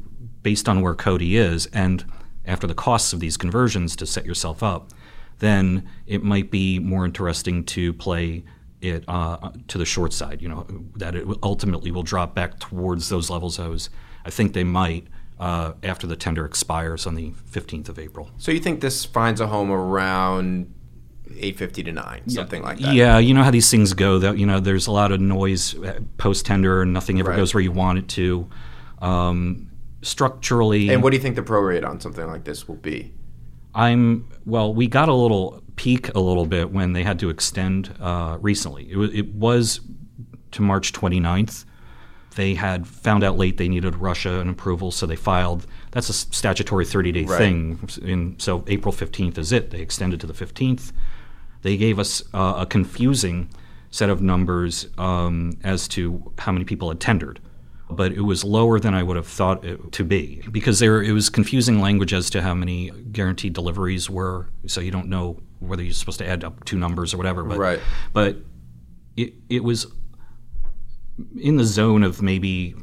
based 0.43 0.69
on 0.69 0.81
where 0.81 0.93
Coty 0.95 1.33
is 1.33 1.65
and 1.67 2.05
after 2.45 2.67
the 2.67 2.75
costs 2.75 3.11
of 3.11 3.19
these 3.19 3.37
conversions 3.37 3.95
to 3.95 4.05
set 4.05 4.25
yourself 4.25 4.61
up, 4.61 4.91
then 5.39 5.87
it 6.05 6.23
might 6.23 6.51
be 6.51 6.79
more 6.79 7.05
interesting 7.05 7.63
to 7.65 7.91
play 7.93 8.43
it 8.81 9.03
uh, 9.07 9.51
to 9.67 9.77
the 9.77 9.85
short 9.85 10.13
side. 10.13 10.41
You 10.41 10.49
know 10.49 10.67
that 10.95 11.15
it 11.15 11.25
ultimately 11.43 11.91
will 11.91 12.03
drop 12.03 12.35
back 12.35 12.59
towards 12.59 13.09
those 13.09 13.29
levels. 13.29 13.59
I 13.59 13.67
was, 13.67 13.89
I 14.25 14.29
think 14.29 14.53
they 14.53 14.63
might 14.63 15.07
uh, 15.39 15.73
after 15.83 16.07
the 16.07 16.15
tender 16.15 16.45
expires 16.45 17.05
on 17.05 17.15
the 17.15 17.31
15th 17.51 17.89
of 17.89 17.99
April. 17.99 18.31
So 18.37 18.51
you 18.51 18.59
think 18.59 18.81
this 18.81 19.05
finds 19.05 19.41
a 19.41 19.47
home 19.47 19.71
around 19.71 20.73
850 21.27 21.83
to 21.83 21.91
9, 21.91 22.29
something 22.29 22.61
like 22.61 22.79
that? 22.79 22.93
Yeah, 22.93 23.17
you 23.17 23.33
know 23.33 23.43
how 23.43 23.51
these 23.51 23.69
things 23.69 23.93
go. 23.93 24.19
That 24.19 24.37
you 24.37 24.45
know, 24.45 24.59
there's 24.59 24.87
a 24.87 24.91
lot 24.91 25.11
of 25.11 25.19
noise 25.19 25.75
post 26.17 26.45
tender, 26.45 26.81
and 26.81 26.93
nothing 26.93 27.19
ever 27.19 27.31
Right. 27.31 27.37
goes 27.37 27.53
where 27.53 27.61
you 27.63 27.71
want 27.71 27.97
it 27.99 28.07
to. 28.09 28.49
Um, 28.99 29.71
structurally, 30.01 30.89
And 30.89 31.01
what 31.03 31.09
do 31.09 31.17
you 31.17 31.21
think 31.21 31.35
the 31.35 31.43
pro 31.43 31.59
rate 31.61 31.83
on 31.83 31.99
something 31.99 32.27
like 32.27 32.43
this 32.43 32.67
will 32.67 32.75
be? 32.75 33.11
I'm 33.75 34.29
well. 34.45 34.73
We 34.73 34.87
got 34.87 35.09
a 35.09 35.13
little 35.13 35.61
peak 35.75 36.13
a 36.15 36.19
little 36.19 36.45
bit 36.45 36.71
when 36.71 36.93
they 36.93 37.03
had 37.03 37.19
to 37.19 37.29
extend 37.29 37.93
uh, 37.99 38.37
recently. 38.39 38.89
It 38.89 38.95
was, 38.95 39.13
it 39.13 39.33
was 39.35 39.81
to 40.51 40.61
March 40.61 40.93
29th. 40.93 41.65
They 42.35 42.55
had 42.55 42.87
found 42.87 43.23
out 43.23 43.37
late 43.37 43.57
they 43.57 43.67
needed 43.69 43.95
Russia 43.95 44.39
an 44.39 44.49
approval, 44.49 44.91
so 44.91 45.05
they 45.05 45.15
filed. 45.15 45.65
That's 45.91 46.09
a 46.09 46.13
statutory 46.13 46.85
30 46.85 47.11
day 47.11 47.23
Right. 47.25 47.37
thing. 47.37 47.89
In, 48.01 48.35
so 48.39 48.63
April 48.67 48.93
15th 48.93 49.37
is 49.37 49.51
it. 49.51 49.71
They 49.71 49.79
extended 49.81 50.19
to 50.21 50.27
the 50.27 50.33
15th. 50.33 50.91
They 51.61 51.77
gave 51.77 51.97
us 51.99 52.23
uh, 52.33 52.55
a 52.59 52.65
confusing 52.65 53.49
set 53.89 54.09
of 54.09 54.21
numbers 54.21 54.87
um, 54.97 55.57
as 55.63 55.87
to 55.89 56.31
how 56.37 56.51
many 56.51 56.65
people 56.65 56.89
had 56.89 56.99
tendered 56.99 57.39
but 57.89 58.11
it 58.11 58.21
was 58.21 58.43
lower 58.43 58.79
than 58.79 58.93
I 58.93 59.03
would 59.03 59.15
have 59.15 59.27
thought 59.27 59.63
it 59.63 59.91
to 59.93 60.03
be 60.03 60.41
because 60.51 60.79
there 60.79 61.03
it 61.03 61.11
was 61.11 61.29
confusing 61.29 61.79
language 61.79 62.13
as 62.13 62.29
to 62.31 62.41
how 62.41 62.53
many 62.53 62.89
guaranteed 63.11 63.53
deliveries 63.53 64.09
were. 64.09 64.49
So 64.67 64.81
you 64.81 64.91
don't 64.91 65.07
know 65.07 65.39
whether 65.59 65.83
you're 65.83 65.93
supposed 65.93 66.19
to 66.19 66.27
add 66.27 66.43
up 66.43 66.65
two 66.65 66.77
numbers 66.77 67.13
or 67.13 67.17
whatever. 67.17 67.43
But 67.43 67.57
Right. 67.59 67.79
but 68.13 68.37
it 69.15 69.33
it 69.49 69.63
was 69.63 69.87
in 71.39 71.55
the 71.57 71.63
zone 71.63 72.03
of 72.03 72.21
maybe 72.21 72.75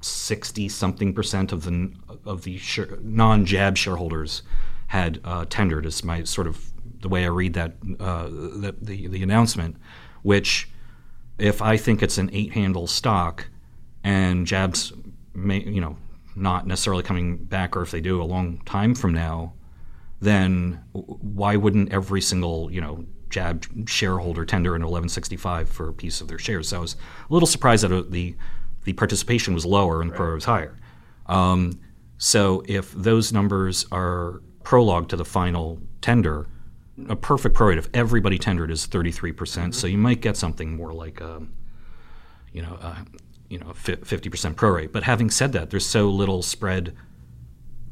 sixty 0.00 0.68
something 0.68 1.14
percent 1.14 1.52
of 1.52 1.64
the 1.64 1.92
of 2.24 2.42
the 2.42 2.58
share, 2.58 2.98
non-JAB 3.02 3.76
shareholders 3.76 4.42
had 4.88 5.20
uh, 5.24 5.44
tendered. 5.48 5.86
Is 5.86 6.04
my 6.04 6.24
sort 6.24 6.46
of 6.46 6.72
the 7.00 7.08
way 7.08 7.24
I 7.24 7.28
read 7.28 7.54
that 7.54 7.74
uh, 8.00 8.24
the, 8.24 8.74
the 8.80 9.06
the 9.08 9.22
announcement, 9.22 9.76
which 10.22 10.68
if 11.38 11.62
I 11.62 11.76
think 11.76 12.02
it's 12.02 12.18
an 12.18 12.30
eight-handle 12.32 12.86
stock 12.86 13.46
and 14.04 14.46
Jabs, 14.46 14.92
may, 15.34 15.60
you 15.60 15.80
know, 15.80 15.96
not 16.36 16.66
necessarily 16.66 17.02
coming 17.02 17.36
back, 17.36 17.76
or 17.76 17.82
if 17.82 17.90
they 17.90 18.00
do 18.00 18.22
a 18.22 18.24
long 18.24 18.58
time 18.66 18.94
from 18.94 19.14
now, 19.14 19.54
then 20.20 20.80
why 20.92 21.56
wouldn't 21.56 21.92
every 21.92 22.20
single 22.20 22.70
you 22.70 22.80
know 22.80 23.04
JAB 23.30 23.88
shareholder 23.88 24.44
tender 24.44 24.74
an 24.74 24.82
1165 24.82 25.68
for 25.68 25.88
a 25.88 25.92
piece 25.92 26.20
of 26.20 26.28
their 26.28 26.38
shares? 26.38 26.68
So 26.68 26.78
I 26.78 26.80
was 26.80 26.94
a 27.28 27.32
little 27.32 27.46
surprised 27.46 27.84
that 27.84 27.92
uh, 27.92 28.02
the 28.08 28.36
the 28.84 28.92
participation 28.92 29.54
was 29.54 29.64
lower 29.64 30.02
and 30.02 30.10
the 30.10 30.14
pro 30.14 30.26
rata 30.26 30.34
was 30.34 30.44
higher. 30.44 30.78
Um, 31.26 31.80
so 32.18 32.62
if 32.66 32.92
those 32.92 33.32
numbers 33.32 33.86
are 33.90 34.42
prologue 34.62 35.08
to 35.08 35.16
the 35.16 35.24
final 35.24 35.80
tender, 36.00 36.46
a 37.08 37.16
perfect 37.16 37.54
pro 37.54 37.68
rate 37.68 37.78
if 37.78 37.88
everybody 37.94 38.38
tendered 38.38 38.70
is 38.70 38.86
33%. 38.86 39.36
percent 39.36 39.74
So 39.74 39.86
you 39.86 39.98
might 39.98 40.20
get 40.20 40.36
something 40.36 40.76
more 40.76 40.92
like 40.92 41.20
a, 41.20 41.42
you 42.52 42.62
know, 42.62 42.74
a, 42.74 43.04
you 43.48 43.58
know, 43.58 43.66
50% 43.74 44.56
pro 44.56 44.70
rate. 44.70 44.92
But 44.92 45.02
having 45.04 45.30
said 45.30 45.52
that, 45.52 45.70
there's 45.70 45.86
so 45.86 46.08
little 46.08 46.42
spread 46.42 46.94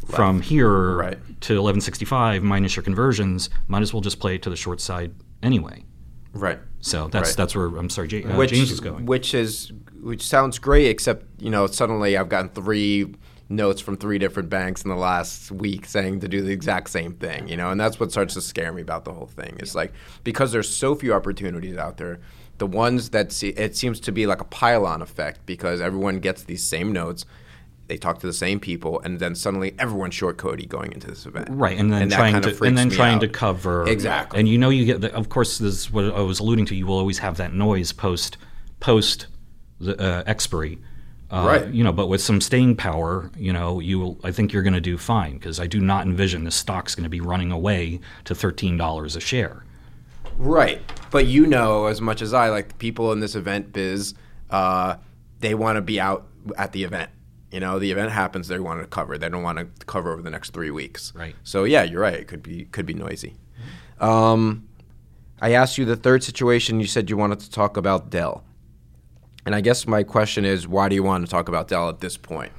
from 0.07 0.41
here 0.41 0.97
Right. 0.97 1.19
to 1.43 1.55
1165 1.55 2.43
minus 2.43 2.75
your 2.77 2.83
conversions. 2.83 3.49
Might 3.69 3.83
as 3.83 3.93
well 3.95 4.01
just 4.01 4.19
play 4.19 4.35
it 4.35 4.43
to 4.43 4.51
the 4.51 4.57
short 4.57 4.81
side 4.81 5.15
anyway. 5.43 5.85
Right. 6.33 6.59
So 6.81 7.09
that's 7.09 7.31
Right. 7.31 7.37
that's 7.37 7.55
where 7.55 7.67
I'm 7.67 7.89
sorry, 7.91 8.09
J- 8.09 8.25
uh, 8.25 8.37
which 8.37 8.51
James 8.51 8.71
is 8.73 8.81
going. 8.81 9.07
Which 9.07 9.35
is 9.35 9.71
which 10.03 10.27
sounds 10.27 10.59
great, 10.59 10.87
except 10.89 11.27
you 11.41 11.51
know 11.51 11.67
suddenly 11.69 12.17
I've 12.17 12.29
gotten 12.29 12.49
three 12.51 13.15
notes 13.49 13.81
from 13.83 13.97
three 13.99 14.19
different 14.19 14.49
banks 14.49 14.83
in 14.83 14.89
the 14.89 14.97
last 14.97 15.53
week 15.53 15.85
saying 15.87 16.19
to 16.21 16.27
do 16.29 16.41
the 16.41 16.51
exact 16.51 16.89
same 16.91 17.13
thing. 17.13 17.47
You 17.49 17.57
know, 17.57 17.71
and 17.71 17.79
that's 17.79 18.01
what 18.01 18.11
starts 18.11 18.35
to 18.35 18.41
scare 18.41 18.73
me 18.73 18.81
about 18.83 19.05
the 19.05 19.13
whole 19.13 19.27
thing. 19.27 19.57
It's 19.61 19.75
like 19.75 19.93
because 20.25 20.51
there's 20.53 20.69
so 20.75 20.95
few 20.97 21.13
opportunities 21.13 21.77
out 21.77 21.99
there. 21.99 22.19
The 22.63 22.67
ones 22.67 23.11
that 23.11 23.33
see, 23.33 23.49
it 23.49 23.77
seems 23.77 23.99
to 23.99 24.13
be 24.13 24.25
like 24.25 24.41
a 24.41 24.45
pile-on 24.45 25.03
effect 25.03 25.45
because 25.47 25.81
everyone 25.81 26.21
gets 26.21 26.45
these 26.45 26.63
same 26.63 26.93
notes, 26.93 27.25
they 27.89 27.97
talk 27.97 28.21
to 28.21 28.27
the 28.29 28.33
same 28.33 28.61
people, 28.61 29.01
and 29.01 29.19
then 29.19 29.35
suddenly 29.35 29.75
everyone's 29.81 30.15
short 30.15 30.37
Coty 30.37 30.69
going 30.69 30.93
into 30.93 31.09
this 31.09 31.27
event. 31.27 31.49
Right, 31.51 31.77
and 31.77 31.93
then 31.93 32.09
that 32.11 32.15
trying 32.15 32.41
to 32.41 32.63
and 32.63 32.79
then 32.79 32.89
trying 32.89 33.17
out. 33.17 33.23
to 33.23 33.27
cover 33.27 33.89
Exactly. 33.89 34.39
And 34.39 34.49
you 34.49 34.59
know, 34.59 34.69
you 34.71 34.85
get 34.85 35.01
the, 35.01 35.13
of 35.13 35.29
course. 35.29 35.59
This 35.59 35.75
is 35.75 35.91
what 35.91 36.05
I 36.05 36.21
was 36.21 36.39
alluding 36.39 36.67
to. 36.67 36.77
You 36.77 36.87
will 36.87 36.99
always 36.99 37.19
have 37.19 37.37
that 37.39 37.53
noise 37.53 37.91
post 37.91 38.37
post 38.79 39.27
the 39.81 40.01
uh, 40.01 40.23
expiry, 40.29 40.79
uh, 41.33 41.45
Right. 41.45 41.67
You 41.67 41.83
know, 41.83 41.93
but 41.93 42.07
with 42.07 42.21
some 42.21 42.41
staying 42.41 42.77
power, 42.77 43.29
you 43.37 43.53
know, 43.53 43.81
you 43.81 43.99
will. 43.99 44.21
I 44.23 44.31
think 44.31 44.53
you're 44.53 44.63
going 44.63 44.73
to 44.75 44.81
do 44.81 44.99
fine 44.99 45.33
because 45.33 45.59
I 45.59 45.67
do 45.67 45.81
not 45.81 46.07
envision 46.07 46.45
the 46.45 46.53
stock's 46.53 46.95
going 46.95 47.03
to 47.03 47.11
be 47.11 47.21
running 47.21 47.51
away 47.51 47.99
to 48.27 48.37
thirteen 48.37 48.77
dollars 48.77 49.17
a 49.17 49.21
share. 49.21 49.65
Right. 50.43 50.81
But 51.11 51.27
you 51.27 51.47
know 51.47 51.87
as 51.87 52.01
much 52.01 52.21
as 52.21 52.35
I, 52.35 52.49
like 52.49 52.69
the 52.69 52.75
people 52.75 53.13
in 53.13 53.21
this 53.21 53.35
event 53.35 53.73
biz, 53.73 54.15
uh, 54.51 54.97
they 55.39 55.55
want 55.55 55.77
to 55.77 55.83
be 55.83 56.01
out 56.01 56.27
at 56.57 56.73
the 56.73 56.83
event. 56.83 57.11
You 57.53 57.61
know, 57.61 57.79
the 57.79 57.91
event 57.93 58.11
happens, 58.11 58.49
they 58.49 58.59
want 58.59 58.81
to 58.81 58.87
cover. 58.87 59.19
They 59.19 59.29
don't 59.29 59.43
want 59.43 59.59
to 59.59 59.67
cover 59.87 60.13
over 60.13 60.23
the 60.23 60.31
next 60.31 60.51
three 60.53 60.71
weeks. 60.71 61.13
Right. 61.15 61.37
So 61.45 61.65
yeah, 61.65 61.83
you're 61.85 62.01
right. 62.01 62.15
It 62.15 62.27
could 62.27 62.43
be 62.43 62.65
could 62.65 62.87
be 62.87 62.95
noisy. 62.95 63.37
Um, 64.01 64.69
I 65.41 65.53
asked 65.53 65.79
you 65.79 65.85
the 65.85 65.97
third 65.97 66.25
situation. 66.25 66.81
You 66.81 66.87
said 66.87 67.09
you 67.09 67.17
wanted 67.17 67.41
to 67.41 67.51
talk 67.51 67.77
about 67.77 68.11
Dell, 68.11 68.43
and 69.45 69.55
I 69.55 69.61
guess 69.61 69.87
my 69.87 70.03
question 70.03 70.45
is, 70.45 70.67
why 70.67 70.89
do 70.89 70.95
you 70.95 71.03
want 71.03 71.25
to 71.25 71.31
talk 71.31 71.49
about 71.49 71.69
Dell 71.69 71.89
at 71.89 72.01
this 72.01 72.17
point? 72.17 72.53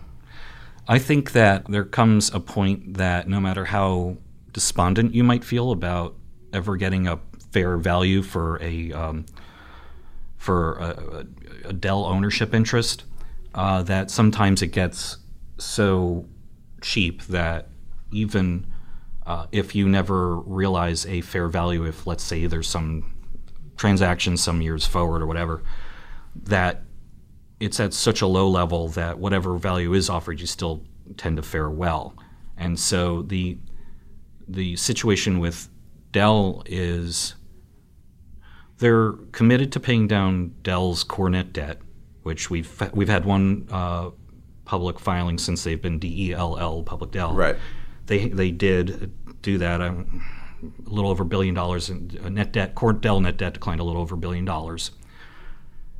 I 0.87 0.99
think 0.99 1.31
that 1.31 1.65
there 1.69 1.85
comes 1.85 2.33
a 2.33 2.39
point 2.39 2.97
that 2.97 3.27
no 3.27 3.39
matter 3.39 3.65
how 3.65 4.17
despondent 4.51 5.15
you 5.15 5.23
might 5.23 5.43
feel 5.43 5.71
about 5.71 6.15
ever 6.53 6.77
getting 6.77 7.07
a 7.07 7.17
fair 7.53 7.77
value 7.77 8.21
for 8.21 8.61
a 8.61 8.91
um, 8.91 9.25
for 10.37 10.73
a, 10.73 11.25
a, 11.69 11.73
Dell 11.73 12.03
ownership 12.03 12.53
interest, 12.53 13.05
uh, 13.53 13.81
that 13.83 14.11
sometimes 14.11 14.61
it 14.61 14.67
gets 14.67 15.17
so 15.57 16.25
cheap 16.81 17.23
that 17.23 17.69
even 18.11 18.67
uh, 19.25 19.45
if 19.53 19.73
you 19.73 19.87
never 19.87 20.37
realize 20.39 21.05
a 21.05 21.21
fair 21.21 21.47
value, 21.47 21.85
if 21.85 22.05
let's 22.05 22.23
say 22.23 22.45
there's 22.45 22.67
some 22.67 23.13
transaction 23.77 24.35
some 24.35 24.61
years 24.61 24.85
forward 24.85 25.21
or 25.21 25.27
whatever, 25.27 25.63
that 26.35 26.81
it's 27.59 27.79
at 27.79 27.93
such 27.93 28.21
a 28.21 28.27
low 28.27 28.49
level 28.49 28.89
that 28.89 29.19
whatever 29.19 29.57
value 29.57 29.93
is 29.93 30.09
offered, 30.09 30.41
you 30.41 30.47
still 30.47 30.83
tend 31.15 31.37
to 31.37 31.43
fare 31.43 31.69
well. 31.69 32.13
And 32.57 32.77
so 32.77 33.21
the 33.21 33.57
the 34.45 34.75
situation 34.75 35.39
with 35.39 35.69
Dell 36.11 36.63
is 36.65 37.35
they're 38.79 39.13
committed 39.31 39.71
to 39.73 39.79
paying 39.79 40.07
down 40.07 40.53
Dell's 40.63 41.03
core 41.03 41.29
net 41.29 41.53
debt, 41.53 41.79
which 42.23 42.49
we've 42.49 42.91
we've 42.93 43.09
had 43.09 43.25
one 43.25 43.67
uh, 43.71 44.11
public 44.65 44.99
filing 44.99 45.37
since 45.37 45.63
they've 45.63 45.81
been 45.81 45.99
DELL 45.99 46.83
public 46.83 47.11
Dell. 47.11 47.33
Right. 47.33 47.55
They 48.07 48.29
they 48.29 48.51
did 48.51 49.11
do 49.41 49.57
that. 49.57 49.81
Um, 49.81 50.23
a 50.85 50.89
little 50.89 51.11
over 51.11 51.23
a 51.23 51.25
billion 51.25 51.53
dollars 51.53 51.89
in 51.89 52.19
uh, 52.23 52.29
net 52.29 52.53
debt. 52.53 52.75
Core 52.75 52.93
Dell 52.93 53.19
net 53.19 53.37
debt 53.37 53.53
declined 53.53 53.79
a 53.79 53.83
little 53.83 54.01
over 54.01 54.15
a 54.15 54.17
billion 54.17 54.45
dollars. 54.45 54.91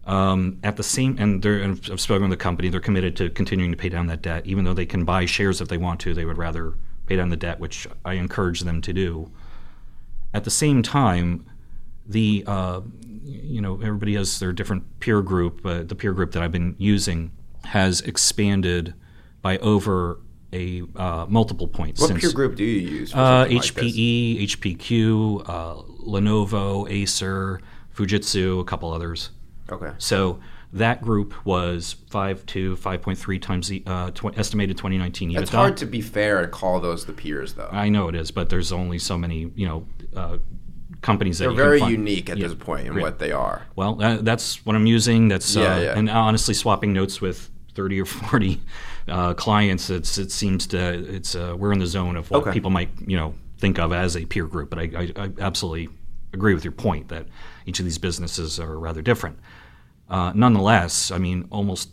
Um, 0.06 0.60
at 0.64 0.76
the 0.76 0.84
same, 0.84 1.16
and 1.18 1.42
they're, 1.42 1.60
and 1.60 1.80
I've 1.90 2.02
spoken 2.02 2.30
with 2.30 2.38
the 2.38 2.44
company. 2.44 2.68
They're 2.68 2.82
committed 2.82 3.16
to 3.18 3.30
continuing 3.30 3.72
to 3.72 3.78
pay 3.78 3.88
down 3.88 4.08
that 4.08 4.22
debt, 4.22 4.46
even 4.46 4.66
though 4.66 4.74
they 4.74 4.86
can 4.86 5.06
buy 5.06 5.26
shares 5.26 5.62
if 5.62 5.70
they 5.70 5.78
want 5.78 6.02
to. 6.02 6.14
They 6.14 6.26
would 6.26 6.38
rather 6.38 6.74
pay 7.06 7.16
down 7.16 7.30
the 7.30 7.38
debt, 7.38 7.60
which 7.60 7.88
I 8.04 8.14
encourage 8.14 8.62
them 8.62 8.82
to 8.82 8.92
do. 8.92 9.32
At 10.34 10.44
the 10.44 10.52
same 10.52 10.84
time, 10.84 11.46
the 12.06 12.44
uh, 12.48 12.82
you 13.24 13.62
know 13.62 13.76
everybody 13.76 14.16
has 14.16 14.40
their 14.40 14.54
different 14.54 15.00
peer 15.00 15.22
group. 15.22 15.66
Uh, 15.66 15.84
the 15.84 15.96
peer 15.96 16.14
group 16.14 16.32
that 16.32 16.44
I've 16.44 16.52
been 16.52 16.76
using 16.78 17.32
has 17.66 18.02
expanded 18.02 18.94
by 19.42 19.58
over 19.60 20.20
a 20.52 20.84
uh, 20.96 21.26
multiple 21.28 21.68
points. 21.68 22.00
What 22.00 22.08
since, 22.08 22.22
peer 22.22 22.32
group 22.32 22.56
do 22.56 22.64
you 22.64 22.88
use? 23.00 23.12
For 23.12 23.18
uh, 23.18 23.40
like? 23.42 23.52
HPE, 23.52 24.44
HPQ, 24.44 25.50
uh, 25.50 25.76
Lenovo, 26.06 26.90
Acer, 26.90 27.60
Fujitsu, 27.96 28.60
a 28.60 28.64
couple 28.64 28.92
others. 28.94 29.32
Okay. 29.70 29.92
So 29.98 30.40
that 30.74 31.02
group 31.02 31.46
was 31.46 31.96
5.2, 32.10 32.78
5.3 32.78 33.42
times 33.42 33.68
the 33.68 33.84
uh, 33.86 34.12
tw- 34.12 34.38
estimated 34.38 34.78
2019 34.78 35.32
EBITDA. 35.32 35.42
It's 35.42 35.52
hard 35.52 35.78
to 35.78 35.86
be 35.86 36.02
fair 36.02 36.42
and 36.42 36.52
call 36.52 36.80
those 36.80 37.06
the 37.06 37.14
peers, 37.14 37.54
though. 37.54 37.70
I 37.72 37.90
know 37.90 38.08
it 38.08 38.16
is, 38.16 38.32
but 38.32 38.50
there's 38.50 38.72
only 38.72 39.00
so 39.00 39.18
many, 39.18 39.52
you 39.56 39.68
know, 39.68 39.88
uh, 40.16 40.38
companies 41.04 41.38
that 41.38 41.44
They're 41.46 41.52
you 41.76 41.80
can 41.80 41.80
very 41.88 41.92
unique 41.92 42.30
at 42.32 42.38
Yeah. 42.38 42.48
this 42.48 42.56
point 42.56 42.88
in 42.88 42.96
Yeah. 42.96 43.02
what 43.02 43.20
they 43.20 43.32
are. 43.32 43.68
Well, 43.76 44.02
uh, 44.02 44.18
that's 44.22 44.66
what 44.66 44.76
I'm 44.76 44.88
using. 44.88 45.28
That's 45.28 45.56
uh, 45.56 45.60
Yeah, 45.62 45.80
yeah. 45.80 45.98
and 45.98 46.10
honestly, 46.10 46.56
swapping 46.56 46.94
notes 46.94 47.22
with 47.22 47.52
30 47.76 48.02
or 48.02 48.06
40 48.06 48.62
uh, 49.08 49.34
clients, 49.36 49.90
it's 49.92 50.18
it 50.18 50.32
seems 50.32 50.66
to 50.68 50.80
it's 50.80 51.36
uh, 51.36 51.54
we're 51.58 51.74
in 51.74 51.80
the 51.80 51.86
zone 51.88 52.16
of 52.16 52.32
what 52.32 52.42
Okay. 52.42 52.52
people 52.54 52.72
might 52.72 52.90
you 53.06 53.18
know 53.18 53.36
think 53.60 53.78
of 53.78 53.94
as 53.94 54.16
a 54.18 54.26
peer 54.26 54.46
group. 54.48 54.70
But 54.72 54.80
I, 54.80 54.84
I, 54.98 55.24
I 55.26 55.30
absolutely 55.40 55.90
agree 56.34 56.54
with 56.56 56.64
your 56.64 56.72
point 56.74 57.10
that 57.10 57.28
each 57.68 57.80
of 57.80 57.86
these 57.86 58.00
businesses 58.00 58.60
are 58.60 58.80
rather 58.80 59.02
different. 59.04 59.38
Uh, 60.10 60.32
nonetheless, 60.36 61.12
I 61.12 61.18
mean, 61.18 61.48
almost 61.52 61.90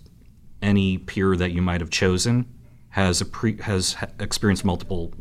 any 0.62 0.98
peer 0.98 1.36
that 1.36 1.52
you 1.52 1.62
might 1.62 1.80
have 1.80 1.90
chosen 1.90 2.46
has 2.90 3.20
a 3.20 3.24
pre, 3.24 3.56
has 3.62 3.96
experienced 4.18 4.64
multiple 4.64 5.12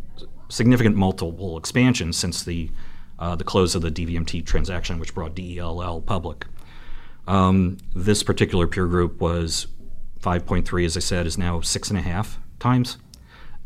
significant 0.50 0.96
multiple 0.96 1.58
expansions 1.58 2.18
since 2.18 2.44
the 2.44 2.72
uh, 3.20 3.36
the 3.36 3.44
close 3.44 3.76
of 3.76 3.82
the 3.82 3.92
DVMT 3.92 4.46
transaction, 4.46 4.98
which 5.00 5.14
brought 5.14 5.36
DELL 5.36 6.02
public. 6.02 6.46
Um, 7.28 7.78
this 7.94 8.24
particular 8.24 8.66
peer 8.66 8.88
group 8.88 9.22
was 9.22 9.68
5.3, 10.22 10.86
as 10.86 10.98
I 10.98 11.02
said, 11.02 11.28
is 11.28 11.38
now 11.38 11.62
six 11.62 11.90
and 11.90 12.00
a 12.00 12.02
half 12.02 12.40
times. 12.60 12.98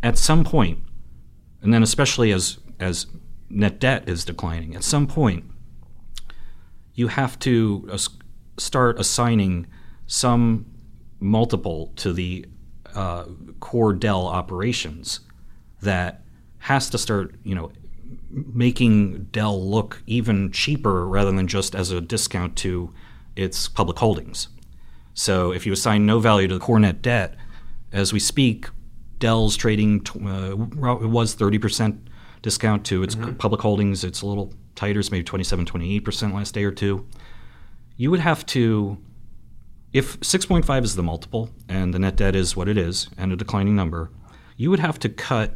At 0.01 0.17
some 0.17 0.43
point, 0.43 0.79
and 1.61 1.73
then 1.73 1.81
especially 1.81 2.31
as 2.31 2.57
as 2.79 3.07
net 3.49 3.79
debt 3.79 4.09
is 4.09 4.25
declining, 4.25 4.75
at 4.75 4.83
some 4.83 5.07
point, 5.07 5.45
you 6.93 7.07
have 7.07 7.39
to 7.39 7.89
start 8.57 8.99
assigning 8.99 9.67
some 10.07 10.65
multiple 11.19 11.93
to 11.95 12.11
the 12.11 12.45
uh, 12.93 13.25
core 13.59 13.93
Dell 13.93 14.27
operations 14.27 15.21
that 15.81 16.23
has 16.59 16.89
to 16.89 16.97
start, 16.97 17.35
you 17.43 17.55
know, 17.55 17.71
making 18.29 19.25
Dell 19.25 19.61
look 19.61 20.03
even 20.07 20.51
cheaper 20.51 21.07
rather 21.07 21.31
than 21.31 21.47
just 21.47 21.75
as 21.75 21.91
a 21.91 22.01
discount 22.01 22.55
to 22.57 22.93
its 23.35 23.67
public 23.67 23.99
holdings. 23.99 24.49
So 25.13 25.51
if 25.51 25.65
you 25.65 25.73
assign 25.73 26.05
no 26.05 26.19
value 26.19 26.47
to 26.47 26.53
the 26.55 26.59
core 26.59 26.79
net 26.79 27.01
debt, 27.01 27.35
as 27.91 28.11
we 28.11 28.19
speak, 28.19 28.67
Dell's 29.19 29.55
trading 29.55 30.05
uh, 30.25 30.51
it 31.01 31.09
was 31.09 31.35
30% 31.35 31.99
discount 32.41 32.85
to 32.85 33.03
its 33.03 33.15
public 33.15 33.61
holdings. 33.61 34.03
It's 34.03 34.21
a 34.21 34.25
little 34.25 34.53
tighter, 34.75 34.99
it's 34.99 35.11
maybe 35.11 35.23
27, 35.23 35.65
28% 35.65 36.33
last 36.33 36.53
day 36.53 36.63
or 36.63 36.71
two. 36.71 37.07
You 37.95 38.11
would 38.11 38.19
have 38.19 38.45
to, 38.47 38.97
if 39.93 40.19
6.5 40.19 40.83
is 40.83 40.95
the 40.95 41.03
multiple 41.03 41.49
and 41.69 41.93
the 41.93 41.99
net 41.99 42.15
debt 42.15 42.35
is 42.35 42.55
what 42.55 42.67
it 42.67 42.77
is 42.77 43.07
and 43.17 43.31
a 43.31 43.35
declining 43.35 43.75
number, 43.75 44.11
you 44.57 44.69
would 44.69 44.79
have 44.79 44.99
to 44.99 45.09
cut 45.09 45.55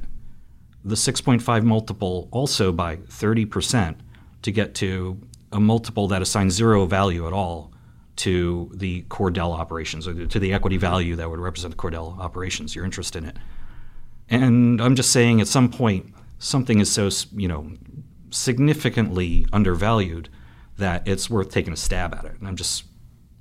the 0.88 0.96
6.5 0.96 1.64
multiple 1.64 2.30
also 2.32 2.72
by 2.72 2.96
30% 2.96 3.96
to 4.42 4.52
get 4.52 4.74
to 4.76 5.20
a 5.52 5.60
multiple 5.60 6.08
that 6.08 6.22
assigns 6.22 6.54
zero 6.54 6.86
value 6.86 7.28
at 7.28 7.34
all 7.34 7.72
to 8.18 8.72
the 8.74 9.02
core 9.04 9.30
Dell 9.30 9.54
operations 9.54 10.08
or 10.08 10.26
to 10.26 10.40
the 10.40 10.54
equity 10.54 10.78
value 10.78 11.16
that 11.16 11.30
would 11.30 11.40
represent 11.40 11.72
the 11.72 11.78
core 11.78 11.92
Dell 11.92 12.18
operations, 12.20 12.76
your 12.76 12.86
interest 12.86 13.16
in 13.16 13.26
it. 13.26 13.38
And 14.30 14.82
I'm 14.82 14.96
just 14.96 15.12
saying 15.12 15.40
at 15.42 15.48
some 15.48 15.70
point, 15.70 16.14
something 16.40 16.80
is 16.80 16.92
so 16.92 17.10
you 17.36 17.48
know 17.48 17.72
significantly 18.30 19.46
undervalued 19.54 20.30
that 20.78 21.08
it's 21.08 21.30
worth 21.30 21.50
taking 21.52 21.74
a 21.74 21.78
stab 21.78 22.14
at 22.14 22.26
it. 22.26 22.36
And 22.40 22.48
I'm 22.48 22.56
just 22.56 22.86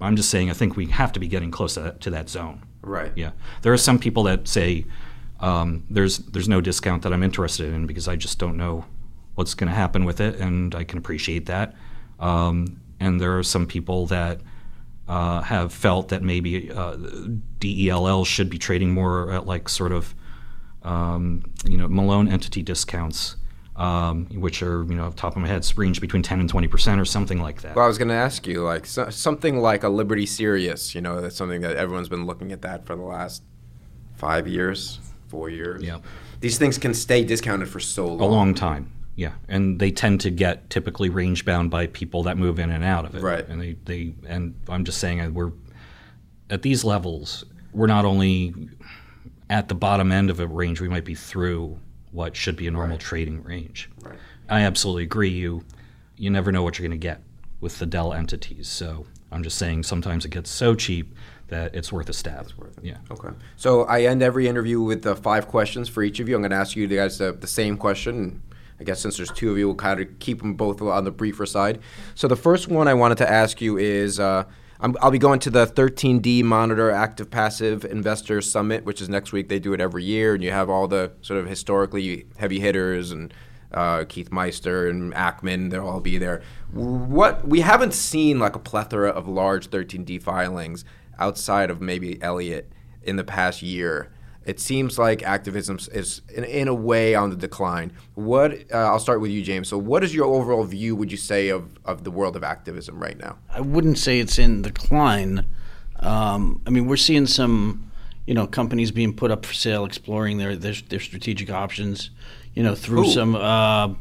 I'm 0.00 0.16
just 0.16 0.30
saying 0.30 0.50
I 0.50 0.52
think 0.52 0.76
we 0.76 0.86
have 0.86 1.12
to 1.12 1.20
be 1.20 1.28
getting 1.28 1.50
close 1.50 1.74
to 1.74 1.80
that, 1.80 2.00
to 2.02 2.10
that 2.10 2.28
zone. 2.28 2.62
Right. 2.82 3.12
Yeah. 3.16 3.32
There 3.62 3.72
are 3.72 3.78
some 3.78 3.98
people 3.98 4.22
that 4.24 4.46
say 4.46 4.84
um, 5.40 5.84
there's 5.90 6.18
there's 6.18 6.48
no 6.48 6.60
discount 6.60 7.02
that 7.02 7.12
I'm 7.12 7.22
interested 7.22 7.72
in 7.72 7.86
because 7.86 8.08
I 8.08 8.16
just 8.16 8.38
don't 8.38 8.56
know 8.56 8.84
what's 9.34 9.54
going 9.54 9.68
to 9.68 9.74
happen 9.74 10.04
with 10.04 10.20
it, 10.20 10.40
and 10.40 10.74
I 10.74 10.84
can 10.84 10.98
appreciate 10.98 11.46
that. 11.46 11.74
Um, 12.18 12.80
and 12.98 13.20
there 13.20 13.38
are 13.38 13.42
some 13.42 13.66
people 13.66 14.06
that 14.06 14.40
uh, 15.08 15.42
have 15.42 15.72
felt 15.72 16.08
that 16.08 16.22
maybe 16.22 16.70
uh, 16.72 16.96
DELL 17.60 18.24
should 18.24 18.50
be 18.50 18.58
trading 18.58 18.92
more 18.92 19.30
at 19.32 19.46
like 19.46 19.68
sort 19.68 19.92
of 19.92 20.14
um, 20.82 21.44
you 21.64 21.76
know 21.76 21.88
Malone 21.88 22.28
entity 22.28 22.62
discounts, 22.62 23.36
um, 23.76 24.26
which 24.26 24.62
are 24.62 24.84
you 24.84 24.94
know 24.94 25.10
top 25.10 25.36
of 25.36 25.42
my 25.42 25.48
head 25.48 25.66
range 25.76 26.00
between 26.00 26.22
10 26.22 26.40
and 26.40 26.48
20 26.48 26.68
percent 26.68 27.00
or 27.00 27.04
something 27.04 27.40
like 27.40 27.62
that. 27.62 27.76
Well, 27.76 27.84
I 27.84 27.88
was 27.88 27.98
going 27.98 28.08
to 28.08 28.14
ask 28.14 28.46
you, 28.46 28.62
like 28.62 28.86
so, 28.86 29.10
something 29.10 29.58
like 29.58 29.82
a 29.82 29.88
Liberty 29.88 30.26
Sirius. 30.26 30.94
You 30.94 31.02
know, 31.02 31.20
that's 31.20 31.36
something 31.36 31.60
that 31.60 31.76
everyone's 31.76 32.08
been 32.08 32.26
looking 32.26 32.52
at 32.52 32.62
that 32.62 32.86
for 32.86 32.96
the 32.96 33.02
last 33.02 33.42
five 34.14 34.48
years, 34.48 34.98
four 35.36 35.50
years. 35.50 35.82
Yeah. 35.82 35.98
These 36.40 36.56
things 36.56 36.78
can 36.78 36.94
stay 36.94 37.22
discounted 37.22 37.68
for 37.68 37.78
so 37.78 38.06
long. 38.06 38.20
a 38.20 38.26
long 38.26 38.54
time. 38.54 38.90
Yeah, 39.16 39.32
and 39.48 39.78
they 39.78 39.90
tend 39.90 40.20
to 40.22 40.30
get 40.30 40.68
typically 40.68 41.08
range 41.08 41.44
bound 41.44 41.70
by 41.70 41.86
people 41.86 42.22
that 42.24 42.36
move 42.36 42.58
in 42.58 42.70
and 42.70 42.84
out 42.84 43.04
of 43.06 43.14
it. 43.14 43.22
Right. 43.22 43.46
And 43.48 43.60
they, 43.60 43.76
they 43.84 44.14
and 44.26 44.54
I'm 44.68 44.84
just 44.84 44.98
saying 44.98 45.20
uh, 45.20 45.30
we're 45.30 45.52
at 46.50 46.62
these 46.62 46.84
levels. 46.84 47.44
We're 47.72 47.86
not 47.86 48.04
only 48.04 48.54
at 49.48 49.68
the 49.68 49.74
bottom 49.74 50.12
end 50.12 50.30
of 50.30 50.40
a 50.40 50.46
range, 50.46 50.80
we 50.80 50.88
might 50.88 51.04
be 51.04 51.14
through 51.14 51.78
what 52.12 52.36
should 52.36 52.56
be 52.56 52.66
a 52.66 52.70
normal 52.70 52.98
trading 52.98 53.42
range. 53.42 53.90
Right. 54.02 54.18
I 54.48 54.60
absolutely 54.62 55.04
agree. 55.04 55.30
You 55.30 55.64
you 56.16 56.30
never 56.30 56.52
know 56.52 56.62
what 56.62 56.78
you're 56.78 56.88
going 56.88 56.98
to 56.98 57.06
get 57.06 57.22
with 57.60 57.78
the 57.78 57.86
Dell 57.86 58.12
entities. 58.12 58.68
So 58.68 59.06
I'm 59.32 59.42
just 59.42 59.58
saying 59.58 59.84
sometimes 59.84 60.24
it 60.24 60.30
gets 60.30 60.50
so 60.50 60.74
cheap 60.74 61.14
that 61.48 61.74
it's 61.74 61.92
worth 61.92 62.08
a 62.08 62.12
stab. 62.12 62.42
It's 62.42 62.58
worth 62.58 62.76
it. 62.78 62.84
Yeah. 62.84 62.98
Okay. 63.10 63.28
So 63.56 63.84
I 63.84 64.02
end 64.02 64.22
every 64.22 64.48
interview 64.48 64.80
with 64.80 65.06
uh, 65.06 65.14
five 65.14 65.48
questions 65.48 65.88
for 65.88 66.02
each 66.02 66.20
of 66.20 66.28
you. 66.28 66.34
I'm 66.34 66.42
going 66.42 66.50
to 66.50 66.56
ask 66.56 66.76
you 66.76 66.86
guys 66.86 67.18
the, 67.18 67.32
the 67.32 67.46
same 67.46 67.76
question. 67.76 68.42
I 68.80 68.84
guess 68.84 69.00
since 69.00 69.16
there's 69.16 69.30
two 69.30 69.50
of 69.50 69.58
you, 69.58 69.66
we'll 69.66 69.76
kind 69.76 70.00
of 70.00 70.18
keep 70.18 70.40
them 70.40 70.54
both 70.54 70.82
on 70.82 71.04
the 71.04 71.10
briefer 71.10 71.46
side. 71.46 71.80
So 72.14 72.28
the 72.28 72.36
first 72.36 72.68
one 72.68 72.88
I 72.88 72.94
wanted 72.94 73.18
to 73.18 73.30
ask 73.30 73.60
you 73.60 73.78
is 73.78 74.20
uh, 74.20 74.44
I'm, 74.80 74.96
I'll 75.00 75.10
be 75.10 75.18
going 75.18 75.40
to 75.40 75.50
the 75.50 75.66
13D 75.66 76.42
Monitor 76.42 76.90
Active 76.90 77.30
Passive 77.30 77.84
Investor 77.84 78.42
Summit, 78.42 78.84
which 78.84 79.00
is 79.00 79.08
next 79.08 79.32
week. 79.32 79.48
They 79.48 79.58
do 79.58 79.72
it 79.72 79.80
every 79.80 80.04
year, 80.04 80.34
and 80.34 80.42
you 80.42 80.50
have 80.50 80.68
all 80.68 80.88
the 80.88 81.12
sort 81.22 81.40
of 81.40 81.46
historically 81.46 82.26
heavy 82.36 82.60
hitters 82.60 83.12
and 83.12 83.32
uh, 83.72 84.04
Keith 84.08 84.30
Meister 84.30 84.88
and 84.88 85.14
Ackman. 85.14 85.70
They'll 85.70 85.88
all 85.88 86.00
be 86.00 86.18
there. 86.18 86.42
What 86.72 87.48
we 87.48 87.60
haven't 87.60 87.94
seen 87.94 88.38
like 88.38 88.56
a 88.56 88.58
plethora 88.58 89.10
of 89.10 89.26
large 89.26 89.70
13D 89.70 90.22
filings 90.22 90.84
outside 91.18 91.70
of 91.70 91.80
maybe 91.80 92.20
Elliott 92.22 92.70
in 93.02 93.16
the 93.16 93.24
past 93.24 93.62
year. 93.62 94.12
It 94.44 94.60
seems 94.60 94.96
like 94.96 95.24
activism 95.24 95.78
is, 95.92 96.22
in, 96.32 96.44
in 96.44 96.68
a 96.68 96.74
way, 96.74 97.16
on 97.16 97.30
the 97.30 97.36
decline. 97.36 97.92
What 98.14 98.52
uh, 98.72 98.76
I'll 98.76 99.00
start 99.00 99.20
with 99.20 99.32
you, 99.32 99.42
James. 99.42 99.68
So, 99.68 99.76
what 99.76 100.04
is 100.04 100.14
your 100.14 100.26
overall 100.26 100.62
view? 100.62 100.94
Would 100.94 101.10
you 101.10 101.18
say 101.18 101.48
of, 101.48 101.76
of 101.84 102.04
the 102.04 102.12
world 102.12 102.36
of 102.36 102.44
activism 102.44 103.00
right 103.00 103.18
now? 103.18 103.38
I 103.50 103.60
wouldn't 103.60 103.98
say 103.98 104.20
it's 104.20 104.38
in 104.38 104.62
decline. 104.62 105.46
Um, 105.98 106.62
I 106.64 106.70
mean, 106.70 106.86
we're 106.86 106.96
seeing 106.96 107.26
some, 107.26 107.90
you 108.24 108.34
know, 108.34 108.46
companies 108.46 108.92
being 108.92 109.14
put 109.14 109.32
up 109.32 109.44
for 109.44 109.52
sale, 109.52 109.84
exploring 109.84 110.38
their 110.38 110.54
their, 110.54 110.74
their 110.74 111.00
strategic 111.00 111.50
options. 111.50 112.10
You 112.54 112.62
know, 112.62 112.76
through 112.76 113.04
Who? 113.04 113.10
some. 113.10 113.34
Uh, 113.34 113.94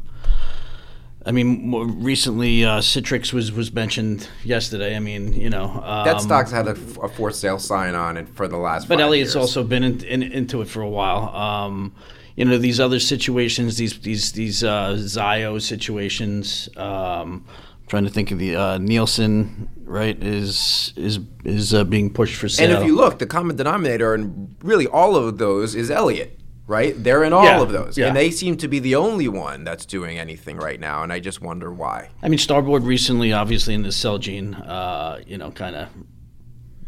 I 1.26 1.32
mean, 1.32 1.68
more 1.68 1.84
recently, 1.84 2.64
uh, 2.64 2.78
Citrix 2.78 3.32
was 3.32 3.50
was 3.50 3.72
mentioned 3.72 4.28
yesterday. 4.44 4.94
I 4.94 5.00
mean, 5.00 5.32
you 5.32 5.50
know, 5.50 5.82
um, 5.84 6.04
that 6.04 6.20
stock's 6.20 6.52
had 6.52 6.68
a, 6.68 6.70
f- 6.70 6.98
a 6.98 7.08
for 7.08 7.32
sale 7.32 7.58
sign 7.58 7.96
on 7.96 8.16
it 8.16 8.28
for 8.28 8.46
the 8.46 8.56
last. 8.56 8.86
But 8.86 8.98
five 8.98 9.06
Elliott's 9.06 9.34
years. 9.34 9.36
also 9.36 9.64
been 9.64 9.82
in, 9.82 10.04
in, 10.04 10.22
into 10.22 10.62
it 10.62 10.68
for 10.68 10.82
a 10.82 10.88
while. 10.88 11.34
Um, 11.34 11.92
you 12.36 12.44
know 12.44 12.58
these 12.58 12.78
other 12.78 13.00
situations, 13.00 13.76
these 13.78 13.98
these 14.00 14.32
these 14.32 14.62
uh, 14.62 14.96
Zio 14.98 15.58
situations. 15.58 16.68
Um, 16.76 17.44
I'm 17.48 17.86
trying 17.88 18.04
to 18.04 18.10
think 18.10 18.30
of 18.30 18.38
the 18.38 18.54
uh, 18.54 18.78
Nielsen, 18.78 19.68
right? 19.84 20.22
Is 20.22 20.92
is 20.96 21.18
is 21.44 21.74
uh, 21.74 21.84
being 21.84 22.12
pushed 22.12 22.36
for 22.36 22.48
sale. 22.48 22.70
And 22.70 22.78
if 22.78 22.86
you 22.86 22.94
look, 22.94 23.18
the 23.18 23.26
common 23.26 23.56
denominator 23.56 24.14
in 24.14 24.54
really 24.62 24.86
all 24.86 25.16
of 25.16 25.38
those 25.38 25.74
is 25.74 25.90
Elliott, 25.90 26.35
right? 26.66 26.94
They're 27.02 27.22
in 27.24 27.32
all 27.32 27.44
Yeah, 27.44 27.60
of 27.62 27.70
those, 27.72 27.96
yeah. 27.96 28.08
and 28.08 28.16
they 28.16 28.30
seem 28.30 28.56
to 28.58 28.68
be 28.68 28.78
the 28.78 28.94
only 28.96 29.28
one 29.28 29.64
that's 29.64 29.86
doing 29.86 30.18
anything 30.18 30.56
right 30.56 30.80
now. 30.80 31.02
And 31.02 31.12
I 31.12 31.20
just 31.20 31.40
wonder 31.40 31.72
why. 31.72 32.08
I 32.22 32.28
mean, 32.28 32.38
Starboard 32.38 32.82
recently, 32.82 33.32
obviously 33.32 33.74
in 33.74 33.82
the 33.82 33.90
Celgene, 33.90 34.60
uh, 34.68 35.18
you 35.26 35.38
know, 35.38 35.50
kind 35.50 35.76
of. 35.76 35.88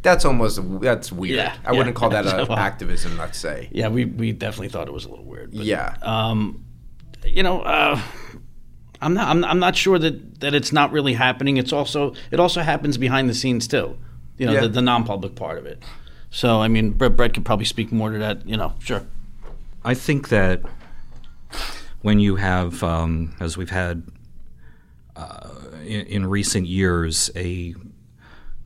That's 0.03 0.25
almost 0.25 0.61
that's 0.81 1.11
weird. 1.11 1.37
Yeah, 1.37 1.57
I 1.65 1.73
wouldn't 1.73 1.97
call 1.97 2.11
that 2.11 2.25
a 2.27 2.47
Well, 2.49 2.57
activism. 2.59 3.19
Let's 3.19 3.37
say. 3.39 3.69
Yeah, 3.73 3.89
we 3.89 4.05
we 4.05 4.33
definitely 4.33 4.69
thought 4.69 4.87
it 4.87 4.93
was 4.95 5.05
a 5.05 5.09
little 5.11 5.25
weird. 5.25 5.51
But, 5.51 5.65
Yeah. 5.65 5.97
Um, 6.03 6.65
you 7.25 7.43
know, 7.43 7.63
uh, 7.63 8.01
I'm 9.03 9.15
not 9.15 9.29
I'm, 9.29 9.45
I'm 9.45 9.59
not 9.59 9.75
sure 9.77 9.99
that, 9.99 10.41
that 10.41 10.55
it's 10.55 10.73
not 10.73 10.93
really 10.93 11.15
happening. 11.15 11.57
It's 11.57 11.73
also 11.73 12.15
it 12.31 12.39
also 12.39 12.61
happens 12.61 12.97
behind 12.97 13.29
the 13.29 13.35
scenes 13.35 13.67
too. 13.67 13.99
You 14.39 14.47
know, 14.47 14.53
Yeah. 14.53 14.61
the, 14.63 14.69
the 14.69 14.83
non-public 14.83 15.35
part 15.35 15.59
of 15.59 15.67
it. 15.67 15.83
So 16.31 16.61
I 16.63 16.69
mean, 16.69 16.91
Brett, 16.93 17.17
Brett 17.17 17.35
could 17.35 17.45
probably 17.45 17.65
speak 17.65 17.91
more 17.91 18.11
to 18.13 18.19
that. 18.19 18.47
You 18.49 18.57
know, 18.57 18.75
sure. 18.79 19.05
I 19.85 19.95
think 19.95 20.29
that 20.29 20.63
when 22.03 22.19
you 22.21 22.37
have, 22.37 22.83
um, 22.83 23.35
as 23.41 23.57
we've 23.57 23.71
had 23.71 24.03
uh, 25.17 25.51
in, 25.85 26.07
in 26.07 26.27
recent 26.27 26.67
years, 26.67 27.31
a 27.37 27.75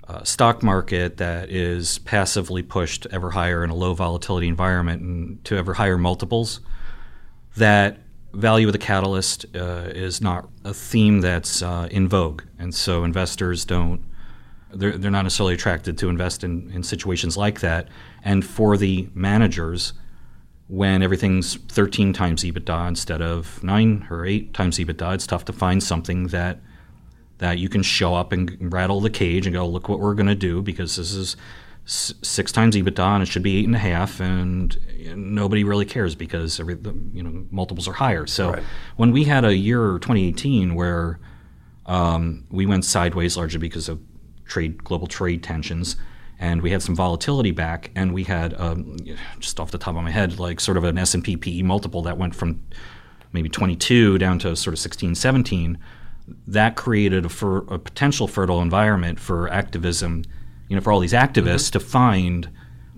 uh, 0.08 0.22
stock 0.24 0.62
market 0.62 1.16
that 1.18 1.50
is 1.50 1.98
passively 2.00 2.62
pushed 2.62 3.06
ever 3.10 3.30
higher 3.30 3.62
in 3.64 3.70
a 3.70 3.74
low 3.74 3.94
volatility 3.94 4.48
environment 4.48 5.02
and 5.02 5.44
to 5.44 5.56
ever 5.56 5.74
higher 5.74 5.96
multiples, 5.96 6.60
that 7.56 7.98
value 8.32 8.66
of 8.66 8.72
the 8.72 8.78
catalyst 8.78 9.44
uh, 9.54 9.88
is 9.88 10.20
not 10.20 10.48
a 10.64 10.74
theme 10.74 11.20
that's 11.20 11.62
uh, 11.62 11.88
in 11.90 12.08
vogue. 12.08 12.42
And 12.58 12.74
so 12.74 13.04
investors 13.04 13.64
don't, 13.64 14.02
they're, 14.72 14.96
they're 14.96 15.10
not 15.10 15.22
necessarily 15.22 15.54
attracted 15.54 15.98
to 15.98 16.08
invest 16.08 16.42
in, 16.42 16.70
in 16.70 16.82
situations 16.82 17.36
like 17.36 17.60
that. 17.60 17.88
And 18.24 18.44
for 18.44 18.76
the 18.76 19.08
managers, 19.14 19.92
when 20.72 21.02
everything's 21.02 21.56
13 21.56 22.14
times 22.14 22.42
EBITDA 22.44 22.88
instead 22.88 23.20
of 23.20 23.62
9 23.62 24.06
or 24.10 24.24
8 24.24 24.54
times 24.54 24.78
EBITDA, 24.78 25.14
it's 25.14 25.26
tough 25.26 25.44
to 25.44 25.52
find 25.52 25.82
something 25.82 26.28
that 26.28 26.60
that 27.38 27.58
you 27.58 27.68
can 27.68 27.82
show 27.82 28.14
up 28.14 28.32
and 28.32 28.72
rattle 28.72 28.98
the 29.00 29.10
cage 29.10 29.46
and 29.46 29.52
go, 29.54 29.66
look 29.66 29.86
what 29.88 29.98
we're 30.00 30.14
going 30.14 30.28
to 30.28 30.34
do 30.34 30.62
because 30.62 30.96
this 30.96 31.12
is 31.12 31.36
s- 31.84 32.14
six 32.22 32.50
times 32.52 32.74
EBITDA 32.74 33.00
and 33.04 33.22
it 33.22 33.26
should 33.26 33.42
be 33.42 33.58
eight 33.58 33.66
and 33.66 33.74
a 33.74 33.80
half, 33.80 34.18
and 34.18 34.78
nobody 35.14 35.62
really 35.62 35.84
cares 35.84 36.14
because 36.14 36.58
every 36.58 36.72
the, 36.74 36.94
you 37.12 37.22
know 37.22 37.44
multiples 37.50 37.86
are 37.86 37.92
higher. 37.92 38.26
So 38.26 38.52
Right. 38.52 38.62
when 38.96 39.12
we 39.12 39.24
had 39.24 39.44
a 39.44 39.54
year 39.54 39.98
2018 39.98 40.74
where 40.74 41.18
um, 41.84 42.44
we 42.50 42.64
went 42.64 42.86
sideways 42.86 43.36
largely 43.36 43.58
because 43.58 43.90
of 43.90 44.00
trade 44.46 44.82
global 44.84 45.06
trade 45.06 45.42
tensions 45.42 45.96
and 46.42 46.60
we 46.60 46.72
had 46.72 46.82
some 46.82 46.96
volatility 46.96 47.52
back 47.52 47.92
and 47.94 48.12
we 48.12 48.24
had 48.24 48.52
um, 48.60 48.96
just 49.38 49.60
off 49.60 49.70
the 49.70 49.78
top 49.78 49.94
of 49.94 50.02
my 50.02 50.10
head 50.10 50.40
like 50.40 50.58
sort 50.58 50.76
of 50.76 50.82
an 50.82 50.98
S&P 50.98 51.36
PE 51.36 51.62
multiple 51.62 52.02
that 52.02 52.18
went 52.18 52.34
from 52.34 52.60
maybe 53.32 53.48
22 53.48 54.18
down 54.18 54.40
to 54.40 54.56
sort 54.56 54.74
of 54.74 54.80
16 54.80 55.14
17 55.14 55.78
that 56.48 56.74
created 56.74 57.24
a, 57.24 57.28
fer- 57.28 57.64
a 57.68 57.78
potential 57.78 58.26
fertile 58.26 58.60
environment 58.60 59.20
for 59.20 59.48
activism 59.50 60.24
you 60.68 60.74
know 60.74 60.82
for 60.82 60.92
all 60.92 60.98
these 60.98 61.12
activists 61.12 61.70
to 61.70 61.78
find 61.78 62.50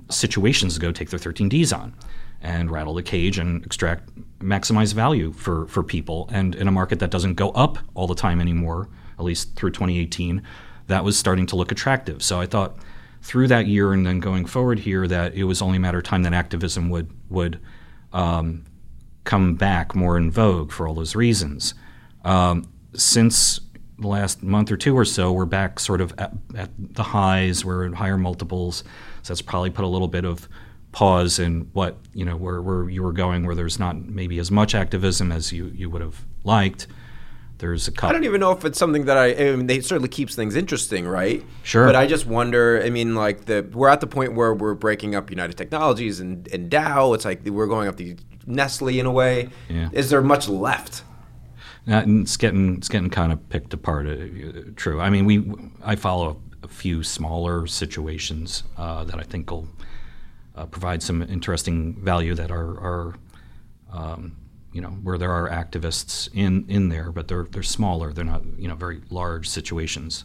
situations 0.08 0.74
to 0.74 0.80
go 0.80 0.90
take 0.90 1.10
their 1.10 1.20
13Ds 1.20 1.76
on 1.76 1.94
and 2.40 2.70
rattle 2.70 2.94
the 2.94 3.02
cage 3.02 3.38
and 3.38 3.62
extract 3.64 4.08
maximize 4.38 4.92
value 4.92 5.32
for 5.32 5.66
for 5.66 5.82
people. 5.82 6.28
And 6.30 6.54
in 6.54 6.68
a 6.68 6.70
market 6.70 6.98
that 6.98 7.10
doesn't 7.10 7.34
go 7.34 7.50
up 7.50 7.78
all 7.94 8.06
the 8.06 8.14
time 8.14 8.40
anymore 8.40 8.88
at 9.18 9.24
least 9.24 9.54
through 9.54 9.70
2018 9.70 10.42
that 10.88 11.04
was 11.04 11.18
starting 11.18 11.46
to 11.46 11.56
look 11.56 11.72
attractive. 11.72 12.22
So 12.22 12.40
i 12.40 12.46
thought 12.46 12.76
through 13.24 13.48
that 13.48 13.66
year 13.66 13.92
and 13.92 14.06
then 14.06 14.20
going 14.20 14.44
forward 14.44 14.78
here 14.78 15.08
that 15.08 15.34
it 15.34 15.44
was 15.44 15.60
only 15.60 15.78
a 15.78 15.80
matter 15.80 15.98
of 15.98 16.04
time 16.04 16.22
that 16.22 16.32
activism 16.32 16.90
would 16.90 17.10
would 17.28 17.60
um, 18.12 18.64
come 19.24 19.54
back 19.54 19.94
more 19.94 20.16
in 20.16 20.30
vogue 20.30 20.70
for 20.70 20.86
all 20.86 20.94
those 20.94 21.16
reasons 21.16 21.74
um, 22.24 22.68
since 22.94 23.60
the 23.98 24.08
last 24.08 24.42
month 24.42 24.70
or 24.70 24.76
two 24.76 24.96
or 24.96 25.04
so, 25.04 25.32
we're 25.32 25.44
back 25.44 25.78
sort 25.78 26.00
of 26.00 26.12
at, 26.18 26.32
at 26.56 26.70
the 26.78 27.02
highs. 27.02 27.64
We're 27.64 27.86
at 27.86 27.94
higher 27.94 28.18
multiples. 28.18 28.82
So 29.22 29.32
that's 29.32 29.42
probably 29.42 29.70
put 29.70 29.84
a 29.84 29.88
little 29.88 30.08
bit 30.08 30.24
of 30.24 30.48
pause 30.92 31.38
in 31.38 31.62
what 31.72 31.96
you 32.12 32.24
know 32.24 32.36
where, 32.36 32.62
where 32.62 32.88
you 32.88 33.02
were 33.02 33.12
going, 33.12 33.46
where 33.46 33.54
there's 33.54 33.78
not 33.78 33.96
maybe 33.96 34.38
as 34.38 34.50
much 34.50 34.74
activism 34.74 35.32
as 35.32 35.52
you, 35.52 35.66
you 35.74 35.90
would 35.90 36.02
have 36.02 36.24
liked. 36.44 36.86
There's 37.64 37.88
a 37.88 37.92
couple. 37.92 38.10
I 38.10 38.12
don't 38.12 38.24
even 38.24 38.40
know 38.40 38.52
if 38.52 38.62
it's 38.66 38.78
something 38.78 39.06
that 39.06 39.16
I. 39.16 39.28
I 39.28 39.56
mean, 39.56 39.70
it 39.70 39.86
certainly 39.86 40.10
keeps 40.10 40.34
things 40.34 40.54
interesting, 40.54 41.08
right? 41.08 41.42
Sure. 41.62 41.86
But 41.86 41.96
I 41.96 42.06
just 42.06 42.26
wonder. 42.26 42.82
I 42.84 42.90
mean, 42.90 43.14
like 43.14 43.46
the 43.46 43.66
we're 43.72 43.88
at 43.88 44.02
the 44.02 44.06
point 44.06 44.34
where 44.34 44.52
we're 44.52 44.74
breaking 44.74 45.14
up 45.14 45.30
United 45.30 45.56
Technologies 45.56 46.20
and, 46.20 46.46
and 46.48 46.68
Dow. 46.68 47.14
It's 47.14 47.24
like 47.24 47.42
we're 47.46 47.66
going 47.66 47.88
up 47.88 47.96
the 47.96 48.18
Nestle 48.44 49.00
in 49.00 49.06
a 49.06 49.10
way. 49.10 49.48
Yeah. 49.70 49.88
Is 49.92 50.10
there 50.10 50.20
much 50.20 50.46
left? 50.46 51.04
Uh, 51.90 52.02
it's 52.06 52.36
getting 52.36 52.76
it's 52.76 52.90
getting 52.90 53.08
kind 53.08 53.32
of 53.32 53.48
picked 53.48 53.72
apart. 53.72 54.08
Uh, 54.08 54.10
uh, 54.10 54.62
true. 54.76 55.00
I 55.00 55.08
mean, 55.08 55.24
we 55.24 55.50
I 55.82 55.96
follow 55.96 56.42
a, 56.62 56.68
few 56.68 57.02
smaller 57.02 57.66
situations 57.66 58.62
uh, 58.76 59.04
that 59.04 59.18
I 59.18 59.22
think 59.22 59.50
will 59.50 59.68
uh, 60.54 60.66
provide 60.66 61.02
some 61.02 61.22
interesting 61.22 61.94
value 61.94 62.34
that 62.34 62.50
are 62.50 62.78
are 62.78 63.14
um, 63.90 64.36
you 64.74 64.80
know 64.80 64.88
where 64.88 65.16
there 65.16 65.30
are 65.30 65.48
activists 65.48 66.28
in 66.34 66.66
in 66.68 66.88
there, 66.88 67.12
but 67.12 67.28
they're 67.28 67.44
they're 67.44 67.62
smaller. 67.62 68.12
They're 68.12 68.24
not 68.24 68.42
you 68.58 68.68
know 68.68 68.74
very 68.74 69.00
large 69.08 69.48
situations. 69.48 70.24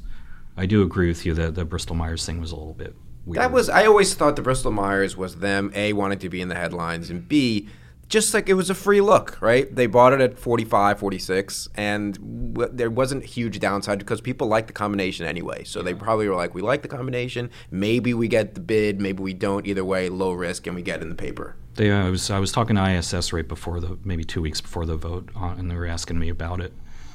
I 0.58 0.66
do 0.66 0.82
agree 0.82 1.08
with 1.08 1.26
you 1.26 1.34
that 1.36 1.56
the 1.56 1.64
Bristol 1.64 1.96
Myers 1.96 2.26
thing 2.26 2.42
was 2.42 2.52
a 2.52 2.56
little 2.56 2.74
bit 2.74 2.96
weird. 3.26 3.42
That 3.42 3.52
was 3.52 3.70
I 3.70 3.86
always 3.86 4.16
thought 4.16 4.36
the 4.36 4.42
Bristol 4.42 4.72
Myers 4.72 5.16
was 5.16 5.38
them 5.38 5.72
a 5.76 5.94
wanting 5.94 6.20
to 6.20 6.30
be 6.30 6.42
in 6.42 6.50
the 6.50 6.56
headlines 6.56 7.10
and 7.10 7.28
b 7.28 7.70
just 8.10 8.34
like 8.34 8.50
it 8.50 8.56
was 8.56 8.72
a 8.72 8.76
free 8.76 9.02
look, 9.02 9.40
right? 9.40 9.74
They 9.74 9.86
bought 9.86 10.14
it 10.14 10.20
at 10.20 10.40
45, 10.40 10.98
46, 11.00 11.70
and 11.76 12.54
w- 12.56 12.72
there 12.74 12.90
wasn't 12.90 13.24
huge 13.24 13.60
downside 13.60 14.00
because 14.00 14.20
people 14.20 14.48
like 14.48 14.66
the 14.66 14.74
combination 14.74 15.28
anyway. 15.28 15.64
So 15.64 15.84
they 15.84 15.94
probably 15.94 16.28
were 16.28 16.36
like, 16.36 16.56
we 16.56 16.64
like 16.64 16.82
the 16.82 16.88
combination. 16.88 17.52
Maybe 17.70 18.16
we 18.16 18.28
get 18.28 18.56
the 18.56 18.62
bid, 18.62 19.00
maybe 19.00 19.22
we 19.22 19.36
don't. 19.36 19.68
Either 19.68 19.86
way, 19.86 20.10
low 20.10 20.32
risk, 20.32 20.66
and 20.66 20.76
we 20.76 20.82
get 20.82 21.04
in 21.04 21.10
the 21.10 21.16
paper. 21.16 21.56
They, 21.80 21.92
I 21.94 22.10
was 22.10 22.30
I 22.30 22.40
was 22.40 22.52
talking 22.52 22.76
to 22.76 22.84
ISS 22.98 23.32
right 23.32 23.48
before 23.48 23.80
the 23.80 23.98
maybe 24.04 24.26
two 24.26 24.42
weeks 24.42 24.60
before 24.60 24.86
the 24.86 24.98
vote, 24.98 25.30
uh, 25.34 25.56
and 25.58 25.72
they 25.72 25.76
were 25.76 25.86
asking 25.88 26.20
me 26.20 26.28
about 26.28 26.60
it. 26.60 26.74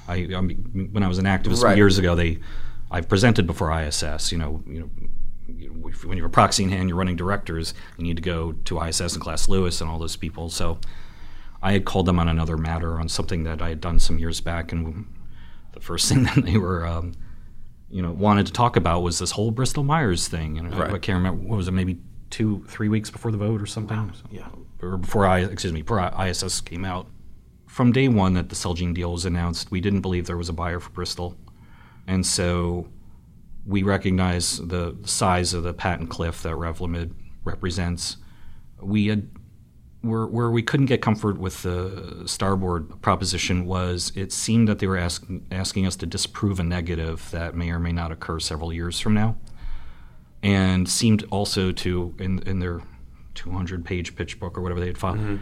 I, 0.09 0.15
I 0.35 0.41
mean, 0.41 0.89
when 0.91 1.03
I 1.03 1.09
was 1.09 1.19
an 1.19 1.27
activist 1.27 1.63
Right. 1.63 1.77
years 1.77 1.99
ago, 1.99 2.15
they 2.15 2.39
I 2.91 3.03
presented 3.03 3.47
before 3.47 3.71
ISS. 3.71 4.33
You 4.33 4.39
know, 4.39 4.63
you 4.67 4.81
know, 4.81 4.91
you 5.55 5.69
know, 5.71 5.89
if- 5.89 6.07
when 6.07 6.17
you 6.17 6.23
have 6.23 6.31
a 6.31 6.33
proxy 6.33 6.63
in 6.65 6.71
hand, 6.71 6.89
you're 6.89 6.97
running 6.97 7.15
directors. 7.17 7.75
You 7.99 8.05
need 8.05 8.17
to 8.17 8.23
go 8.23 8.53
to 8.53 8.81
ISS 8.81 9.13
and 9.13 9.21
Glass 9.21 9.51
Lewis 9.51 9.83
and 9.83 9.91
all 9.91 9.99
those 9.99 10.17
people. 10.17 10.49
So 10.49 10.79
I 11.63 11.73
had 11.73 11.85
called 11.85 12.07
them 12.07 12.19
on 12.19 12.29
another 12.29 12.57
matter 12.57 12.99
on 12.99 13.11
something 13.11 13.45
that 13.45 13.61
I 13.61 13.69
had 13.69 13.83
done 13.83 13.99
some 13.99 14.19
years 14.19 14.41
back, 14.41 14.73
and 14.73 15.05
the 15.73 15.81
first 15.81 16.09
thing 16.11 16.23
that 16.25 16.43
they 16.43 16.57
were. 16.57 16.87
Um, 16.87 17.13
you 17.91 18.01
know, 18.03 18.11
wanted 18.13 18.47
to 18.47 18.53
talk 18.53 18.77
about 18.77 19.03
was 19.03 19.19
this 19.21 19.31
whole 19.33 19.51
Bristol 19.53 19.85
Myers 19.85 20.27
thing, 20.27 20.59
and 20.59 20.75
I- 20.75 20.95
I 20.95 20.99
can't 20.99 21.19
remember 21.19 21.47
what 21.47 21.57
was 21.59 21.69
it, 21.69 21.73
maybe 21.73 22.01
two, 22.35 22.65
three 22.67 22.89
weeks 22.89 23.11
before 23.11 23.31
the 23.31 23.39
vote 23.39 23.63
or 23.63 23.67
something. 23.67 24.13
Yeah, 24.29 24.49
or 24.83 24.97
before 24.97 25.25
I, 25.25 25.43
excuse 25.43 25.73
me, 25.73 25.83
before 25.83 26.01
ISS 26.21 26.61
came 26.61 26.85
out. 26.85 27.07
From 27.69 27.93
day 27.93 28.09
one 28.09 28.35
that 28.35 28.49
the 28.49 28.57
Celgene 28.57 28.93
deal 28.93 29.13
was 29.13 29.25
announced, 29.25 29.71
we 29.71 29.81
didn't 29.81 30.01
believe 30.01 30.27
there 30.27 30.37
was 30.37 30.49
a 30.49 30.53
buyer 30.53 30.81
for 30.81 30.91
Bristol, 30.91 31.37
and 32.09 32.27
so 32.27 32.89
we 33.65 33.85
recognize 33.85 34.59
the 34.59 34.97
size 35.05 35.55
of 35.55 35.63
the 35.63 35.73
patent 35.73 36.11
cliff 36.11 36.43
that 36.43 36.55
Revlimid 36.55 37.13
represents. 37.45 38.17
We 38.83 39.07
had 39.07 39.31
where, 40.01 40.27
where 40.27 40.51
we 40.51 40.63
couldn't 40.63 40.87
get 40.87 41.01
comfort 41.01 41.39
with 41.39 41.63
the 41.63 42.25
Starboard 42.27 43.01
proposition 43.01 43.65
was 43.65 44.13
it 44.17 44.33
seemed 44.33 44.69
that 44.69 44.81
they 44.81 44.89
were 44.89 44.99
ask, 44.99 45.25
asking 45.53 45.87
us 45.87 45.95
to 45.97 46.07
disprove 46.07 46.59
a 46.59 46.65
negative 46.65 47.31
that 47.31 47.55
may 47.55 47.71
or 47.71 47.79
may 47.79 47.93
not 47.93 48.11
occur 48.11 48.41
several 48.41 48.73
years 48.73 48.99
from 48.99 49.15
now, 49.15 49.37
and 50.45 50.89
seemed 50.89 51.25
also 51.31 51.73
to 51.73 52.15
in 52.19 52.39
in 52.41 52.61
their 52.61 52.81
200 53.35 53.85
page 53.85 54.15
pitch 54.15 54.39
book 54.39 54.57
or 54.57 54.61
whatever 54.61 54.79
they 54.79 54.87
had 54.87 54.99
filed 54.99 55.19
mm-hmm. 55.19 55.37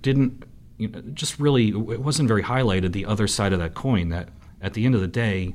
didn't 0.00 0.44
you 0.78 0.88
know, 0.88 1.00
just 1.14 1.38
really 1.38 1.68
it 1.68 2.00
wasn't 2.00 2.26
very 2.26 2.42
highlighted 2.42 2.92
the 2.92 3.06
other 3.06 3.28
side 3.28 3.52
of 3.52 3.60
that 3.60 3.74
coin 3.74 4.08
that 4.08 4.28
at 4.60 4.74
the 4.74 4.84
end 4.84 4.94
of 4.94 5.00
the 5.00 5.06
day 5.06 5.54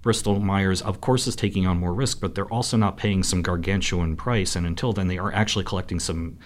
Bristol 0.00 0.40
Myers 0.40 0.82
of 0.82 1.00
course 1.00 1.28
is 1.28 1.36
taking 1.36 1.66
on 1.66 1.78
more 1.78 1.94
risk 1.94 2.20
but 2.20 2.34
they're 2.34 2.46
also 2.46 2.76
not 2.76 2.96
paying 2.96 3.22
some 3.22 3.42
gargantuan 3.42 4.16
price 4.16 4.56
and 4.56 4.66
until 4.66 4.92
then 4.92 5.06
they 5.06 5.18
are 5.18 5.32
actually 5.32 5.64
collecting 5.64 6.00
some 6.00 6.38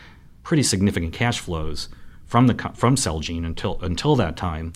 pretty 0.43 0.63
significant 0.63 1.13
cash 1.13 1.41
flows 1.41 1.89
from 2.27 2.49
the 2.49 2.55
from 2.75 2.97
Celgene 2.97 3.47
until 3.47 3.81
until 3.81 4.17
that 4.17 4.37
time. 4.37 4.73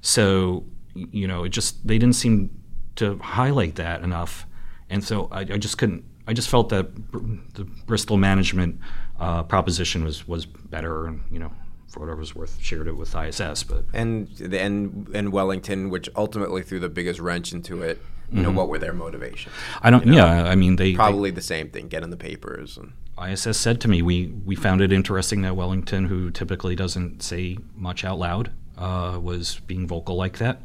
So 0.00 0.64
you 0.94 1.28
know 1.28 1.44
it 1.44 1.50
just 1.50 1.86
they 1.86 1.98
didn't 1.98 2.16
seem 2.16 2.50
to 2.96 3.18
highlight 3.18 3.76
that 3.76 4.02
enough 4.02 4.46
and 4.90 5.02
so 5.04 5.28
I, 5.30 5.40
I 5.40 5.58
just 5.58 5.78
couldn't 5.78 6.04
I 6.26 6.32
just 6.34 6.48
felt 6.48 6.68
that 6.70 6.94
br- 7.10 7.18
the 7.54 7.64
Bristol 7.64 8.16
management 8.16 8.80
uh, 9.18 9.42
proposition 9.44 10.04
was 10.04 10.26
was 10.28 10.46
better 10.46 11.06
and 11.06 11.22
you 11.30 11.38
know 11.38 11.52
for 11.88 12.00
whatever 12.00 12.18
was 12.20 12.34
worth 12.34 12.58
shared 12.60 12.86
it 12.86 12.96
with 12.96 13.14
ISS 13.14 13.62
but 13.62 13.84
And 13.94 14.28
and 14.40 15.08
and 15.14 15.32
Wellington, 15.32 15.88
which 15.90 16.08
ultimately 16.16 16.62
threw 16.62 16.78
the 16.80 16.88
biggest 16.90 17.18
wrench 17.20 17.52
into 17.52 17.82
it. 17.82 17.98
You 18.30 18.42
know, 18.42 18.50
Mhm. 18.50 18.56
what 18.56 18.68
were 18.68 18.78
their 18.78 18.92
motivations? 18.92 19.54
I 19.80 19.88
don't 19.90 20.04
know 20.04 20.14
yeah 20.14 20.44
I 20.44 20.54
mean 20.54 20.76
they, 20.76 20.90
they 20.90 20.96
Probably 20.96 21.30
the 21.30 21.40
same 21.40 21.70
thing. 21.70 21.88
Get 21.88 22.02
in 22.02 22.10
the 22.10 22.16
papers 22.16 22.76
and. 22.76 22.92
ISS 23.20 23.56
said 23.58 23.80
to 23.80 23.88
me, 23.88 24.00
we, 24.00 24.28
we 24.44 24.54
found 24.54 24.80
it 24.80 24.92
interesting 24.92 25.42
that 25.42 25.56
Wellington, 25.56 26.04
who 26.04 26.30
typically 26.30 26.76
doesn't 26.76 27.20
say 27.20 27.58
much 27.74 28.04
out 28.04 28.16
loud, 28.20 28.52
uh, 28.76 29.18
was 29.20 29.60
being 29.66 29.88
vocal 29.88 30.14
like 30.14 30.38
that. 30.38 30.62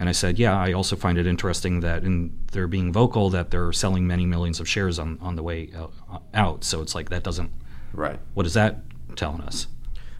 And 0.00 0.08
I 0.08 0.12
said, 0.12 0.38
yeah, 0.38 0.56
I 0.56 0.72
also 0.72 0.94
find 0.94 1.18
it 1.18 1.26
interesting 1.26 1.80
that 1.80 2.04
in 2.04 2.38
they're 2.52 2.68
being 2.68 2.92
vocal, 2.92 3.30
that 3.30 3.50
they're 3.50 3.72
selling 3.72 4.06
many 4.06 4.26
millions 4.26 4.60
of 4.60 4.68
shares 4.68 4.98
on, 4.98 5.18
on 5.20 5.34
the 5.36 5.42
way 5.42 5.70
out, 5.76 5.92
out. 6.34 6.64
So 6.64 6.82
it's 6.82 6.94
like 6.94 7.08
that 7.10 7.24
doesn't. 7.24 7.50
Right. 7.92 8.20
What 8.34 8.46
is 8.46 8.54
that 8.54 8.82
telling 9.16 9.40
us? 9.40 9.66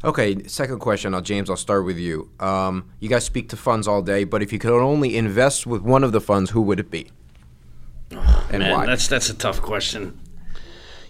Okay, 0.04 0.44
second 0.46 0.78
question. 0.78 1.12
Now, 1.12 1.20
James, 1.20 1.50
I'll 1.50 1.56
start 1.56 1.84
with 1.84 1.98
you. 1.98 2.30
Um, 2.38 2.90
you 3.00 3.08
guys 3.08 3.24
speak 3.24 3.48
to 3.50 3.56
funds 3.56 3.88
all 3.88 4.02
day, 4.02 4.24
but 4.24 4.42
if 4.42 4.52
you 4.52 4.58
could 4.58 4.70
only 4.70 5.16
invest 5.16 5.66
with 5.66 5.82
one 5.82 6.04
of 6.04 6.12
the 6.12 6.20
funds, 6.20 6.50
who 6.50 6.62
would 6.62 6.78
it 6.78 6.90
be? 6.90 7.10
And 8.10 8.60
Man, 8.60 8.72
why? 8.72 8.86
that's 8.86 9.08
that's 9.08 9.28
a 9.28 9.34
tough 9.34 9.60
question. 9.60 10.18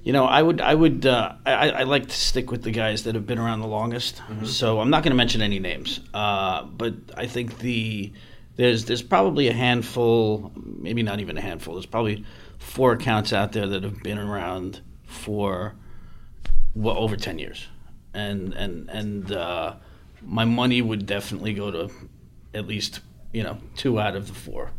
You 0.02 0.12
know, 0.12 0.24
I 0.24 0.42
would 0.42 0.60
I 0.60 0.74
would 0.74 1.04
uh, 1.04 1.34
I, 1.44 1.70
I 1.70 1.82
like 1.82 2.08
to 2.08 2.16
stick 2.16 2.50
with 2.50 2.62
the 2.62 2.70
guys 2.70 3.04
that 3.04 3.14
have 3.14 3.26
been 3.26 3.38
around 3.38 3.60
the 3.60 3.66
longest. 3.66 4.22
So 4.44 4.80
I'm 4.80 4.90
not 4.90 5.02
going 5.02 5.12
to 5.12 5.16
mention 5.16 5.42
any 5.42 5.58
names, 5.58 6.00
uh, 6.14 6.64
but 6.64 6.94
I 7.16 7.26
think 7.26 7.58
the 7.58 8.12
there's 8.58 8.84
there's 8.84 9.02
probably 9.02 9.48
a 9.48 9.52
handful, 9.54 10.52
maybe 10.54 11.02
not 11.02 11.20
even 11.20 11.38
a 11.38 11.40
handful. 11.40 11.74
There's 11.74 11.86
probably 11.86 12.24
four 12.58 12.92
accounts 12.92 13.32
out 13.32 13.52
there 13.52 13.66
that 13.68 13.82
have 13.82 14.02
been 14.02 14.18
around 14.18 14.82
for 15.06 15.74
well 16.74 16.98
over 16.98 17.16
ten 17.16 17.38
years, 17.38 17.66
and 18.12 18.52
and 18.54 18.90
and 18.90 19.32
uh, 19.32 19.76
my 20.22 20.44
money 20.44 20.82
would 20.82 21.06
definitely 21.06 21.54
go 21.54 21.70
to 21.70 21.90
at 22.52 22.66
least 22.66 23.00
you 23.32 23.42
know 23.42 23.58
two 23.76 23.98
out 23.98 24.16
of 24.16 24.26
the 24.28 24.34
four. 24.34 24.70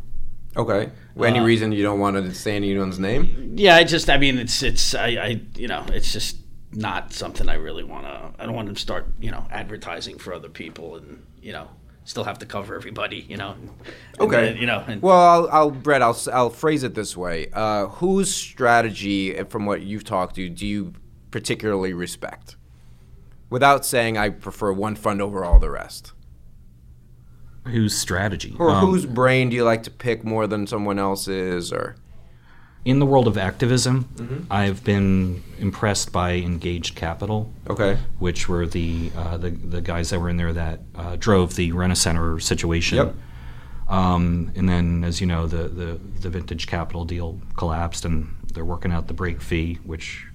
Okay. 0.56 0.90
Any 1.18 1.38
Uh, 1.38 1.44
reason 1.44 1.72
you 1.72 1.82
don't 1.82 2.00
want 2.00 2.16
to 2.16 2.34
say 2.34 2.56
anyone's 2.56 2.98
name? 2.98 3.54
Yeah, 3.56 3.76
I 3.76 3.84
just, 3.84 4.10
I 4.10 4.18
mean, 4.18 4.36
it's, 4.36 4.64
it's, 4.64 4.96
I, 4.96 5.06
I, 5.06 5.40
you 5.54 5.68
know, 5.68 5.84
it's 5.92 6.12
just 6.12 6.38
not 6.72 7.12
something 7.12 7.48
I 7.48 7.54
really 7.54 7.84
want 7.84 8.04
to. 8.04 8.32
I 8.36 8.46
don't 8.46 8.54
want 8.56 8.68
to 8.74 8.80
start, 8.80 9.06
you 9.20 9.30
know, 9.30 9.46
advertising 9.52 10.18
for 10.18 10.34
other 10.34 10.48
people, 10.48 10.96
and 10.96 11.22
you 11.40 11.52
know, 11.52 11.68
still 12.04 12.24
have 12.24 12.38
to 12.40 12.46
cover 12.46 12.74
everybody, 12.74 13.26
you 13.28 13.36
know. 13.36 13.52
And 13.52 13.70
Okay. 14.20 14.52
then, 14.52 14.56
you 14.56 14.66
know, 14.66 14.84
and, 14.86 15.00
Well, 15.02 15.18
I'll, 15.18 15.48
I'll 15.50 15.70
Brett, 15.70 16.02
I'll, 16.02 16.18
I'll 16.32 16.50
phrase 16.50 16.82
it 16.82 16.94
this 16.94 17.16
way. 17.16 17.48
Uh, 17.52 17.86
whose 17.86 18.34
strategy, 18.34 19.38
uh, 19.38 19.44
from 19.44 19.66
what 19.66 19.82
you've 19.82 20.04
talked 20.04 20.34
to, 20.36 20.48
do 20.48 20.66
you 20.66 20.92
particularly 21.30 21.92
respect? 21.92 22.56
Without 23.48 23.84
saying 23.84 24.16
I 24.16 24.28
prefer 24.30 24.72
one 24.72 24.94
fund 24.96 25.20
over 25.22 25.44
all 25.44 25.58
the 25.58 25.70
rest. 25.70 26.12
Whose 27.66 27.96
strategy? 27.96 28.56
Or 28.58 28.70
Um, 28.70 28.86
whose 28.86 29.06
brain 29.06 29.50
do 29.50 29.56
you 29.56 29.64
like 29.64 29.82
to 29.84 29.90
pick 29.90 30.24
more 30.24 30.46
than 30.46 30.66
someone 30.66 30.98
else's? 30.98 31.72
Or 31.72 31.96
in 32.84 32.98
the 32.98 33.06
world 33.06 33.26
of 33.26 33.36
activism, 33.36 34.06
Mhm. 34.16 34.44
I've 34.50 34.82
been 34.84 35.42
impressed 35.58 36.12
by 36.12 36.32
Engaged 36.36 36.94
Capital. 36.96 37.52
Okay. 37.68 37.98
Which 38.18 38.48
were 38.48 38.66
the 38.66 39.10
uh, 39.16 39.36
the, 39.36 39.50
the 39.50 39.80
guys 39.82 40.10
that 40.10 40.20
were 40.20 40.28
in 40.30 40.36
there 40.38 40.52
that 40.52 40.80
uh, 40.94 41.16
drove 41.18 41.56
the 41.56 41.72
Rent-A-Center 41.72 42.40
situation. 42.40 42.96
Yep. 42.98 43.14
Um, 43.88 44.52
and 44.54 44.68
then, 44.68 45.04
as 45.04 45.20
you 45.20 45.26
know, 45.26 45.46
the, 45.46 45.68
the 45.68 46.00
the 46.20 46.30
Vintage 46.30 46.66
Capital 46.66 47.04
deal 47.04 47.38
collapsed, 47.56 48.04
and 48.04 48.34
they're 48.54 48.64
working 48.64 48.92
out 48.92 49.08
the 49.08 49.14
break 49.14 49.42
fee, 49.42 49.78
which 49.84 50.26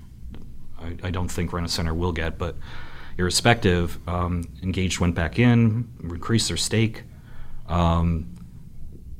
I, 0.79 0.95
I 1.07 1.09
don't 1.09 1.29
think 1.31 1.51
Rent-A-Center 1.53 1.93
will 1.93 2.11
get. 2.11 2.37
But 2.37 2.55
irrespective, 3.17 3.97
um, 4.07 4.43
Engaged 4.61 4.99
went 4.99 5.15
back 5.15 5.39
in, 5.39 5.87
increased 6.03 6.49
their 6.49 6.57
stake. 6.57 7.03
Um, 7.67 8.27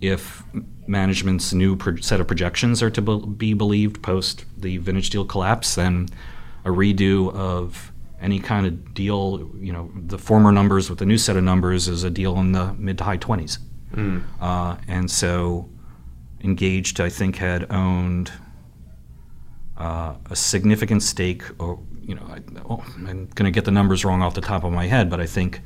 if 0.10 0.44
management's 0.88 1.54
new 1.54 1.76
pro- 1.76 1.98
set 1.98 2.20
of 2.20 2.28
projections 2.28 2.82
are 2.84 2.90
to 2.92 3.02
be- 3.02 3.26
be 3.26 3.54
believed 3.54 4.02
post 4.04 4.46
the 4.58 4.78
vintage 4.78 5.10
deal 5.10 5.26
collapse, 5.26 5.76
then 5.76 6.08
a 6.64 6.70
redo 6.70 7.34
of 7.34 7.92
any 8.22 8.40
kind 8.40 8.66
of 8.66 8.94
deal, 8.94 9.52
you 9.60 9.74
know, 9.74 9.92
the 10.08 10.18
former 10.18 10.52
numbers 10.52 10.90
with 10.90 11.00
the 11.00 11.06
new 11.06 11.18
set 11.18 11.36
of 11.36 11.44
numbers 11.44 11.88
is 11.88 12.04
a 12.04 12.10
deal 12.10 12.38
in 12.40 12.52
the 12.54 12.74
mid 12.74 12.98
to 12.98 13.04
high 13.04 13.18
20s. 13.18 13.60
Mm. 13.94 14.24
Uh, 14.40 14.78
and 14.88 15.10
so 15.10 15.70
Engaged, 16.46 17.02
I 17.02 17.10
think, 17.10 17.38
had 17.38 17.72
owned 17.72 18.32
uh, 19.78 20.14
a 20.30 20.36
significant 20.36 21.02
stake, 21.02 21.42
or, 21.60 21.80
you 22.00 22.14
know, 22.14 22.22
I, 22.30 22.40
oh, 22.70 22.84
I'm 22.96 23.26
going 23.34 23.46
to 23.46 23.52
get 23.52 23.66
the 23.66 23.72
numbers 23.72 24.06
wrong 24.06 24.22
off 24.22 24.36
the 24.36 24.42
top 24.42 24.64
of 24.64 24.72
my 24.72 24.86
head, 24.86 25.10
but 25.10 25.20
I 25.20 25.26
think 25.26 25.62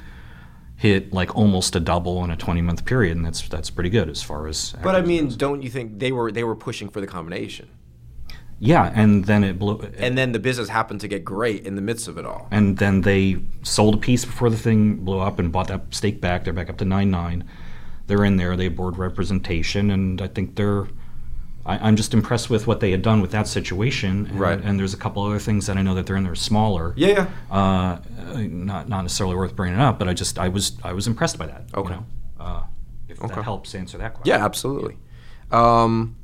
hit 0.79 1.11
like 1.13 1.35
almost 1.35 1.75
a 1.75 1.79
double 1.81 2.23
in 2.23 2.31
a 2.31 2.37
20 2.37 2.61
month 2.61 2.85
period, 2.85 3.17
and 3.17 3.25
that's 3.25 3.47
that's 3.49 3.69
pretty 3.69 3.89
good 3.89 4.09
as 4.09 4.23
far 4.23 4.47
as. 4.47 4.73
But 4.81 4.95
I 4.95 5.01
mean, 5.01 5.27
don't 5.35 5.61
you 5.61 5.69
think 5.69 5.99
they 5.99 6.11
were 6.11 6.31
they 6.31 6.43
were 6.45 6.55
pushing 6.55 6.89
for 6.89 7.01
the 7.01 7.07
combination? 7.07 7.67
Yeah, 8.61 8.91
and 8.93 9.25
then 9.25 9.43
it 9.43 9.57
blew. 9.59 9.79
And 9.97 10.17
then 10.17 10.31
the 10.31 10.39
business 10.39 10.67
happened 10.69 10.99
to 11.01 11.07
get 11.07 11.23
great 11.23 11.65
in 11.65 11.75
the 11.75 11.81
midst 11.81 12.07
of 12.07 12.17
it 12.17 12.25
all. 12.25 12.47
and 12.51 12.77
then 12.77 13.01
they 13.01 13.37
sold 13.63 13.95
a 13.95 13.97
piece 13.97 14.25
before 14.25 14.49
the 14.49 14.57
thing 14.57 14.97
blew 14.97 15.19
up 15.19 15.39
and 15.39 15.51
bought 15.51 15.67
that 15.67 15.81
stake 15.91 16.19
back. 16.21 16.43
They're 16.43 16.53
back 16.53 16.69
up 16.69 16.77
to 16.77 16.85
nine 16.85 17.11
nine. 17.11 17.43
They're 18.07 18.25
in 18.25 18.37
there. 18.37 18.55
They 18.57 18.69
board 18.69 18.97
representation, 18.97 19.91
and 19.91 20.21
I 20.21 20.27
think 20.27 20.55
they're. 20.55 20.87
I, 21.65 21.77
I'm 21.87 21.95
just 21.97 22.13
impressed 22.13 22.49
with 22.49 22.67
what 22.67 22.79
they 22.79 22.91
had 22.91 23.01
done 23.01 23.21
with 23.21 23.31
that 23.31 23.47
situation. 23.47 24.27
And, 24.27 24.39
Right. 24.39 24.59
And 24.63 24.79
there's 24.79 24.93
a 24.93 24.97
couple 24.97 25.23
other 25.23 25.39
things 25.39 25.67
that 25.67 25.77
I 25.77 25.81
know 25.81 25.93
that 25.95 26.05
they're 26.05 26.15
in 26.15 26.23
there 26.23 26.35
smaller. 26.35 26.93
Yeah, 26.95 27.27
yeah. 27.51 27.55
Uh, 27.55 27.99
not 28.37 28.89
not 28.89 29.01
necessarily 29.03 29.35
worth 29.35 29.55
bringing 29.55 29.79
up, 29.79 29.99
but 29.99 30.07
I 30.07 30.13
just 30.13 30.37
I 30.39 30.47
was 30.49 30.77
I 30.83 30.93
was 30.93 31.07
impressed 31.07 31.37
by 31.37 31.47
that. 31.47 31.63
Okay. 31.73 31.89
You 31.93 31.95
know? 31.99 32.05
uh, 32.39 32.63
if 33.07 33.21
Okay. 33.21 33.35
that 33.35 33.43
helps 33.43 33.73
answer 33.75 33.97
that 33.97 34.13
question. 34.15 34.29
Yeah, 34.33 34.43
absolutely. 34.45 34.97
Um, 35.51 36.15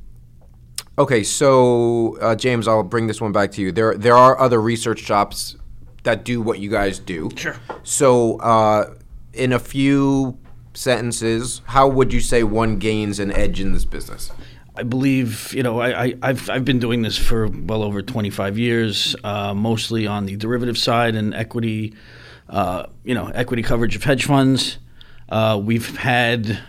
okay, 0.98 1.22
so 1.24 2.16
uh, 2.20 2.34
James, 2.36 2.68
I'll 2.68 2.82
bring 2.82 3.06
this 3.08 3.20
one 3.20 3.32
back 3.32 3.50
to 3.52 3.60
you. 3.62 3.72
There, 3.72 3.94
there 3.96 4.14
are 4.14 4.38
other 4.38 4.60
research 4.60 5.00
shops 5.00 5.56
that 6.04 6.24
do 6.24 6.40
what 6.40 6.60
you 6.60 6.70
guys 6.70 6.98
do. 7.00 7.28
Sure. 7.34 7.56
So, 7.82 8.38
uh, 8.38 8.94
in 9.32 9.52
a 9.52 9.58
few 9.58 10.38
sentences, 10.74 11.60
how 11.66 11.88
would 11.88 12.12
you 12.12 12.20
say 12.20 12.44
one 12.44 12.78
gains 12.78 13.18
an 13.18 13.32
edge 13.32 13.60
in 13.60 13.72
this 13.72 13.84
business? 13.84 14.30
I 14.76 14.82
believe 14.82 15.52
you 15.54 15.62
know 15.62 15.80
I, 15.80 16.04
I 16.04 16.14
I've 16.22 16.50
I've 16.50 16.64
been 16.64 16.78
doing 16.78 17.02
this 17.02 17.16
for 17.16 17.48
well 17.48 17.82
over 17.82 18.02
25 18.02 18.58
years, 18.58 19.16
uh, 19.24 19.54
mostly 19.54 20.06
on 20.06 20.26
the 20.26 20.36
derivative 20.36 20.76
side 20.76 21.14
and 21.14 21.34
equity, 21.34 21.94
uh, 22.48 22.86
you 23.04 23.14
know, 23.14 23.28
equity 23.28 23.62
coverage 23.62 23.96
of 23.96 24.04
hedge 24.04 24.24
funds. 24.24 24.78
Uh, 25.28 25.60
we've 25.62 25.96
had 25.96 26.60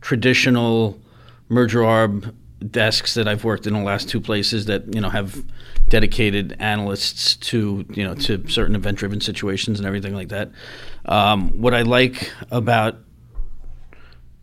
traditional 0.00 1.00
merger 1.48 1.80
arb 1.80 2.34
desks 2.70 3.14
that 3.14 3.28
I've 3.28 3.44
worked 3.44 3.66
in 3.66 3.74
the 3.74 3.80
last 3.80 4.08
two 4.08 4.20
places 4.20 4.66
that 4.66 4.92
you 4.94 5.00
know 5.00 5.10
have 5.10 5.44
dedicated 5.88 6.56
analysts 6.58 7.36
to 7.36 7.84
you 7.90 8.02
know 8.02 8.14
to 8.14 8.48
certain 8.48 8.74
event-driven 8.74 9.20
situations 9.20 9.78
and 9.78 9.86
everything 9.86 10.14
like 10.14 10.28
that. 10.28 10.50
Um, 11.04 11.60
what 11.60 11.74
I 11.74 11.82
like 11.82 12.32
about 12.50 12.98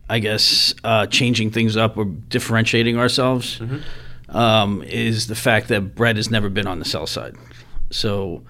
I 0.10 0.20
guess, 0.20 0.74
uh, 0.84 1.08
changing 1.08 1.52
things 1.52 1.78
up 1.78 1.98
or 1.98 2.06
differentiating 2.06 2.98
ourselves 2.98 3.62
um, 4.30 4.84
is 4.84 5.28
the 5.28 5.36
fact 5.36 5.70
that 5.70 5.96
Brett 5.96 6.18
has 6.18 6.30
never 6.30 6.50
been 6.50 6.68
on 6.68 6.80
the 6.80 6.86
sell 6.86 7.08
side. 7.08 7.36
So 7.90 8.44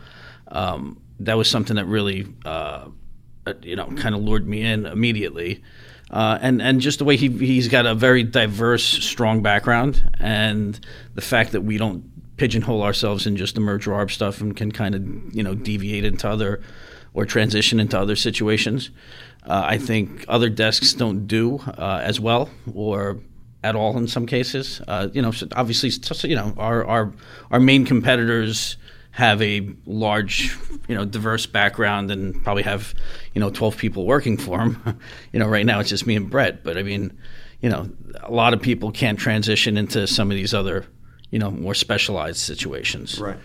um, 0.48 1.00
that 1.20 1.38
was 1.38 1.50
something 1.50 1.76
that 1.76 1.86
really, 1.86 2.28
uh, 2.46 2.88
uh, 3.46 3.54
you 3.62 3.76
know, 3.76 3.86
kind 3.98 4.16
of 4.16 4.22
lured 4.22 4.48
me 4.48 4.64
in 4.64 4.86
immediately. 4.86 5.62
Uh, 6.10 6.38
and, 6.42 6.62
and 6.62 6.80
just 6.82 7.00
the 7.00 7.06
way 7.06 7.18
he, 7.18 7.28
he's 7.30 7.68
got 7.68 7.86
a 7.86 7.96
very 7.96 8.24
diverse, 8.24 8.84
strong 8.84 9.42
background, 9.42 10.04
and 10.20 10.80
the 11.16 11.22
fact 11.22 11.52
that 11.52 11.62
we 11.62 11.78
don't 11.78 12.04
pigeonhole 12.38 12.82
ourselves 12.84 13.26
in 13.26 13.38
just 13.38 13.56
the 13.56 13.62
merger 13.62 13.92
arb 13.92 14.12
stuff 14.12 14.42
and 14.42 14.56
can 14.56 14.72
kind 14.72 14.96
of, 14.96 15.36
you 15.36 15.44
know, 15.44 15.56
deviate 15.56 16.04
into 16.04 16.28
other 16.28 16.62
or 17.14 17.26
transition 17.26 17.80
into 17.80 17.98
other 17.98 18.16
situations. 18.16 18.90
Uh, 19.46 19.64
I 19.66 19.78
think 19.78 20.26
other 20.28 20.50
desks 20.50 20.94
don't 20.94 21.28
do 21.28 21.60
uh, 21.78 22.00
as 22.04 22.20
well 22.20 22.50
or 22.74 23.20
at 23.64 23.76
all 23.76 23.98
in 23.98 24.08
some 24.08 24.26
cases. 24.26 24.82
Uh, 24.88 25.10
you 25.14 25.22
know, 25.22 25.32
so 25.32 25.48
obviously, 25.56 25.90
so- 25.90 26.28
you 26.28 26.36
know, 26.36 26.54
our, 26.58 26.86
our 26.86 27.14
our 27.52 27.60
main 27.60 27.86
competitors 27.86 28.78
have 29.12 29.42
a 29.44 29.70
large, 29.86 30.58
you 30.88 30.96
know, 30.96 31.06
diverse 31.06 31.46
background 31.46 32.10
and 32.10 32.44
probably 32.44 32.64
have, 32.64 32.96
you 33.36 33.40
know, 33.40 33.52
12 33.52 33.78
people 33.78 34.06
working 34.08 34.38
for 34.38 34.58
them. 34.58 35.00
you 35.34 35.40
know, 35.40 35.48
right 35.48 35.66
now 35.68 35.80
it's 35.80 35.90
just 35.90 36.08
me 36.08 36.16
and 36.16 36.30
Brett, 36.32 36.64
but 36.64 36.78
I 36.78 36.84
mean, 36.84 37.16
you 37.62 37.70
know, 37.70 37.90
a 38.22 38.32
lot 38.32 38.54
of 38.54 38.62
people 38.62 38.92
can't 38.92 39.20
transition 39.20 39.78
into 39.78 40.08
some 40.08 40.32
of 40.32 40.36
these 40.36 40.52
other, 40.54 40.86
you 41.30 41.38
know, 41.38 41.52
more 41.52 41.76
specialized 41.76 42.38
situations. 42.40 43.20
Right. 43.20 43.38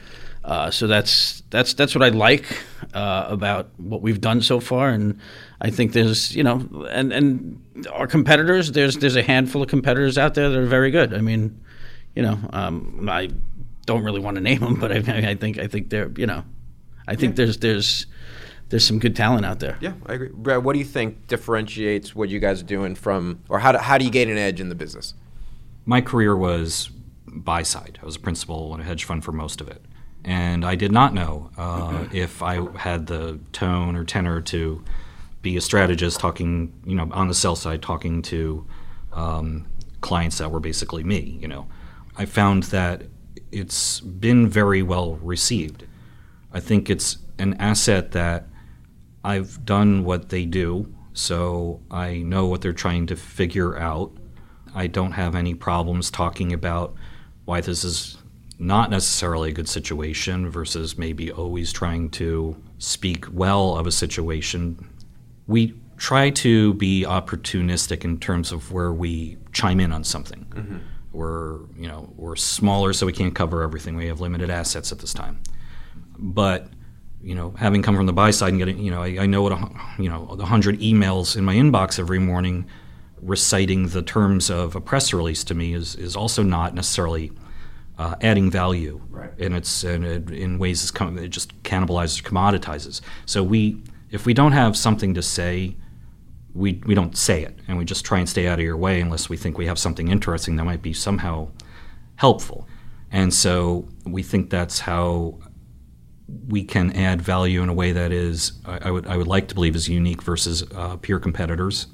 Uh, 0.49 0.71
so 0.71 0.87
that's 0.87 1.43
that's 1.51 1.75
that's 1.75 1.95
what 1.95 2.03
I 2.03 2.09
like 2.09 2.47
uh, 2.95 3.27
about 3.29 3.69
what 3.77 4.01
we've 4.01 4.21
done 4.21 4.41
so 4.41 4.61
far, 4.61 4.89
and 4.89 5.21
I 5.61 5.69
think 5.69 5.93
there's 5.93 6.35
you 6.35 6.43
know, 6.43 6.87
and 6.91 7.13
and 7.13 7.87
our 7.93 8.07
competitors 8.07 8.73
there's 8.73 8.97
there's 8.97 9.17
a 9.17 9.23
handful 9.23 9.63
of 9.63 9.69
competitors 9.69 10.17
out 10.17 10.33
there 10.33 10.49
that 10.49 10.59
are 10.59 10.65
very 10.65 10.91
good. 10.91 11.13
I 11.13 11.21
mean, 11.21 11.61
you 12.15 12.23
know, 12.23 12.39
um, 12.55 13.09
I 13.11 13.29
don't 13.85 14.03
really 14.03 14.21
want 14.21 14.37
to 14.37 14.41
name 14.41 14.61
them, 14.61 14.81
but 14.81 14.91
I, 14.91 15.31
I 15.31 15.35
think 15.35 15.59
I 15.59 15.67
think 15.67 15.91
they're 15.91 16.11
you 16.17 16.27
know, 16.27 16.45
I 17.07 17.15
think 17.15 17.37
there's 17.37 17.59
there's 17.59 18.07
there's 18.71 18.87
some 18.87 18.99
good 18.99 19.15
talent 19.15 19.45
out 19.45 19.61
there. 19.61 19.77
Yeah, 19.83 19.93
I 20.07 20.15
agree. 20.15 20.31
Brett, 20.33 20.63
what 20.63 20.73
do 20.73 20.79
you 20.79 20.87
think 20.87 21.27
differentiates 21.27 22.15
what 22.15 22.31
you 22.31 22.39
guys 22.39 22.63
are 22.63 22.67
doing 22.67 22.95
from, 22.95 23.43
or 23.51 23.59
how 23.59 23.73
do, 23.73 23.79
how 23.79 23.99
do 23.99 24.07
you 24.07 24.11
gain 24.11 24.31
an 24.31 24.39
edge 24.39 24.61
in 24.61 24.71
the 24.71 24.75
business? 24.75 25.13
my 25.89 26.03
career 26.03 26.37
was 26.37 26.91
buy 27.27 27.63
side. 27.63 27.99
I 28.03 28.05
was 28.05 28.17
a 28.17 28.21
principal 28.21 28.75
in 28.75 28.81
a 28.83 28.85
hedge 28.85 29.05
fund 29.05 29.25
for 29.25 29.33
most 29.33 29.63
of 29.63 29.69
it. 29.69 29.83
And 30.25 30.65
I 30.65 30.75
did 30.75 30.93
not 30.93 31.15
know 31.15 31.51
uh, 31.57 32.07
if 32.13 32.43
I 32.43 32.67
had 32.77 33.07
the 33.07 33.39
tone 33.53 33.97
or 33.97 34.05
tenor 34.05 34.41
to 34.43 34.85
be 35.41 35.57
a 35.57 35.61
strategist 35.61 36.21
talking, 36.21 36.73
you 36.85 36.95
know, 36.95 37.09
on 37.13 37.29
the 37.29 37.35
sell 37.35 37.57
side, 37.57 37.81
talking 37.81 38.23
to 38.23 38.67
um, 39.13 39.67
clients 40.01 40.39
that 40.39 40.51
were 40.51 40.61
basically 40.61 41.05
me, 41.05 41.39
you 41.41 41.49
know. 41.49 41.67
I 42.17 42.27
found 42.27 42.65
that 42.65 43.05
it's 43.53 44.01
been 44.01 44.49
very 44.49 44.83
well 44.83 45.15
received. 45.17 45.87
I 46.53 46.61
think 46.61 46.91
it's 46.91 47.19
an 47.39 47.55
asset 47.55 48.13
that 48.13 48.47
I've 49.25 49.65
done 49.65 50.05
what 50.05 50.29
they 50.29 50.45
do, 50.45 50.93
so 51.13 51.81
I 51.91 52.19
know 52.19 52.47
what 52.47 52.61
they're 52.61 52.73
trying 52.73 53.07
to 53.07 53.17
figure 53.17 53.79
out. 53.79 54.13
I 54.75 54.87
don't 54.87 55.13
have 55.13 55.35
any 55.35 55.55
problems 55.55 56.11
talking 56.11 56.53
about 56.53 56.95
why 57.45 57.61
this 57.61 57.85
is 57.85 58.18
not 58.59 58.91
necessarily 58.91 59.51
a 59.51 59.53
good 59.53 59.69
situation 59.69 60.51
versus 60.51 60.99
maybe 60.99 61.31
always 61.31 61.73
trying 61.73 62.11
to 62.11 62.57
speak 62.79 63.27
well 63.33 63.77
of 63.77 63.87
a 63.87 63.93
situation. 63.93 64.89
We 65.47 65.75
try 65.97 66.31
to 66.31 66.75
be 66.75 67.05
opportunistic 67.07 68.05
in 68.05 68.19
terms 68.19 68.53
of 68.53 68.73
where 68.73 68.93
we 68.93 69.37
chime 69.53 69.81
in 69.81 69.93
on 69.93 70.05
something. 70.05 70.45
Mm-hmm. 70.51 70.77
We're, 71.13 71.61
you 71.77 71.89
know, 71.89 72.13
we're 72.17 72.37
smaller 72.37 72.93
so 72.93 73.07
we 73.07 73.13
can't 73.13 73.35
cover 73.35 73.63
everything. 73.63 73.97
We 73.97 74.07
have 74.07 74.21
limited 74.21 74.51
assets 74.51 74.93
at 74.93 74.99
this 74.99 75.15
time. 75.15 75.41
But 76.19 76.69
you 77.23 77.35
know, 77.35 77.51
having 77.59 77.83
come 77.83 77.97
from 77.97 78.07
the 78.07 78.13
buy 78.13 78.31
side 78.31 78.51
and 78.51 78.59
getting, 78.59 78.79
you 78.79 78.91
know, 78.91 79.03
I, 79.03 79.19
I 79.21 79.27
know 79.27 79.43
what, 79.43 79.53
a, 79.53 79.71
you 79.99 80.09
know, 80.09 80.37
the 80.37 80.47
hundred 80.47 80.79
emails 80.81 81.37
in 81.37 81.45
my 81.45 81.55
inbox 81.55 81.99
every 81.99 82.19
morning 82.19 82.67
reciting 83.21 83.89
the 83.89 84.03
terms 84.03 84.51
of 84.51 84.77
a 84.77 84.81
press 84.81 85.13
release 85.13 85.43
to 85.45 85.55
me 85.55 85.75
is, 85.75 85.97
is 85.97 86.15
also 86.15 86.45
not 86.45 86.75
necessarily 86.75 87.33
uh, 87.99 88.15
adding 88.21 88.51
value. 88.51 89.01
Right. 89.11 89.31
And 89.39 89.55
it's 89.55 89.85
and 89.85 90.05
it, 90.05 90.31
in 90.31 90.59
ways 90.59 90.83
it's 90.83 90.91
com- 90.91 91.19
it 91.19 91.29
just 91.29 91.63
cannibalizes, 91.63 92.23
commoditizes. 92.23 93.01
So 93.27 93.43
we, 93.43 93.83
if 94.11 94.27
we 94.27 94.35
don't 94.35 94.53
have 94.53 94.77
something 94.77 95.15
to 95.15 95.23
say, 95.23 95.77
we 96.55 96.81
we 96.87 96.95
don't 96.95 97.17
say 97.17 97.45
it, 97.45 97.59
and 97.69 97.79
we 97.79 97.85
just 97.85 98.05
try 98.05 98.19
and 98.19 98.29
stay 98.29 98.49
out 98.49 98.59
of 98.59 98.65
your 98.65 98.77
way 98.77 99.01
unless 99.01 99.29
we 99.29 99.37
think 99.37 99.59
we 99.59 99.67
have 99.67 99.79
something 99.79 100.09
interesting 100.09 100.57
that 100.57 100.65
might 100.65 100.83
be 100.83 100.93
somehow 100.93 101.49
helpful. 102.17 102.67
And 103.11 103.33
so 103.33 103.89
we 104.05 104.23
think 104.23 104.51
that's 104.51 104.81
how 104.81 105.39
we 106.49 106.63
can 106.63 106.93
add 106.93 107.23
value 107.23 107.63
in 107.63 107.69
a 107.71 107.73
way 107.73 107.93
that 107.93 108.13
is, 108.13 108.53
I, 108.67 108.89
I 108.89 108.91
would, 108.91 109.07
I 109.07 109.17
would 109.17 109.27
like 109.27 109.49
to 109.49 109.55
believe, 109.55 109.75
is 109.75 109.89
unique 109.89 110.23
versus 110.23 110.63
uh, 110.75 110.97
peer 110.97 111.19
competitors. 111.19 111.87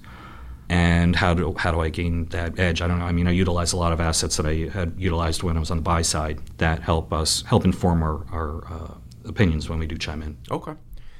And 0.68 1.14
how 1.14 1.34
do 1.34 1.54
how 1.58 1.72
do 1.72 1.80
I 1.80 1.90
gain 1.90 2.26
that 2.26 2.58
edge? 2.58 2.80
I 2.80 2.88
don't 2.88 2.98
know. 2.98 3.04
I 3.04 3.12
mean, 3.12 3.26
I 3.26 3.32
utilize 3.32 3.72
a 3.72 3.76
lot 3.76 3.92
of 3.92 4.00
assets 4.00 4.36
that 4.38 4.46
I 4.46 4.68
had 4.72 4.94
utilized 4.96 5.42
when 5.42 5.56
I 5.56 5.60
was 5.60 5.70
on 5.70 5.76
the 5.76 5.82
buy 5.82 6.02
side 6.02 6.40
that 6.58 6.80
help 6.82 7.12
us 7.12 7.42
help 7.42 7.64
inform 7.64 8.02
our, 8.02 8.24
our 8.32 8.64
uh, 8.72 8.94
opinions 9.26 9.68
when 9.68 9.78
we 9.78 9.86
do 9.86 9.96
chime 9.98 10.22
in. 10.22 10.36
Okay. 10.50 10.72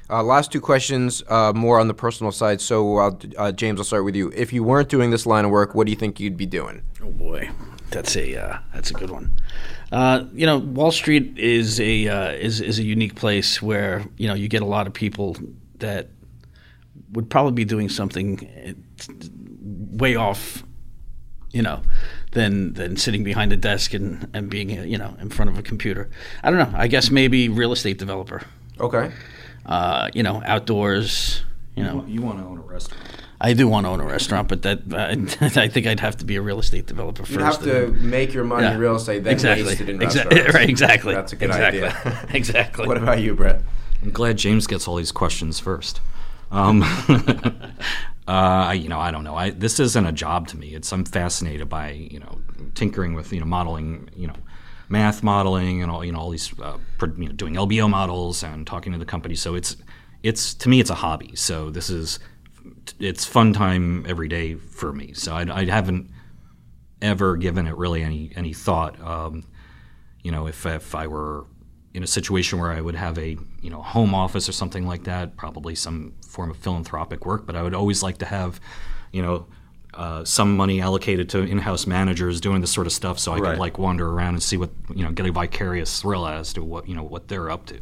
Uh, 0.07 0.21
last 0.21 0.51
two 0.51 0.61
questions, 0.61 1.23
uh, 1.29 1.51
more 1.53 1.79
on 1.79 1.87
the 1.87 1.93
personal 1.93 2.31
side. 2.31 2.61
So, 2.61 2.97
uh, 2.97 3.11
uh, 3.37 3.51
James, 3.51 3.79
I'll 3.79 3.85
start 3.85 4.05
with 4.05 4.15
you. 4.15 4.31
If 4.35 4.53
you 4.53 4.63
weren't 4.63 4.89
doing 4.89 5.09
this 5.09 5.25
line 5.25 5.45
of 5.45 5.51
work, 5.51 5.73
what 5.73 5.85
do 5.85 5.91
you 5.91 5.97
think 5.97 6.19
you'd 6.19 6.37
be 6.37 6.45
doing? 6.45 6.83
Oh 7.03 7.09
boy, 7.09 7.49
that's 7.89 8.15
a 8.15 8.35
uh, 8.35 8.57
that's 8.73 8.91
a 8.91 8.93
good 8.93 9.09
one. 9.09 9.33
Uh, 9.91 10.25
you 10.33 10.45
know, 10.45 10.59
Wall 10.59 10.91
Street 10.91 11.37
is 11.37 11.79
a 11.79 12.07
uh, 12.07 12.31
is 12.33 12.61
is 12.61 12.77
a 12.77 12.83
unique 12.83 13.15
place 13.15 13.61
where 13.61 14.05
you 14.17 14.27
know 14.27 14.35
you 14.35 14.47
get 14.47 14.61
a 14.61 14.65
lot 14.65 14.85
of 14.85 14.93
people 14.93 15.37
that 15.79 16.09
would 17.11 17.29
probably 17.29 17.53
be 17.53 17.65
doing 17.65 17.89
something 17.89 18.47
uh, 18.67 19.13
way 19.95 20.15
off, 20.15 20.63
you 21.51 21.61
know, 21.61 21.81
than 22.31 22.73
than 22.73 22.97
sitting 22.97 23.23
behind 23.23 23.53
a 23.53 23.57
desk 23.57 23.93
and 23.93 24.27
and 24.33 24.49
being 24.49 24.77
uh, 24.77 24.83
you 24.83 24.97
know 24.97 25.15
in 25.19 25.29
front 25.29 25.49
of 25.49 25.57
a 25.57 25.61
computer. 25.61 26.09
I 26.43 26.51
don't 26.51 26.59
know. 26.59 26.77
I 26.77 26.87
guess 26.87 27.09
maybe 27.09 27.49
real 27.49 27.71
estate 27.71 27.97
developer. 27.97 28.41
Okay. 28.79 29.11
Uh, 29.65 30.09
you 30.13 30.23
know, 30.23 30.41
outdoors. 30.45 31.43
You 31.75 31.83
know, 31.83 32.05
You 32.07 32.21
want 32.21 32.39
to 32.39 32.45
own 32.45 32.57
a 32.59 32.61
restaurant? 32.61 33.03
I 33.41 33.51
do 33.53 33.67
want 33.67 33.85
to 33.85 33.89
own 33.89 33.99
a 33.99 34.05
restaurant, 34.05 34.47
but 34.47 34.61
that 34.61 34.79
uh, 34.93 35.59
I 35.61 35.67
think 35.67 35.87
I'd 35.87 35.99
have 35.99 36.15
to 36.17 36.25
be 36.25 36.37
a 36.37 36.41
real 36.41 36.59
estate 36.59 36.85
developer 36.85 37.23
first. 37.25 37.31
You'd 37.31 37.41
have 37.41 37.61
to 37.63 37.85
and- 37.87 38.03
make 38.03 38.33
your 38.33 38.45
money 38.45 38.67
in 38.67 38.79
real 38.79 38.95
estate, 38.95 39.23
then 39.23 39.33
exactly. 39.33 39.67
waste 39.67 39.81
it 39.81 39.89
in 39.89 39.99
Exa- 39.99 40.25
restaurants. 40.29 40.53
right, 40.53 40.69
exactly. 40.69 41.13
That's 41.13 41.33
a 41.33 41.35
good 41.35 41.49
exactly. 41.49 41.83
idea. 41.83 42.25
exactly. 42.33 42.87
What 42.87 42.97
about 42.97 43.19
you, 43.19 43.35
Brett? 43.35 43.61
I'm 44.01 44.11
glad 44.11 44.37
James 44.37 44.67
gets 44.67 44.87
all 44.87 44.95
these 44.95 45.11
questions 45.11 45.59
first. 45.59 45.99
Um, 46.51 46.81
uh, 48.27 48.73
you 48.75 48.89
know, 48.89 48.99
I 48.99 49.11
don't 49.11 49.23
know. 49.23 49.35
I, 49.35 49.51
this 49.51 49.79
isn't 49.79 50.05
a 50.05 50.11
job 50.11 50.47
to 50.49 50.57
me. 50.57 50.73
It's 50.73 50.91
I'm 50.91 51.05
fascinated 51.05 51.69
by 51.69 51.91
you 51.91 52.19
know 52.19 52.39
tinkering 52.73 53.13
with 53.13 53.31
you 53.31 53.39
know 53.39 53.45
modeling 53.45 54.09
you 54.15 54.27
know 54.27 54.35
math 54.89 55.23
modeling 55.23 55.81
and 55.81 55.91
all 55.91 56.03
you 56.03 56.11
know 56.11 56.19
all 56.19 56.29
these 56.29 56.57
uh, 56.59 56.77
you 57.01 57.27
know, 57.27 57.31
doing 57.31 57.55
LBO 57.55 57.89
models 57.89 58.43
and 58.43 58.65
talking 58.65 58.93
to 58.93 58.99
the 58.99 59.05
company. 59.05 59.35
So 59.35 59.55
it's 59.55 59.77
it's 60.23 60.53
to 60.55 60.69
me 60.69 60.79
it's 60.79 60.89
a 60.89 60.95
hobby. 60.95 61.35
So 61.35 61.69
this 61.69 61.89
is 61.89 62.19
it's 62.99 63.25
fun 63.25 63.53
time 63.53 64.05
every 64.07 64.27
day 64.27 64.55
for 64.55 64.91
me. 64.91 65.13
So 65.13 65.33
I, 65.33 65.61
I 65.61 65.65
haven't 65.65 66.09
ever 67.01 67.37
given 67.37 67.67
it 67.67 67.75
really 67.75 68.01
any 68.01 68.31
any 68.35 68.53
thought. 68.53 68.99
Um, 69.01 69.43
you 70.23 70.31
know, 70.31 70.47
if 70.47 70.65
if 70.65 70.95
I 70.95 71.07
were 71.07 71.45
in 71.93 72.03
a 72.03 72.07
situation 72.07 72.59
where 72.59 72.71
I 72.71 72.81
would 72.81 72.95
have 72.95 73.17
a 73.17 73.37
you 73.65 73.71
know 73.71 73.81
home 73.81 74.13
office 74.13 74.47
or 74.47 74.51
something 74.61 74.85
like 74.85 75.03
that, 75.05 75.35
probably 75.35 75.73
some 75.75 76.13
form 76.27 76.49
of 76.51 76.57
philanthropic 76.57 77.25
work. 77.25 77.45
But 77.47 77.55
I 77.55 77.63
would 77.63 77.73
always 77.73 78.03
like 78.03 78.17
to 78.19 78.25
have, 78.25 78.59
you 79.11 79.21
know, 79.23 79.47
uh, 79.95 80.23
some 80.23 80.55
money 80.55 80.79
allocated 80.81 81.29
to 81.29 81.39
in-house 81.39 81.87
managers 81.87 82.39
doing 82.39 82.61
this 82.61 82.71
sort 82.71 82.85
of 82.85 82.93
stuff, 82.93 83.17
so 83.17 83.31
I 83.31 83.39
Right. 83.39 83.49
could 83.51 83.59
like 83.59 83.79
wander 83.79 84.07
around 84.07 84.33
and 84.35 84.43
see 84.43 84.57
what 84.57 84.69
you 84.93 85.03
know, 85.03 85.11
get 85.11 85.25
a 85.25 85.31
vicarious 85.31 85.99
thrill 86.01 86.27
as 86.27 86.53
to 86.53 86.63
what 86.63 86.87
you 86.87 86.95
know 86.95 87.03
what 87.03 87.27
they're 87.27 87.49
up 87.49 87.65
to. 87.67 87.79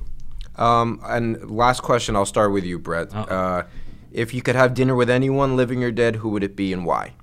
Um, 0.56 1.00
and 1.04 1.52
last 1.52 1.82
question, 1.82 2.16
I'll 2.16 2.26
start 2.36 2.54
with 2.54 2.64
you, 2.64 2.80
Brett. 2.80 3.14
Uh, 3.14 3.64
if 4.12 4.34
you 4.34 4.42
could 4.42 4.56
have 4.56 4.74
dinner 4.76 4.96
with 4.96 5.10
anyone, 5.10 5.58
living 5.58 5.84
or 5.84 5.92
dead, 5.92 6.18
who 6.18 6.30
would 6.30 6.44
it 6.44 6.56
be 6.56 6.72
and 6.72 6.86
why? 6.86 7.14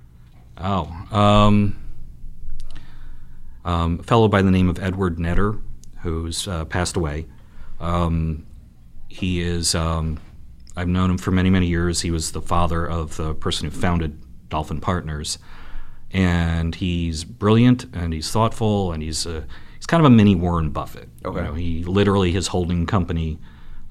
Oh, 0.57 0.83
um, 1.11 1.77
um, 3.63 3.99
a 3.99 4.03
fellow 4.03 4.27
by 4.27 4.41
the 4.41 4.51
name 4.51 4.69
of 4.69 4.77
Edward 4.79 5.17
Netter, 5.17 5.61
who's 6.01 6.47
uh, 6.47 6.65
passed 6.65 6.97
away. 6.97 7.25
Um, 7.79 8.45
he 9.11 9.41
is, 9.41 9.75
um, 9.75 10.19
I've 10.75 10.87
known 10.87 11.11
him 11.11 11.17
for 11.17 11.31
many, 11.31 11.49
many 11.49 11.67
years. 11.67 12.01
He 12.01 12.11
was 12.11 12.31
the 12.31 12.41
father 12.41 12.85
of 12.85 13.17
the 13.17 13.35
person 13.35 13.69
who 13.69 13.75
founded 13.77 14.21
Dolphin 14.49 14.79
Partners. 14.79 15.37
And 16.11 16.73
he's 16.75 17.23
brilliant 17.23 17.85
and 17.93 18.13
he's 18.13 18.31
thoughtful 18.31 18.91
and 18.91 19.03
he's 19.03 19.25
a, 19.25 19.45
he's 19.75 19.85
kind 19.85 20.05
of 20.05 20.11
a 20.11 20.15
mini 20.15 20.35
Warren 20.35 20.69
Buffett. 20.69 21.09
Okay. 21.25 21.39
You 21.39 21.45
know, 21.45 21.53
he 21.53 21.83
literally, 21.83 22.31
his 22.31 22.47
holding 22.47 22.85
company 22.85 23.39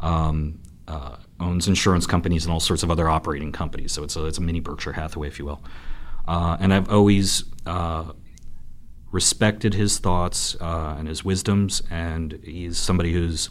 um, 0.01 0.59
uh, 0.89 1.17
owns 1.39 1.69
insurance 1.69 2.07
companies 2.07 2.45
and 2.45 2.53
all 2.53 2.61
sorts 2.61 2.83
of 2.83 2.91
other 2.91 3.09
operating 3.09 3.53
companies. 3.53 3.93
So 3.93 4.03
it's 4.03 4.17
a, 4.17 4.25
it's 4.27 4.39
a 4.39 4.43
mini 4.43 4.61
Berkshire 4.61 4.93
Hathaway, 4.93 5.29
if 5.29 5.39
you 5.39 5.45
will. 5.45 5.63
Uh, 6.27 6.57
and 6.61 6.73
I've 6.73 6.91
always 6.91 7.45
uh, 7.67 8.13
respected 9.13 9.75
his 9.75 9.99
thoughts 9.99 10.57
uh, 10.61 10.97
and 10.99 11.09
his 11.09 11.25
wisdoms, 11.25 11.83
and 11.91 12.39
he's 12.43 12.79
somebody 12.79 13.13
whose 13.13 13.51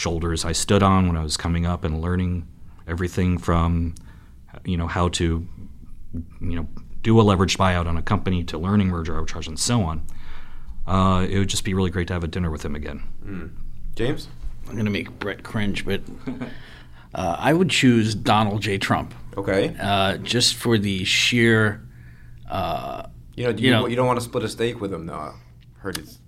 shoulders 0.00 0.44
I 0.44 0.52
stood 0.52 0.82
on 0.82 1.06
when 1.08 1.16
I 1.16 1.22
was 1.22 1.38
coming 1.38 1.64
up 1.64 1.82
and 1.82 2.02
learning 2.02 2.46
everything 2.86 3.38
from, 3.38 3.94
you 4.64 4.76
know, 4.76 4.86
how 4.86 5.08
to, 5.08 5.48
you 6.40 6.56
know, 6.56 6.68
do 7.02 7.18
a 7.18 7.24
leveraged 7.24 7.56
buyout 7.56 7.86
on 7.86 7.96
a 7.96 8.02
company 8.02 8.44
to 8.44 8.58
learning 8.58 8.88
merger 8.88 9.14
arbitrage 9.14 9.48
and 9.48 9.58
so 9.58 9.82
on. 9.82 10.04
Uh, 10.86 11.26
it 11.28 11.38
would 11.38 11.48
just 11.48 11.64
be 11.64 11.72
really 11.72 11.88
great 11.90 12.08
to 12.08 12.12
have 12.12 12.22
a 12.22 12.28
dinner 12.28 12.50
with 12.50 12.62
him 12.62 12.74
again. 12.76 13.54
James? 13.96 14.28
I'm 14.66 14.74
going 14.74 14.84
to 14.84 14.90
make 14.90 15.18
Brett 15.18 15.42
cringe, 15.42 15.86
but 15.86 16.02
uh, 17.14 17.36
I 17.38 17.54
would 17.54 17.70
choose 17.70 18.14
Donald 18.14 18.60
J. 18.60 18.76
Trump 18.78 19.14
Okay. 19.36 19.74
uh, 19.80 20.18
just 20.18 20.56
for 20.56 20.76
the 20.76 21.04
sheer. 21.04 21.80
You 22.50 23.44
know, 23.44 23.52
do 23.52 23.62
you 23.62 23.68
you, 23.68 23.70
know- 23.70 23.86
you 23.86 23.96
don't 23.96 24.06
want 24.06 24.18
to 24.18 24.24
split 24.24 24.44
a 24.44 24.48
steak 24.48 24.78
with 24.80 24.92
him, 24.92 25.06
though. 25.06 25.32
Heard 25.78 25.98
it's 25.98 26.18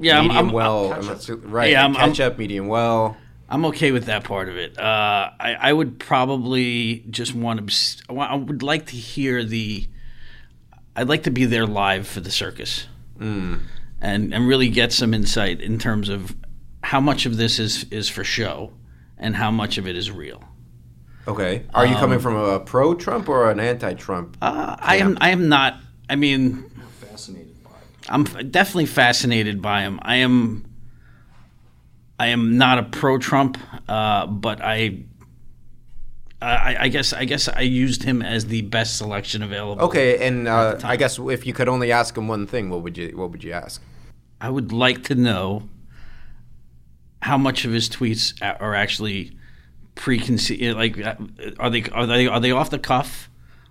Yeah, 0.00 0.18
I'm, 0.18 0.28
medium 0.28 0.46
I'm, 0.48 0.52
well. 0.52 0.92
I'm 0.92 1.06
not 1.06 1.22
su- 1.22 1.36
right. 1.44 1.70
Yeah, 1.70 1.82
I'm- 1.82 1.96
I'm- 1.96 2.10
ketchup, 2.10 2.38
medium 2.38 2.66
well. 2.68 3.16
I'm 3.48 3.64
okay 3.66 3.92
with 3.92 4.06
that 4.06 4.24
part 4.24 4.48
of 4.48 4.56
it. 4.56 4.76
Uh, 4.76 5.30
I, 5.38 5.54
I 5.60 5.72
would 5.72 6.00
probably 6.00 7.04
just 7.10 7.32
want 7.34 7.60
to. 7.60 7.66
s- 7.72 8.02
I 8.08 8.12
wa- 8.12 8.26
I 8.26 8.34
would 8.34 8.62
like 8.64 8.86
to 8.86 8.96
hear 8.96 9.44
the. 9.44 9.86
I'd 10.96 11.08
like 11.08 11.22
to 11.24 11.30
be 11.30 11.44
there 11.44 11.66
live 11.66 12.08
for 12.08 12.20
the 12.20 12.30
circus, 12.32 12.86
Mm. 13.20 13.60
and 14.00 14.34
and 14.34 14.48
really 14.48 14.68
get 14.68 14.92
some 14.92 15.14
insight 15.14 15.60
in 15.60 15.78
terms 15.78 16.08
of 16.08 16.34
how 16.82 17.00
much 17.00 17.24
of 17.26 17.36
this 17.36 17.58
is 17.60 17.84
is 17.92 18.08
for 18.08 18.24
show, 18.24 18.72
and 19.16 19.36
how 19.36 19.50
much 19.52 19.78
of 19.78 19.86
it 19.86 19.96
is 19.96 20.10
real. 20.10 20.42
Okay. 21.28 21.62
Are 21.74 21.86
you 21.86 21.94
coming 21.96 22.18
from 22.18 22.34
a 22.36 22.58
pro 22.60 22.94
Trump 22.94 23.28
or 23.28 23.50
an 23.50 23.60
anti 23.60 23.94
Trump? 23.94 24.36
Um, 24.42 24.56
Uh, 24.58 24.76
I 24.80 24.96
am. 24.96 25.18
I 25.20 25.30
am 25.30 25.48
not. 25.48 25.76
I 26.08 26.16
mean, 26.16 26.42
Fascinated 26.44 26.64
by 26.64 26.72
it. 26.72 26.75
I'm 28.08 28.24
definitely 28.24 28.86
fascinated 28.86 29.60
by 29.60 29.82
him. 29.82 29.98
I 30.02 30.16
am. 30.16 30.64
I 32.18 32.28
am 32.28 32.56
not 32.56 32.78
a 32.78 32.82
pro 32.84 33.18
Trump, 33.18 33.58
uh, 33.88 34.26
but 34.26 34.60
I, 34.62 35.00
I. 36.40 36.76
I 36.80 36.88
guess. 36.88 37.12
I 37.12 37.24
guess 37.24 37.48
I 37.48 37.60
used 37.60 38.04
him 38.04 38.22
as 38.22 38.46
the 38.46 38.62
best 38.62 38.96
selection 38.96 39.42
available. 39.42 39.82
Okay, 39.84 40.26
and 40.26 40.48
uh, 40.48 40.78
I 40.84 40.96
guess 40.96 41.18
if 41.18 41.46
you 41.46 41.52
could 41.52 41.68
only 41.68 41.92
ask 41.92 42.16
him 42.16 42.28
one 42.28 42.46
thing, 42.46 42.70
what 42.70 42.82
would 42.82 42.96
you 42.96 43.16
what 43.16 43.30
would 43.30 43.44
you 43.44 43.52
ask? 43.52 43.82
I 44.40 44.50
would 44.50 44.72
like 44.72 45.02
to 45.04 45.14
know 45.14 45.68
how 47.22 47.36
much 47.38 47.64
of 47.64 47.72
his 47.72 47.88
tweets 47.88 48.40
are 48.60 48.74
actually 48.74 49.36
preconceived. 49.94 50.76
Like, 50.76 50.98
uh, 50.98 51.16
are 51.58 51.70
they 51.70 51.82
are 51.84 52.06
they 52.06 52.26
are 52.28 52.40
they 52.40 52.52
off 52.52 52.70
the 52.70 52.78
cuff, 52.78 53.28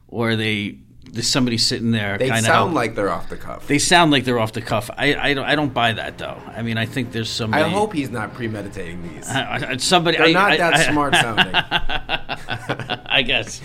or 0.07 0.31
are 0.31 0.35
they? 0.35 0.79
There's 1.11 1.27
somebody 1.29 1.57
sitting 1.57 1.91
there. 1.91 2.17
They 2.17 2.27
kind 2.29 2.45
sound 2.45 2.69
of 2.69 2.75
like 2.75 2.93
they're 2.95 3.09
off 3.09 3.29
the 3.29 3.37
cuff. 3.37 3.67
They 3.67 3.79
sound 3.79 4.11
like 4.11 4.25
they're 4.25 4.39
off 4.39 4.51
the 4.51 4.61
cuff. 4.61 4.89
I, 4.97 5.15
I, 5.15 5.33
don't, 5.33 5.45
I 5.45 5.55
don't 5.55 5.73
buy 5.73 5.93
that 5.93 6.17
though. 6.17 6.37
I 6.47 6.61
mean, 6.61 6.77
I 6.77 6.85
think 6.85 7.11
there's 7.13 7.29
somebody. 7.29 7.63
I 7.63 7.69
hope 7.69 7.93
he's 7.93 8.09
not 8.09 8.33
premeditating 8.33 9.01
these. 9.13 9.27
I, 9.29 9.71
I- 9.71 9.77
somebody. 9.77 10.17
They're 10.17 10.27
I, 10.27 10.31
not 10.33 10.51
I- 10.51 10.57
that 10.57 10.73
I- 10.73 10.91
smart 10.91 11.13
sounding. 11.15 11.53
I 13.05 13.21
guess. 13.25 13.61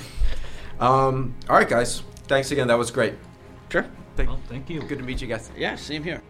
Um, 0.78 1.34
all 1.48 1.56
right, 1.56 1.68
guys. 1.68 2.02
Thanks 2.28 2.52
again. 2.52 2.68
That 2.68 2.78
was 2.78 2.90
great. 2.90 3.14
Sure. 3.70 3.86
Well, 4.16 4.38
thank 4.48 4.70
you. 4.70 4.80
Good 4.82 4.98
to 4.98 5.04
meet 5.04 5.20
you 5.20 5.26
guys. 5.26 5.50
Yeah. 5.56 5.74
Same 5.76 6.04
here. 6.04 6.22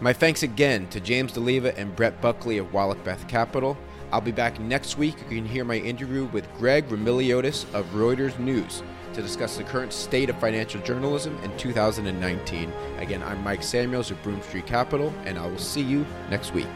My 0.00 0.12
thanks 0.12 0.42
again 0.42 0.86
to 0.88 1.00
James 1.00 1.32
Dileva 1.32 1.74
and 1.76 1.94
Brett 1.96 2.20
Buckley 2.20 2.58
of 2.58 2.72
Wallachbeth 2.72 3.26
Capital. 3.28 3.76
I'll 4.12 4.20
be 4.20 4.32
back 4.32 4.60
next 4.60 4.98
week. 4.98 5.16
You 5.30 5.36
can 5.36 5.46
hear 5.46 5.64
my 5.64 5.76
interview 5.76 6.26
with 6.26 6.52
Greg 6.56 6.88
Roumeliotis 6.88 7.72
of 7.74 7.86
Reuters 7.86 8.38
News 8.38 8.82
to 9.14 9.22
discuss 9.22 9.56
the 9.56 9.64
current 9.64 9.92
state 9.92 10.28
of 10.28 10.38
financial 10.38 10.80
journalism 10.82 11.38
in 11.42 11.56
2019. 11.56 12.72
Again, 12.98 13.22
I'm 13.22 13.42
Mike 13.42 13.62
Samuels 13.62 14.10
of 14.10 14.22
Broome 14.22 14.42
Street 14.42 14.66
Capital, 14.66 15.12
and 15.24 15.38
I 15.38 15.46
will 15.46 15.58
see 15.58 15.82
you 15.82 16.04
next 16.30 16.52
week. 16.52 16.66